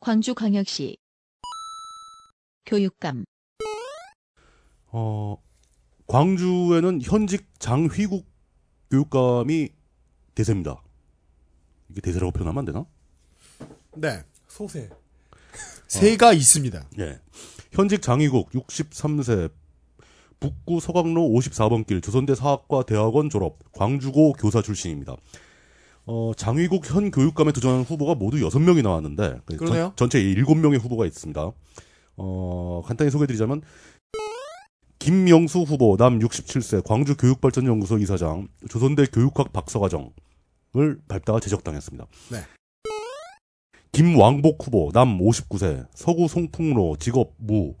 [0.00, 0.96] 광주광역시
[2.66, 3.24] 교육감
[4.86, 5.36] 어,
[6.06, 8.26] 광주에는 현직 장휘국
[8.90, 9.68] 교육감이
[10.34, 10.82] 대세입니다.
[11.90, 12.86] 이게 대세라고 표현하면 안 되나?
[13.96, 14.88] 네, 소세.
[15.86, 16.88] 새가 있습니다.
[16.98, 17.20] 예.
[17.72, 19.52] 현직 장의국 63세
[20.40, 25.16] 북구 서강로 54번 길 조선대 사학과 대학원 졸업 광주고 교사 출신입니다.
[26.06, 29.56] 어, 장의국 현 교육감에 도전한 후보가 모두 6명이 나왔는데 그.
[29.58, 31.52] 전, 전체 7명의 후보가 있습니다.
[32.16, 33.62] 어, 간단히 소개해드리자면
[34.98, 40.10] 김명수 후보 남 67세 광주 교육발전연구소 이사장 조선대 교육학 박사과정을
[41.08, 42.06] 밟다가 제적당했습니다.
[42.32, 42.38] 네.
[43.92, 47.74] 김왕복 후보 남 59세 서구 송풍로 직업 무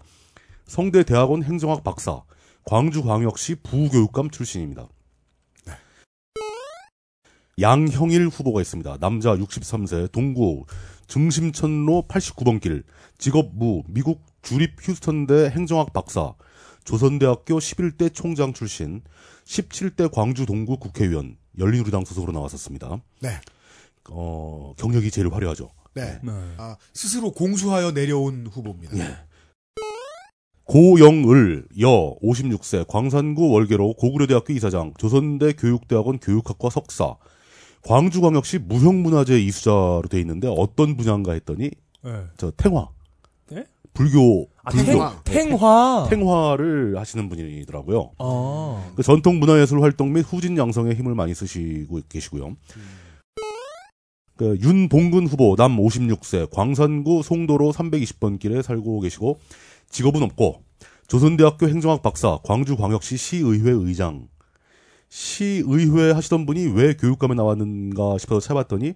[0.66, 2.22] 성대 대학원 행정학 박사
[2.64, 4.88] 광주광역시 부교육감 출신입니다.
[7.60, 8.98] 양형일 후보가 있습니다.
[8.98, 10.64] 남자 63세, 동구
[11.06, 12.84] 증심천로 89번 길,
[13.18, 16.34] 직업 무, 미국 주립 휴스턴대 행정학 박사,
[16.84, 19.02] 조선대학교 11대 총장 출신,
[19.44, 23.02] 17대 광주 동구 국회의원, 열린우리당 소속으로 나왔었습니다.
[23.20, 23.40] 네.
[24.08, 25.70] 어, 경력이 제일 화려하죠.
[25.94, 26.18] 네.
[26.22, 26.32] 네.
[26.56, 28.96] 아, 스스로 공수하여 내려온 후보입니다.
[28.96, 29.16] 예.
[30.70, 37.16] 고영을 여 56세 광산구 월계로 고구려대학교 이사장 조선대 교육대학원 교육학과 석사
[37.82, 41.72] 광주광역시 무형문화재 이수자로 돼 있는데 어떤 분야인가 했더니
[42.04, 42.12] 네.
[42.36, 42.88] 저 탱화
[43.50, 43.64] 네?
[43.92, 45.22] 불교 아, 불교 탱화.
[45.24, 46.06] 탱화.
[46.08, 48.12] 탱화를 하시는 분이더라고요.
[48.18, 48.92] 아.
[48.94, 52.54] 그 전통 문화예술 활동 및 후진 양성에 힘을 많이 쓰시고 계시고요.
[54.36, 59.38] 그 윤봉근 후보 남 56세 광산구 송도로 320번 길에 살고 계시고
[59.90, 60.64] 직업은 없고
[61.08, 64.28] 조선대학교 행정학 박사 광주광역시 시의회 의장
[65.08, 68.94] 시의회 하시던 분이 왜 교육감에 나왔는가 싶어서 찾아봤더니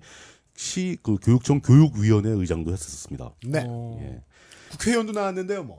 [0.57, 3.35] 시 그 교육청 교육위원회 의장도 했었습니다.
[3.45, 3.65] 네.
[3.67, 3.99] 어.
[4.03, 4.23] 예.
[4.71, 5.79] 국회의원도 나왔는데요, 뭐.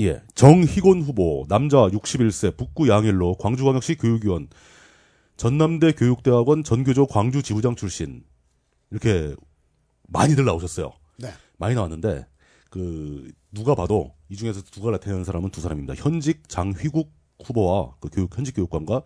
[0.00, 0.20] 예.
[0.34, 4.48] 정희곤 후보, 남자 61세, 북구 양일로, 광주광역시 교육위원,
[5.36, 8.24] 전남대 교육대학원 전교조 광주 지부장 출신.
[8.90, 9.34] 이렇게
[10.08, 10.92] 많이들 나오셨어요.
[11.18, 11.32] 네.
[11.56, 12.26] 많이 나왔는데,
[12.74, 15.94] 그, 누가 봐도 이 중에서 누가 나타내는 사람은 두 사람입니다.
[15.94, 17.12] 현직 장휘국
[17.44, 19.02] 후보와 그 교육, 현직 교육감과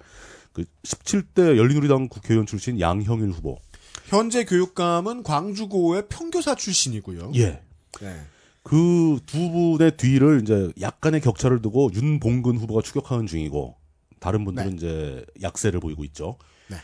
[0.54, 3.58] 그 17대 열린우리당 국회의원 출신 양형일 후보.
[4.06, 7.32] 현재 교육감은 광주고의 평교사 출신이고요.
[7.34, 7.60] 예.
[8.00, 8.20] 네.
[8.62, 13.76] 그두 분의 뒤를 이제 약간의 격차를 두고 윤봉근 후보가 추격하는 중이고
[14.18, 14.76] 다른 분들은 네.
[14.76, 16.38] 이제 약세를 보이고 있죠.
[16.68, 16.78] 네.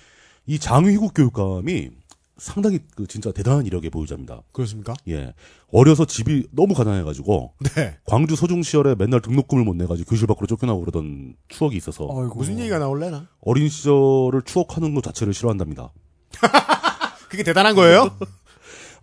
[0.45, 1.93] 이 장휘국 교육감이
[2.37, 4.43] 상당히 그 진짜 대단한 이력의 보유자입니다.
[4.53, 4.93] 그렇습니까?
[5.09, 5.35] 예.
[5.73, 7.97] 어려서 집이 너무 가난해가지고 네.
[8.05, 12.35] 광주 서중 시절에 맨날 등록금을 못 내가지고 교실 밖으로 쫓겨나고 그러던 추억이 있어서 아이고.
[12.35, 13.29] 무슨 얘기가 나올래나?
[13.41, 15.93] 어린 시절을 추억하는 것 자체를 싫어한답니다.
[17.29, 18.17] 그게 대단한 거예요?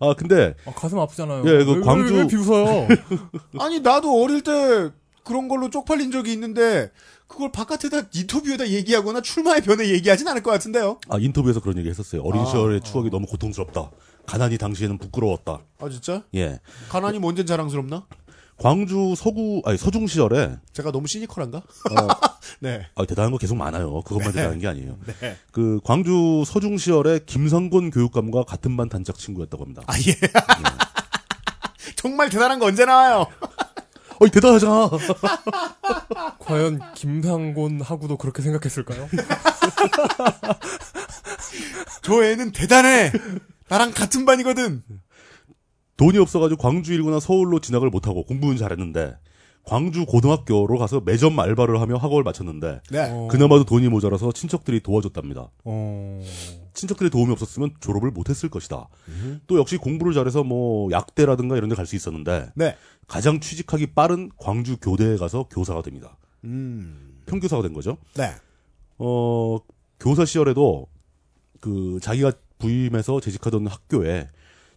[0.00, 1.40] 아 근데 아, 가슴 아프잖아요.
[1.46, 2.88] 예, 그 왜, 광주- 왜, 왜 비웃어요?
[3.60, 4.90] 아니, 나도 어릴 때
[5.24, 6.90] 그런 걸로 쪽팔린 적이 있는데,
[7.32, 11.00] 그걸 바깥에다 인터뷰에다 얘기하거나 출마의 변에 얘기하진 않을 것 같은데요.
[11.08, 12.22] 아 인터뷰에서 그런 얘기 했었어요.
[12.22, 13.90] 어린 아, 시절의 추억이 너무 고통스럽다.
[14.26, 15.58] 가난이 당시에는 부끄러웠다.
[15.80, 16.22] 아, 진짜?
[16.34, 16.60] 예.
[16.90, 18.06] 가난이 뭐 언젠 자랑스럽나?
[18.58, 21.58] 광주 서구 아니 서중 시절에 제가 너무 시니컬한가?
[21.58, 21.62] 어,
[22.60, 22.86] 네.
[22.94, 24.02] 아, 대단한 거 계속 많아요.
[24.02, 24.98] 그것만 대단한 게 아니에요.
[25.20, 25.36] 네.
[25.50, 29.82] 그 광주 서중 시절에 김상곤 교육감과 같은 반 단짝 친구였다고 합니다.
[29.86, 30.14] 아, 예.
[31.96, 33.26] 정말 대단한 거 언제 나와요?
[34.22, 34.88] 어이 대단하잖아.
[36.38, 39.08] 과연 김상곤 하고도 그렇게 생각했을까요?
[42.02, 43.10] 저 애는 대단해.
[43.68, 44.84] 나랑 같은 반이거든.
[45.96, 49.16] 돈이 없어가지고 광주 일구나 서울로 진학을 못하고 공부는 잘했는데
[49.64, 53.08] 광주 고등학교로 가서 매점 알바를 하며 학업을 마쳤는데 네.
[53.10, 53.28] 어.
[53.30, 55.50] 그나마도 돈이 모자라서 친척들이 도와줬답니다.
[55.64, 56.24] 어.
[56.74, 58.88] 친척들의 도움이 없었으면 졸업을 못했을 것이다.
[59.46, 62.76] 또 역시 공부를 잘해서 뭐 약대라든가 이런 데 갈 수 있었는데 네.
[63.06, 66.16] 가장 취직하기 빠른 광주 교대에 가서 교사가 됩니다.
[66.44, 67.20] 음.
[67.26, 67.98] 평교사가 된 거죠.
[68.14, 68.30] 네.
[68.98, 69.58] 어,
[70.00, 70.86] 교사 시절에도
[71.60, 74.28] 그 자기가 부임해서 재직하던 학교에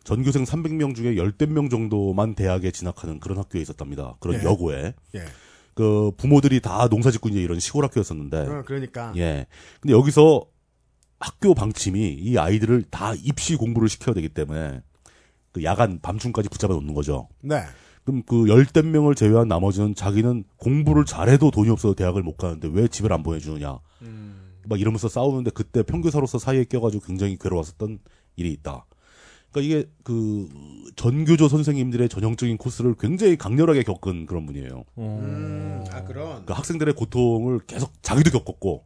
[0.05, 4.15] 전교생 300명 중에 10명 정도만 대학에 진학하는 그런 학교에 있었답니다.
[4.19, 4.43] 그런 예.
[4.45, 4.93] 여고에.
[5.15, 5.25] 예.
[5.73, 8.37] 그 부모들이 다 농사짓고 이제 이런 시골 학교였었는데.
[8.37, 9.11] 어, 그러니까.
[9.17, 9.47] 예.
[9.81, 10.45] 근데 여기서
[11.19, 14.81] 학교 방침이 이 아이들을 다 입시 공부를 시켜야 되기 때문에
[15.51, 17.27] 그 야간 밤중까지 붙잡아 놓는 거죠.
[17.41, 17.63] 네.
[18.03, 22.87] 그럼 그 열댓 명을 제외한 나머지는 자기는 공부를 잘해도 돈이 없어서 대학을 못 가는데 왜
[22.87, 23.79] 집을 안 보내주느냐.
[24.67, 27.99] 막 이러면서 싸우는데 그때 평교사로서 사이에 껴가지고 굉장히 괴로웠었던
[28.35, 28.85] 일이 있다.
[29.55, 30.49] 그러니까 이게 그
[30.97, 34.83] 전교조 선생님들의 전형적인 코스를 굉장히 강렬하게 겪은 그런 분이에요.
[34.97, 35.83] 음.
[35.91, 36.45] 아, 그런.
[36.45, 38.83] 그 학생들의 고통을 계속 자기도 겪었고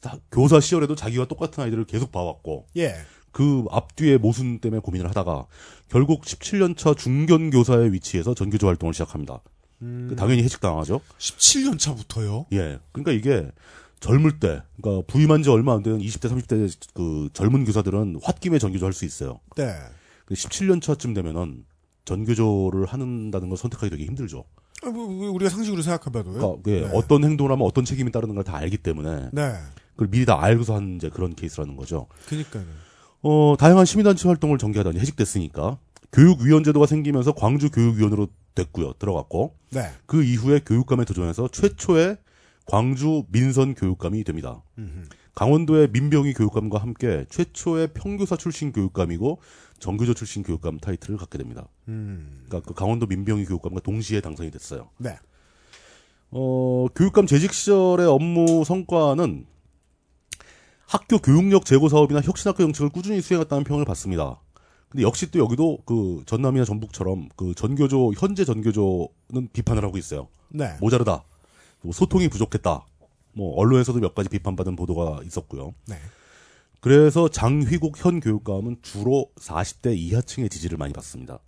[0.00, 2.94] 다- 교사 시절에도 자기와 똑같은 아이들을 계속 봐왔고 예.
[3.32, 5.46] 그 앞뒤의 모순 때문에 고민을 하다가
[5.90, 9.40] 결국 17년차 중견 교사의 위치에서 전교조 활동을 시작합니다.
[9.80, 11.00] 그 당연히 해직당하죠.
[11.18, 12.46] 17년 차부터요?
[12.52, 12.78] 예.
[12.92, 13.48] 그러니까 이게
[14.00, 18.86] 젊을 때, 그러니까 부임한 지 얼마 안 되는 20대, 30대 그 젊은 교사들은 홧김에 전교조
[18.86, 19.40] 할 수 있어요.
[19.56, 19.74] 네.
[20.34, 21.64] 17년 차쯤 되면은
[22.04, 24.44] 전교조를 한다는 걸 선택하기 되게 힘들죠.
[24.82, 26.34] 아, 뭐, 뭐, 우리가 상식으로 생각해봐도요.
[26.62, 26.90] 그러니까 예, 네.
[26.94, 29.52] 어떤 행동을 하면 어떤 책임이 따르는 걸 다 알기 때문에 네.
[29.92, 32.06] 그걸 미리 다 알고서 하는 이제 그런 케이스라는 거죠.
[32.26, 32.64] 그니까요.
[33.22, 35.78] 어, 다양한 시민단체 활동을 전개하다니 해직됐으니까
[36.12, 38.92] 교육위원제도가 생기면서 광주 교육위원으로 됐고요.
[38.94, 39.90] 들어갔고 네.
[40.06, 42.16] 그 이후에 교육감에 도전해서 최초의
[42.64, 44.62] 광주 민선 교육감이 됩니다.
[44.78, 45.08] 음흠.
[45.38, 49.38] 강원도의 민병희 교육감과 함께 최초의 평교사 출신 교육감이고
[49.78, 51.68] 정교조 출신 교육감 타이틀을 갖게 됩니다.
[51.86, 52.42] 음.
[52.48, 54.90] 그러니까 그 강원도 민병희 교육감과 동시에 당선이 됐어요.
[54.98, 55.16] 네.
[56.32, 59.46] 어, 교육감 재직 시절의 업무 성과는
[60.88, 64.40] 학교 교육력 제고 사업이나 혁신학교 정책을 꾸준히 수행했다는 평을 받습니다.
[64.88, 70.26] 근데 역시 또 여기도 그 전남이나 전북처럼 그 전교조 현재 전교조는 비판을 하고 있어요.
[70.48, 70.76] 네.
[70.80, 71.22] 모자르다.
[71.82, 72.84] 뭐 소통이 부족했다.
[73.38, 75.72] 뭐 언론에서도 몇 가지 비판받은 보도가 있었고요.
[75.86, 75.94] 네.
[76.80, 81.38] 그래서 장휘국 현 교육감은 주로 40대 이하층의 지지를 많이 받습니다.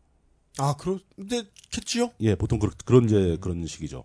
[0.59, 2.13] 아, 그런데겠지요?
[2.21, 4.05] 예, 보통 그런 이제 그런 식이죠.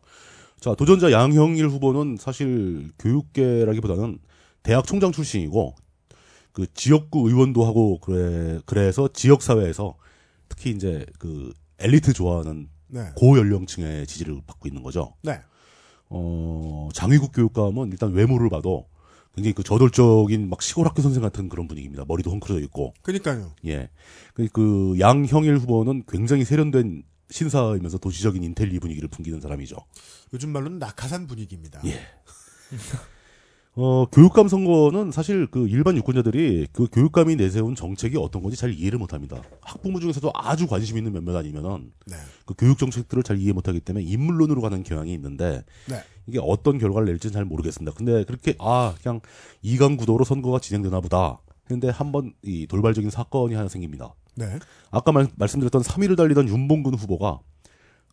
[0.60, 4.18] 자, 도전자 양형일 후보는 사실 교육계라기보다는
[4.64, 5.76] 대학 총장 출신이고
[6.54, 9.96] 그 지역구 의원도 하고 그래 그래서 지역 사회에서
[10.50, 13.12] 특히 이제 그 엘리트 좋아하는 네.
[13.16, 15.14] 고연령층의 지지를 받고 있는 거죠.
[15.22, 15.40] 네.
[16.10, 18.88] 어, 장위국 교육감은 일단 외모를 봐도
[19.36, 22.06] 굉장히 그 저돌적인 막 시골 학교 선생 같은 그런 분위기입니다.
[22.08, 22.94] 머리도 헝클어져 있고.
[23.02, 23.52] 그니까요.
[23.66, 23.90] 예.
[24.34, 29.76] 그, 그 양형일 후보는 굉장히 세련된 신사이면서 도시적인 인텔리 분위기를 풍기는 사람이죠.
[30.34, 31.82] 요즘 말로는 낙하산 분위기입니다.
[31.86, 32.00] 예.
[33.78, 38.98] 어, 교육감 선거는 사실 그 일반 유권자들이 그 교육감이 내세운 정책이 어떤 건지 잘 이해를
[38.98, 39.42] 못 합니다.
[39.62, 42.16] 학부모 중에서도 아주 관심 있는 몇몇 아니면은 네.
[42.46, 46.02] 그 교육 정책들을 잘 이해 못 하기 때문에 인물론으로 가는 경향이 있는데 네.
[46.26, 47.96] 이게 어떤 결과를 낼지는 잘 모르겠습니다.
[47.98, 49.20] 근데 그렇게 아 그냥
[49.62, 51.42] 이강 구도로 선거가 진행되나 보다.
[51.66, 54.14] 했는데 한번 이 돌발적인 사건이 하나 생깁니다.
[54.36, 54.60] 네.
[54.92, 57.40] 아까 말, 말씀드렸던 3위를 달리던 윤봉근 후보가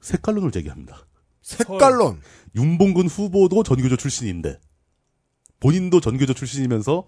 [0.00, 1.06] 색깔론을 제기합니다.
[1.42, 2.20] 색깔론.
[2.56, 4.58] 윤봉근 후보도 전교조 출신인데
[5.62, 7.04] 본인도 전교조 출신이면서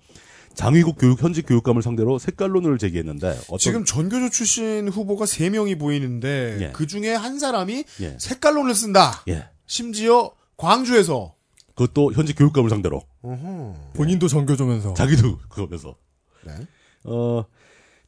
[0.54, 6.72] 장위국 교육 현직 교육감을 상대로 색깔론을 제기했는데 어떤 지금 전교조 출신 후보가 3명이 보이는데 예.
[6.72, 8.16] 그 중에 한 사람이 예.
[8.20, 9.24] 색깔론을 쓴다.
[9.28, 11.34] 예 심지어 광주에서.
[11.74, 13.90] 그것도 현직 교육감을 상대로 어허.
[13.94, 14.94] 본인도 전교조면서.
[14.94, 15.96] 자기도 그거면서
[16.46, 16.52] 네.
[17.02, 17.44] 어,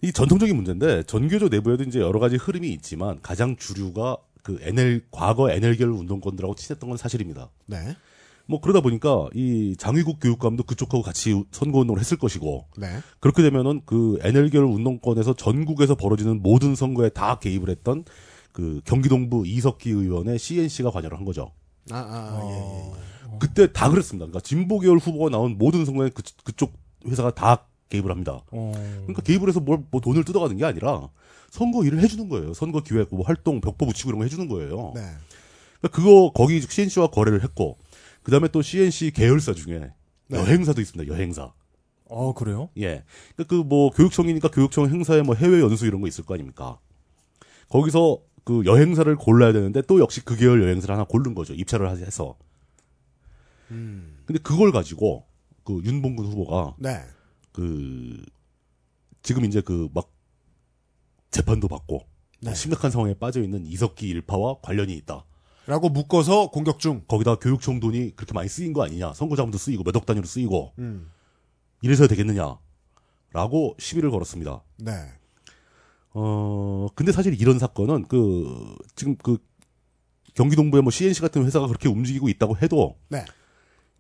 [0.03, 5.51] 이 전통적인 문제인데 전교조 내부에도 이제 여러 가지 흐름이 있지만 가장 주류가 그 NL 과거
[5.51, 7.51] NL계열 운동권들하고 친했던 건 사실입니다.
[7.67, 7.97] 네.
[8.47, 12.99] 뭐 그러다 보니까 이 장위국 교육감도 그쪽하고 같이 선거 운동을 했을 것이고 네.
[13.21, 18.05] 그렇게 되면은 그 NL계열 운동권에서 전국에서 벌어지는 모든 선거에 다 개입을 했던
[18.53, 21.53] 그 경기동부 이석기 의원의 CNC가 관여를 한 거죠.
[21.91, 23.39] 아, 아, 예, 예.
[23.39, 24.27] 그때 다 그랬습니다.
[24.27, 26.73] 그러니까 진보 계열 후보가 나온 모든 선거에 그, 그쪽
[27.07, 28.41] 회사가 다 개입을 합니다.
[28.51, 28.73] 어.
[28.75, 31.09] 그러니까 개입을 해서 뭘, 뭐 돈을 뜯어가는 게 아니라
[31.51, 32.55] 선거 일을 해주는 거예요.
[32.55, 34.93] 선거 기획, 뭐 활동, 벽보 붙이고 이런 거 해주는 거예요.
[34.95, 35.03] 네.
[35.81, 37.79] 그러니까 그거 거기 CNC와 거래를 했고
[38.27, 39.93] 그 다음에 또 CNC 계열사 중에
[40.27, 40.37] 네.
[40.37, 41.15] 여행사도 있습니다.
[41.15, 41.53] 여행사.
[42.11, 42.71] 아, 그래요?
[42.77, 43.05] 예.
[43.37, 46.81] 그러니까 그뭐 교육청이니까 교육청 행사에 뭐 해외 연수 이런 거 있을 거 아닙니까?
[47.69, 51.55] 거기서 그 여행사를 골라야 되는데 또 역시 그 계열 여행사를 하나 고른 거죠.
[51.55, 52.37] 입찰을 해서.
[53.71, 54.19] 음.
[54.27, 55.25] 근데 그걸 가지고
[55.63, 57.03] 그 윤봉근 후보가 네.
[57.53, 58.21] 그
[59.23, 60.11] 지금 이제 그 막
[61.31, 62.09] 재판도 받고
[62.41, 62.53] 네.
[62.57, 65.25] 심각한 상황에 빠져 있는 이석기 일파와 관련이 있다.
[65.67, 67.03] 라고 묶어서 공격 중.
[67.09, 69.13] 거기다 교육청 돈이 그렇게 많이 쓰인 거 아니냐?
[69.15, 71.11] 선거자금도 쓰이고 몇 억 단위로 쓰이고 음.
[71.83, 72.59] 이래서 되겠느냐?
[73.33, 74.63] 라고 시비를 걸었습니다.
[74.79, 74.93] 네.
[76.15, 79.39] 어, 근데 사실 이런 사건은 그, 지금 그,
[80.35, 83.25] 경기동부의 뭐 CNC 같은 회사가 그렇게 움직이고 있다고 해도 네.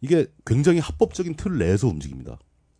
[0.01, 2.38] 이게 굉장히 합법적인 틀 내에서 움직입니다.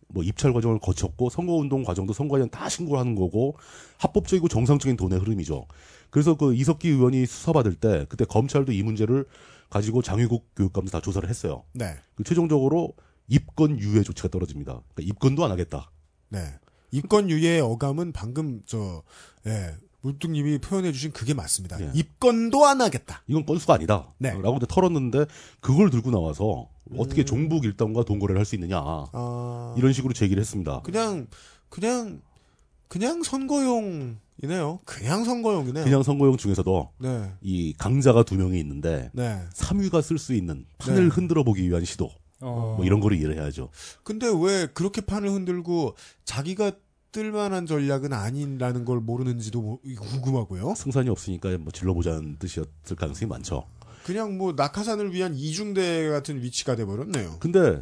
[0.09, 3.57] 뭐 입찰 과정을 거쳤고 선거운동 과정도 선거관 다 신고를 하는 거고
[3.97, 5.65] 합법적이고 정상적인 돈의 흐름이죠.
[6.09, 9.25] 그래서 그 이석기 의원이 수사받을 때 그때 검찰도 이 문제를
[9.69, 11.63] 가지고 장위국 교육감도 다 조사를 했어요.
[11.73, 11.95] 네.
[12.15, 12.93] 그 최종적으로
[13.27, 14.81] 입건 유예 조치가 떨어집니다.
[14.93, 15.91] 그러니까 입건도 안 하겠다.
[16.29, 16.39] 네.
[16.91, 19.03] 입건 유예의 어감은 방금 저
[19.45, 21.81] 예, 물뚱님이 표현해 주신 그게 맞습니다.
[21.81, 21.91] 예.
[21.93, 23.23] 입건도 안 하겠다.
[23.27, 24.13] 이건 건수가 아니다.
[24.19, 24.31] 네.
[24.41, 25.25] 라고 털었는데
[25.59, 28.79] 그걸 들고 나와서 어떻게 종북 일당과 동거래를 할 수 있느냐.
[28.81, 30.81] 아, 이런 식으로 제기를 했습니다.
[30.83, 31.27] 그냥
[31.67, 32.21] 그냥
[32.87, 34.79] 그냥 선거용 이네요.
[34.85, 35.83] 그냥 선거용이네요.
[35.83, 37.31] 그냥 선거용 중에서도 네.
[37.41, 39.41] 이 강자가 두 명이 있는데 네.
[39.53, 41.09] 3위가 쓸 수 있는 판을 네.
[41.09, 42.11] 흔들어 보기 위한 시도.
[42.39, 42.75] 어.
[42.77, 43.69] 뭐 이런 거를 이해를 해야죠.
[44.03, 46.71] 근데 왜 그렇게 판을 흔들고 자기가
[47.11, 50.75] 뜰만한 전략은 아니라는 걸 모르는지도 모- 궁금하고요.
[50.75, 53.63] 승산이 없으니까 뭐 질러보자는 뜻이었을 가능성이 많죠.
[54.05, 57.37] 그냥 뭐 낙하산을 위한 이중대 같은 위치가 돼버렸네요.
[57.39, 57.81] 근데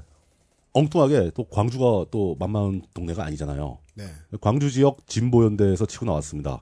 [0.80, 3.78] 엉뚱하게 또 광주가 또 만만한 동네가 아니잖아요.
[3.96, 4.06] 네.
[4.42, 6.62] 광주 지역 진보연대에서 치고 나왔습니다.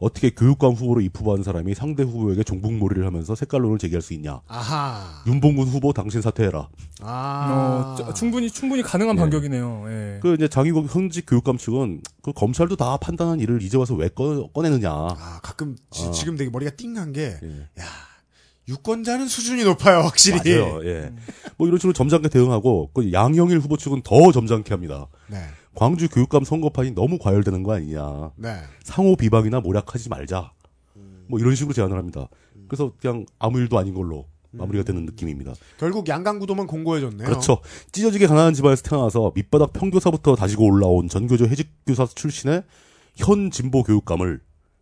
[0.00, 4.40] 어떻게 교육감 후보로 입후보한 사람이 상대 후보에게 종북몰이를 하면서 색깔론을 제기할 수 있냐.
[4.46, 5.24] 아하.
[5.26, 6.68] 윤봉근 후보 당신 사퇴해라.
[7.00, 7.94] 아.
[7.98, 9.20] 어, 저- 충분히 충분히 가능한 예.
[9.20, 9.84] 반격이네요.
[9.88, 10.18] 예.
[10.22, 14.46] 그 이제 장희국 현직 교육감 측은 그 검찰도 다 판단한 일을 이제 와서 왜 꺼,
[14.52, 14.88] 꺼내느냐.
[14.88, 16.12] 아, 가끔 지, 어.
[16.26, 17.66] 금 되게 머리가 띵한 게 예.
[18.68, 20.58] 유권자는 수준이 높아요, 확실히.
[20.58, 20.84] 맞아요.
[20.84, 21.12] 예.
[21.56, 25.06] 뭐 이런 식으로 점잖게 대응하고 그 양영일 후보 측은 더 점잖게 합니다.
[25.26, 25.38] 네.
[25.74, 28.32] 광주 교육감 선거판이 너무 과열되는 거 아니냐.
[28.36, 28.56] 네.
[28.82, 30.52] 상호 비방이나 모략하지 말자.
[31.28, 32.28] 뭐 이런 식으로 제안을 합니다.
[32.68, 35.54] 그래서 그냥 아무 일도 아닌 걸로 마무리가 되는 느낌입니다.
[35.78, 37.28] 결국 양강구도만 공고해졌네요.
[37.28, 37.58] 그렇죠.
[37.92, 42.64] 찢어지게 가난한 집안에서 태어나서 밑바닥 평교사부터 다지고 올라온 전교조 해직교사 출신의
[43.14, 44.40] 현 진보 교육감을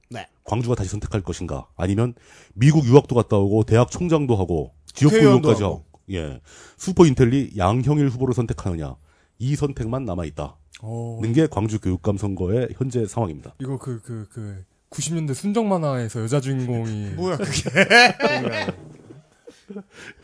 [0.09, 0.27] 네.
[0.45, 1.69] 광주가 다시 선택할 것인가?
[1.77, 2.15] 아니면
[2.55, 5.75] 미국 유학도 갔다 오고 대학 총장도 하고 지역구 의원까지 하고.
[5.75, 6.41] 하고 예
[6.77, 8.97] 슈퍼 인텔리 양형일 후보를 선택하느냐
[9.39, 10.53] 이 선택만 남아 있다는
[10.83, 13.55] 어, 게 광주 교육감 선거의 현재 상황입니다.
[13.61, 17.11] 이거 그, 그, 그, 90년대 순정 만화에서 여자 주인공이.
[17.17, 17.71] 뭐야 그게?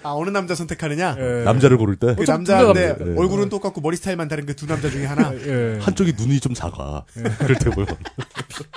[0.03, 1.17] 아 어느 남자 선택하느냐?
[1.19, 1.45] 예.
[1.45, 3.21] 남자를 고를 때그 어차피 남자인데 남자.
[3.21, 5.35] 얼굴은 똑같고 머리 스타일만 다른 그 두 남자 중에 하나.
[5.35, 5.79] 예.
[5.81, 7.05] 한쪽이 눈이 좀 작아.
[7.39, 7.87] 그럴 때 보면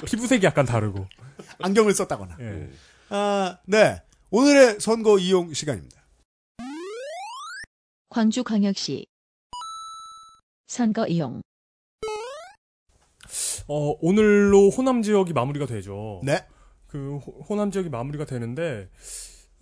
[0.06, 1.06] 피부색이 약간 다르고.
[1.62, 2.38] 안경을 썼다거나.
[2.40, 2.70] 예.
[3.10, 4.02] 아, 네.
[4.32, 5.96] 오늘의 선거 이용 시간입니다.
[8.10, 9.06] 광주광역시
[10.68, 11.42] 선거 이용
[13.68, 16.22] 어, 오늘로 호남 지역이 마무리가 되죠.
[16.24, 16.46] 네.
[16.88, 18.90] 그 호- 호남 지역이 마무리가 되는데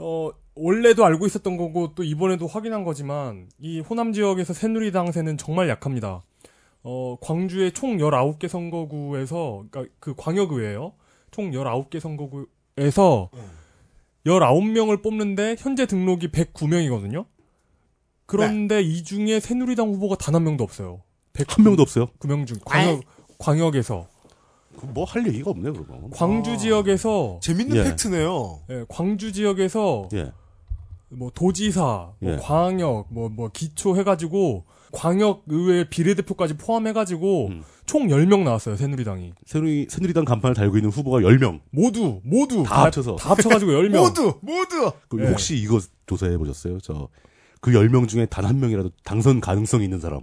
[0.05, 5.69] 어 원래도 알고 있었던 거고 또 이번에도 확인한 거지만 이 호남 지역에서 새누리당 세는 정말
[5.69, 6.21] 약합니다.
[6.83, 10.93] 어 광주의 총 19개 선거구에서 그러니까 그 광역의회요.
[11.31, 13.29] 총 19개 선거구에서
[14.25, 17.25] 19명을 뽑는데 현재 등록이 109명이거든요.
[18.25, 21.01] 그런데 이 중에 새누리당 후보가 단 한 명도 없어요.
[21.47, 22.07] 한 명도 없어요.
[22.19, 23.01] 9명 중 광역
[23.39, 24.07] 광역에서
[24.81, 26.09] 뭐 할 얘기가 없네 그러면.
[26.11, 26.57] 광주 아.
[26.57, 27.83] 지역에서 재밌는 예.
[27.83, 28.59] 팩트네요.
[28.69, 30.31] 예, 광주 지역에서 예.
[31.09, 32.37] 뭐 도지사, 뭐 예.
[32.41, 37.63] 광역, 뭐 뭐 기초 해가지고 광역 의회 비례대표까지 포함해가지고 음.
[37.85, 41.61] 총 10명 나왔어요 새누리당이 새누리 새누리당 간판을 달고 있는 후보가 10명.
[41.71, 43.15] 모두 모두 다 합쳐서.
[43.15, 44.91] 다 합쳐가지고 10명 모두 모두.
[45.09, 45.27] 그 예.
[45.29, 46.79] 혹시 이거 조사해 보셨어요?
[46.79, 47.09] 저
[47.61, 50.21] 그 10명 중에 단 한 명이라도 당선 가능성이 있는 사람.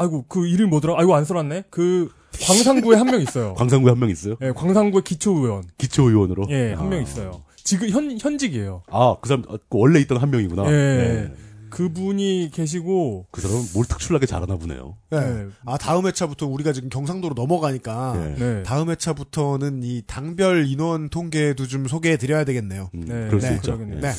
[0.00, 2.10] 아이고 그 이름 뭐더라 아이고 안 써놨네 그
[2.42, 4.36] 광산구에 한 명 있어요 광산구에 한 명 있어요?
[4.42, 6.46] 예 광산구의 기초의원 기초의원으로.
[6.50, 6.88] 예한 아.
[6.88, 10.64] 명 있어요 지금 현 현직이에요 아, 그 사람 어, 그 원래 있던 한 명이구나.
[10.66, 10.70] 예.
[10.70, 11.32] 네.
[11.70, 14.96] 그분이 계시고 그 사람은 뭘 특출나게 잘하나 보네요.
[15.10, 15.18] 네.
[15.18, 15.46] 예.
[15.66, 18.34] 아 다음 회차부터 우리가 지금 경상도로 넘어가니까 예.
[18.44, 18.62] 네.
[18.64, 22.90] 다음 회차부터는 이 당별 인원 통계도 좀 소개해 드려야 되겠네요.
[22.94, 23.76] 음, 네, 그럴 수 네, 있죠.
[23.76, 24.00] 그러겠네요.
[24.00, 24.10] 네.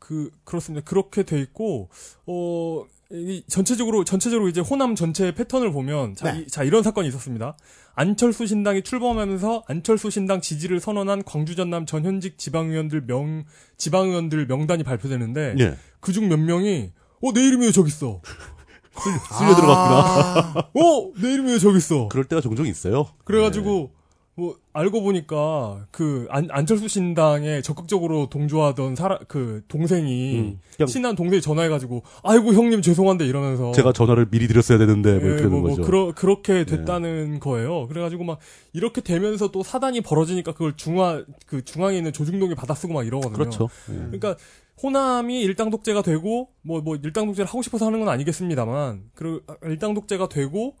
[0.00, 0.84] 그 그렇습니다.
[0.84, 1.90] 그렇게 돼 있고
[2.26, 6.40] 어 이, 전체적으로 전체적으로 이제 호남 전체 패턴을 보면 자, 네.
[6.40, 7.56] 이, 자 이런 사건이 있었습니다.
[7.94, 13.44] 안철수 신당이 출범하면서 안철수 신당 지지를 선언한 광주 전남 전현직 지방의원들 명
[13.76, 15.76] 지방의원들 명단이 발표되는데 예.
[16.00, 16.92] 그중 몇 명이
[17.22, 18.20] 어 내 이름이 왜 저기 있어?
[19.38, 20.70] 쓸려 들어갔구나.
[20.74, 22.08] 어 내 이름이 왜 저기 있어?
[22.08, 23.06] 그럴 때가 종종 있어요.
[23.24, 23.92] 그래가지고
[24.38, 31.16] 뭐 알고 보니까 그 안, 안철수 신당에 적극적으로 동조하던 사람 그 동생이 음, 그냥 친한
[31.16, 35.50] 동생이 전화해가지고 아이고 형님 죄송한데 이러면서 제가 전화를 미리 드렸어야 되는데 뭐 예, 이렇게 되는
[35.50, 35.82] 뭐, 뭐 거죠.
[35.82, 35.86] 네.
[35.86, 37.88] 그러, 그렇게 됐다는 거예요.
[37.88, 38.38] 그래가지고 막
[38.74, 43.38] 이렇게 되면서 또 사단이 벌어지니까 그걸 중앙 그 중앙에 있는 조중동이 받아쓰고 막 이러거든요.
[43.38, 43.70] 그렇죠.
[43.88, 43.94] 예.
[43.94, 44.36] 그러니까
[44.82, 50.28] 호남이 일당 독재가 되고 뭐뭐 일당 독재를 하고 싶어서 하는 건 아니겠습니다만 그 일당 독재가
[50.28, 50.76] 되고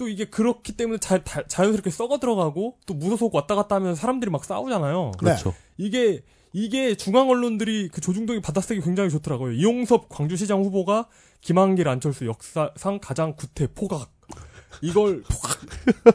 [0.00, 4.30] 또 이게 그렇기 때문에 자, 다- 자연스럽게 썩어 들어가고 또 무소속 왔다 갔다 하면서 사람들이
[4.30, 5.12] 막 싸우잖아요.
[5.18, 5.52] 그렇죠.
[5.76, 6.22] 이게
[6.54, 9.52] 이게 중앙 언론들이 그 조중동이 받아쓰기 굉장히 좋더라고요.
[9.52, 11.08] 이용섭 광주시장 후보가
[11.42, 14.10] 김한길 안철수 역사상 가장 구태 포각
[14.80, 15.22] 이걸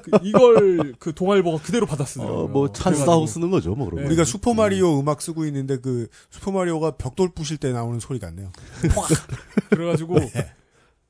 [0.02, 2.44] 그- 이걸 그 동아일보가 그대로 받아쓰더라고요.
[2.46, 4.02] 어, 뭐 찬스 그래가지고 하우 쓰는 거죠, 뭐 그런 네.
[4.04, 4.08] 거.
[4.08, 8.18] 우리가 슈퍼 마리오 음 악 쓰고 있는데 그 슈퍼 마리오가 벽돌 부실 때 나오는 소리
[8.18, 8.52] 같네요.
[9.70, 10.16] 그래가지고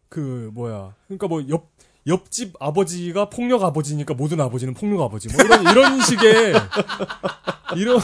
[0.10, 1.75] 그 뭐야 그러니까 뭐 옆
[2.08, 6.54] 옆집 아버지가 폭력 아버지니까 모든 아버지는 폭력 아버지 뭐 이런 이런 식의
[7.78, 8.00] 이런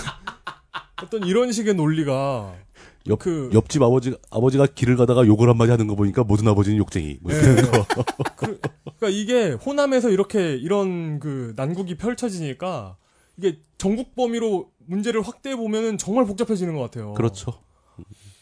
[1.04, 2.56] 어떤 이런 식의 논리가
[3.08, 7.18] 옆, 그- 옆집 아버지 아버지가 길을 가다가 욕을 한마디 하는 거 보니까 모든 아버지는 욕쟁이.
[7.22, 7.86] 뭐 거.
[8.38, 8.60] 그,
[8.98, 12.98] 그러니까 이게 호남에서 이렇게 이런 그 난국이 펼쳐지니까
[13.38, 17.14] 이게 전국 범위로 문제를 확대해 보면은 정말 복잡해지는 것 같아요.
[17.14, 17.54] 그렇죠.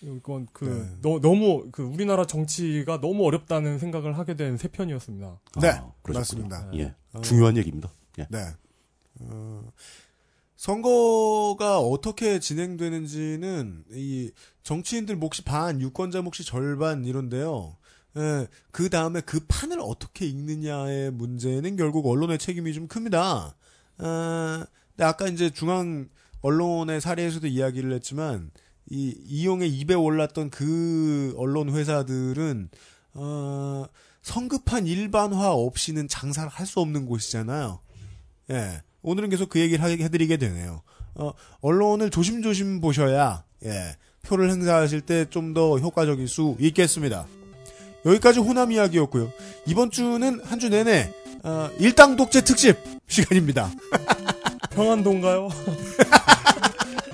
[0.02, 0.98] 이건 그 네.
[1.02, 5.40] 너, 너무 그 우리나라 정치가 너무 어렵다는 생각을 하게 된 세 편이었습니다.
[5.62, 5.92] 네, 아.
[6.08, 6.70] 맞습니다.
[6.76, 6.96] 예.
[7.14, 7.22] 어.
[7.22, 7.92] 중요한 얘기입니다.
[8.20, 8.28] 예.
[8.30, 8.40] 네.
[9.22, 9.64] 어,
[10.56, 14.32] 선거가 어떻게 진행되는지는 이
[14.64, 17.78] 정치인들 몫이 반, 유권자 몫이 절반 이런데요.
[18.18, 23.56] 예, 그 다음에 그 판을 어떻게 읽느냐의 문제는 결국 언론의 책임이 좀 큽니다.
[24.00, 26.10] 아, 근데 아까 이제 중앙
[26.42, 28.52] 언론의 사례에서도 이야기를 했지만
[28.90, 32.70] 이 이용의 입에 올랐던 그 언론 회사들은
[33.14, 33.86] 어,
[34.22, 37.80] 성급한 일반화 없이는 장사를 할 수 없는 곳이잖아요.
[38.52, 38.82] 예.
[39.02, 40.82] 오늘은 계속 그 얘기를 하- 해드리게 되네요.
[41.16, 43.96] 어, 언론을 조심조심 보셔야, 예.
[44.24, 47.26] 표를 행사하실 때 좀 더 효과적일 수 있겠습니다.
[48.06, 49.32] 여기까지 호남 이야기였고요.
[49.66, 51.14] 이번 주는 한 주 내내,
[51.44, 53.72] 어, 일당 독재 특집 시간입니다.
[54.72, 55.50] 평안도인가요?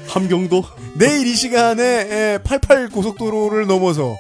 [0.08, 0.64] 함경도
[0.98, 4.16] 내일 이 시간에 88 고속도로를 넘어서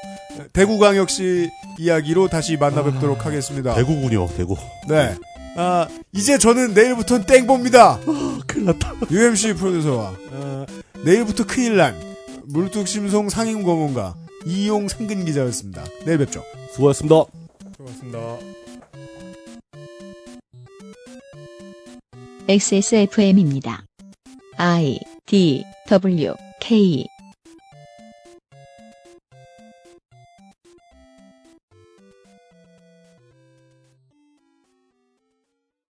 [0.53, 1.49] 대구광역시
[1.79, 3.73] 이야기로 다시 만나 뵙도록 하겠습니다.
[3.75, 4.55] 대구군요, 대구.
[4.87, 5.15] 네.
[5.57, 7.99] 아, 이제 저는 내일부터는 땡봅니다.
[8.45, 8.93] 큰일 났다.
[9.09, 10.65] UMC 프로듀서와 어,
[11.05, 11.95] 내일부터 큰일 난
[12.43, 14.15] 물뚝심송 상임고문가
[14.45, 15.83] 이용 상근 기자였습니다.
[16.05, 16.43] 내일 뵙죠.
[16.73, 17.23] 수고하셨습니다.
[17.77, 18.19] 수고하셨습니다.
[22.47, 23.85] XSFM입니다.
[24.57, 27.07] I D W K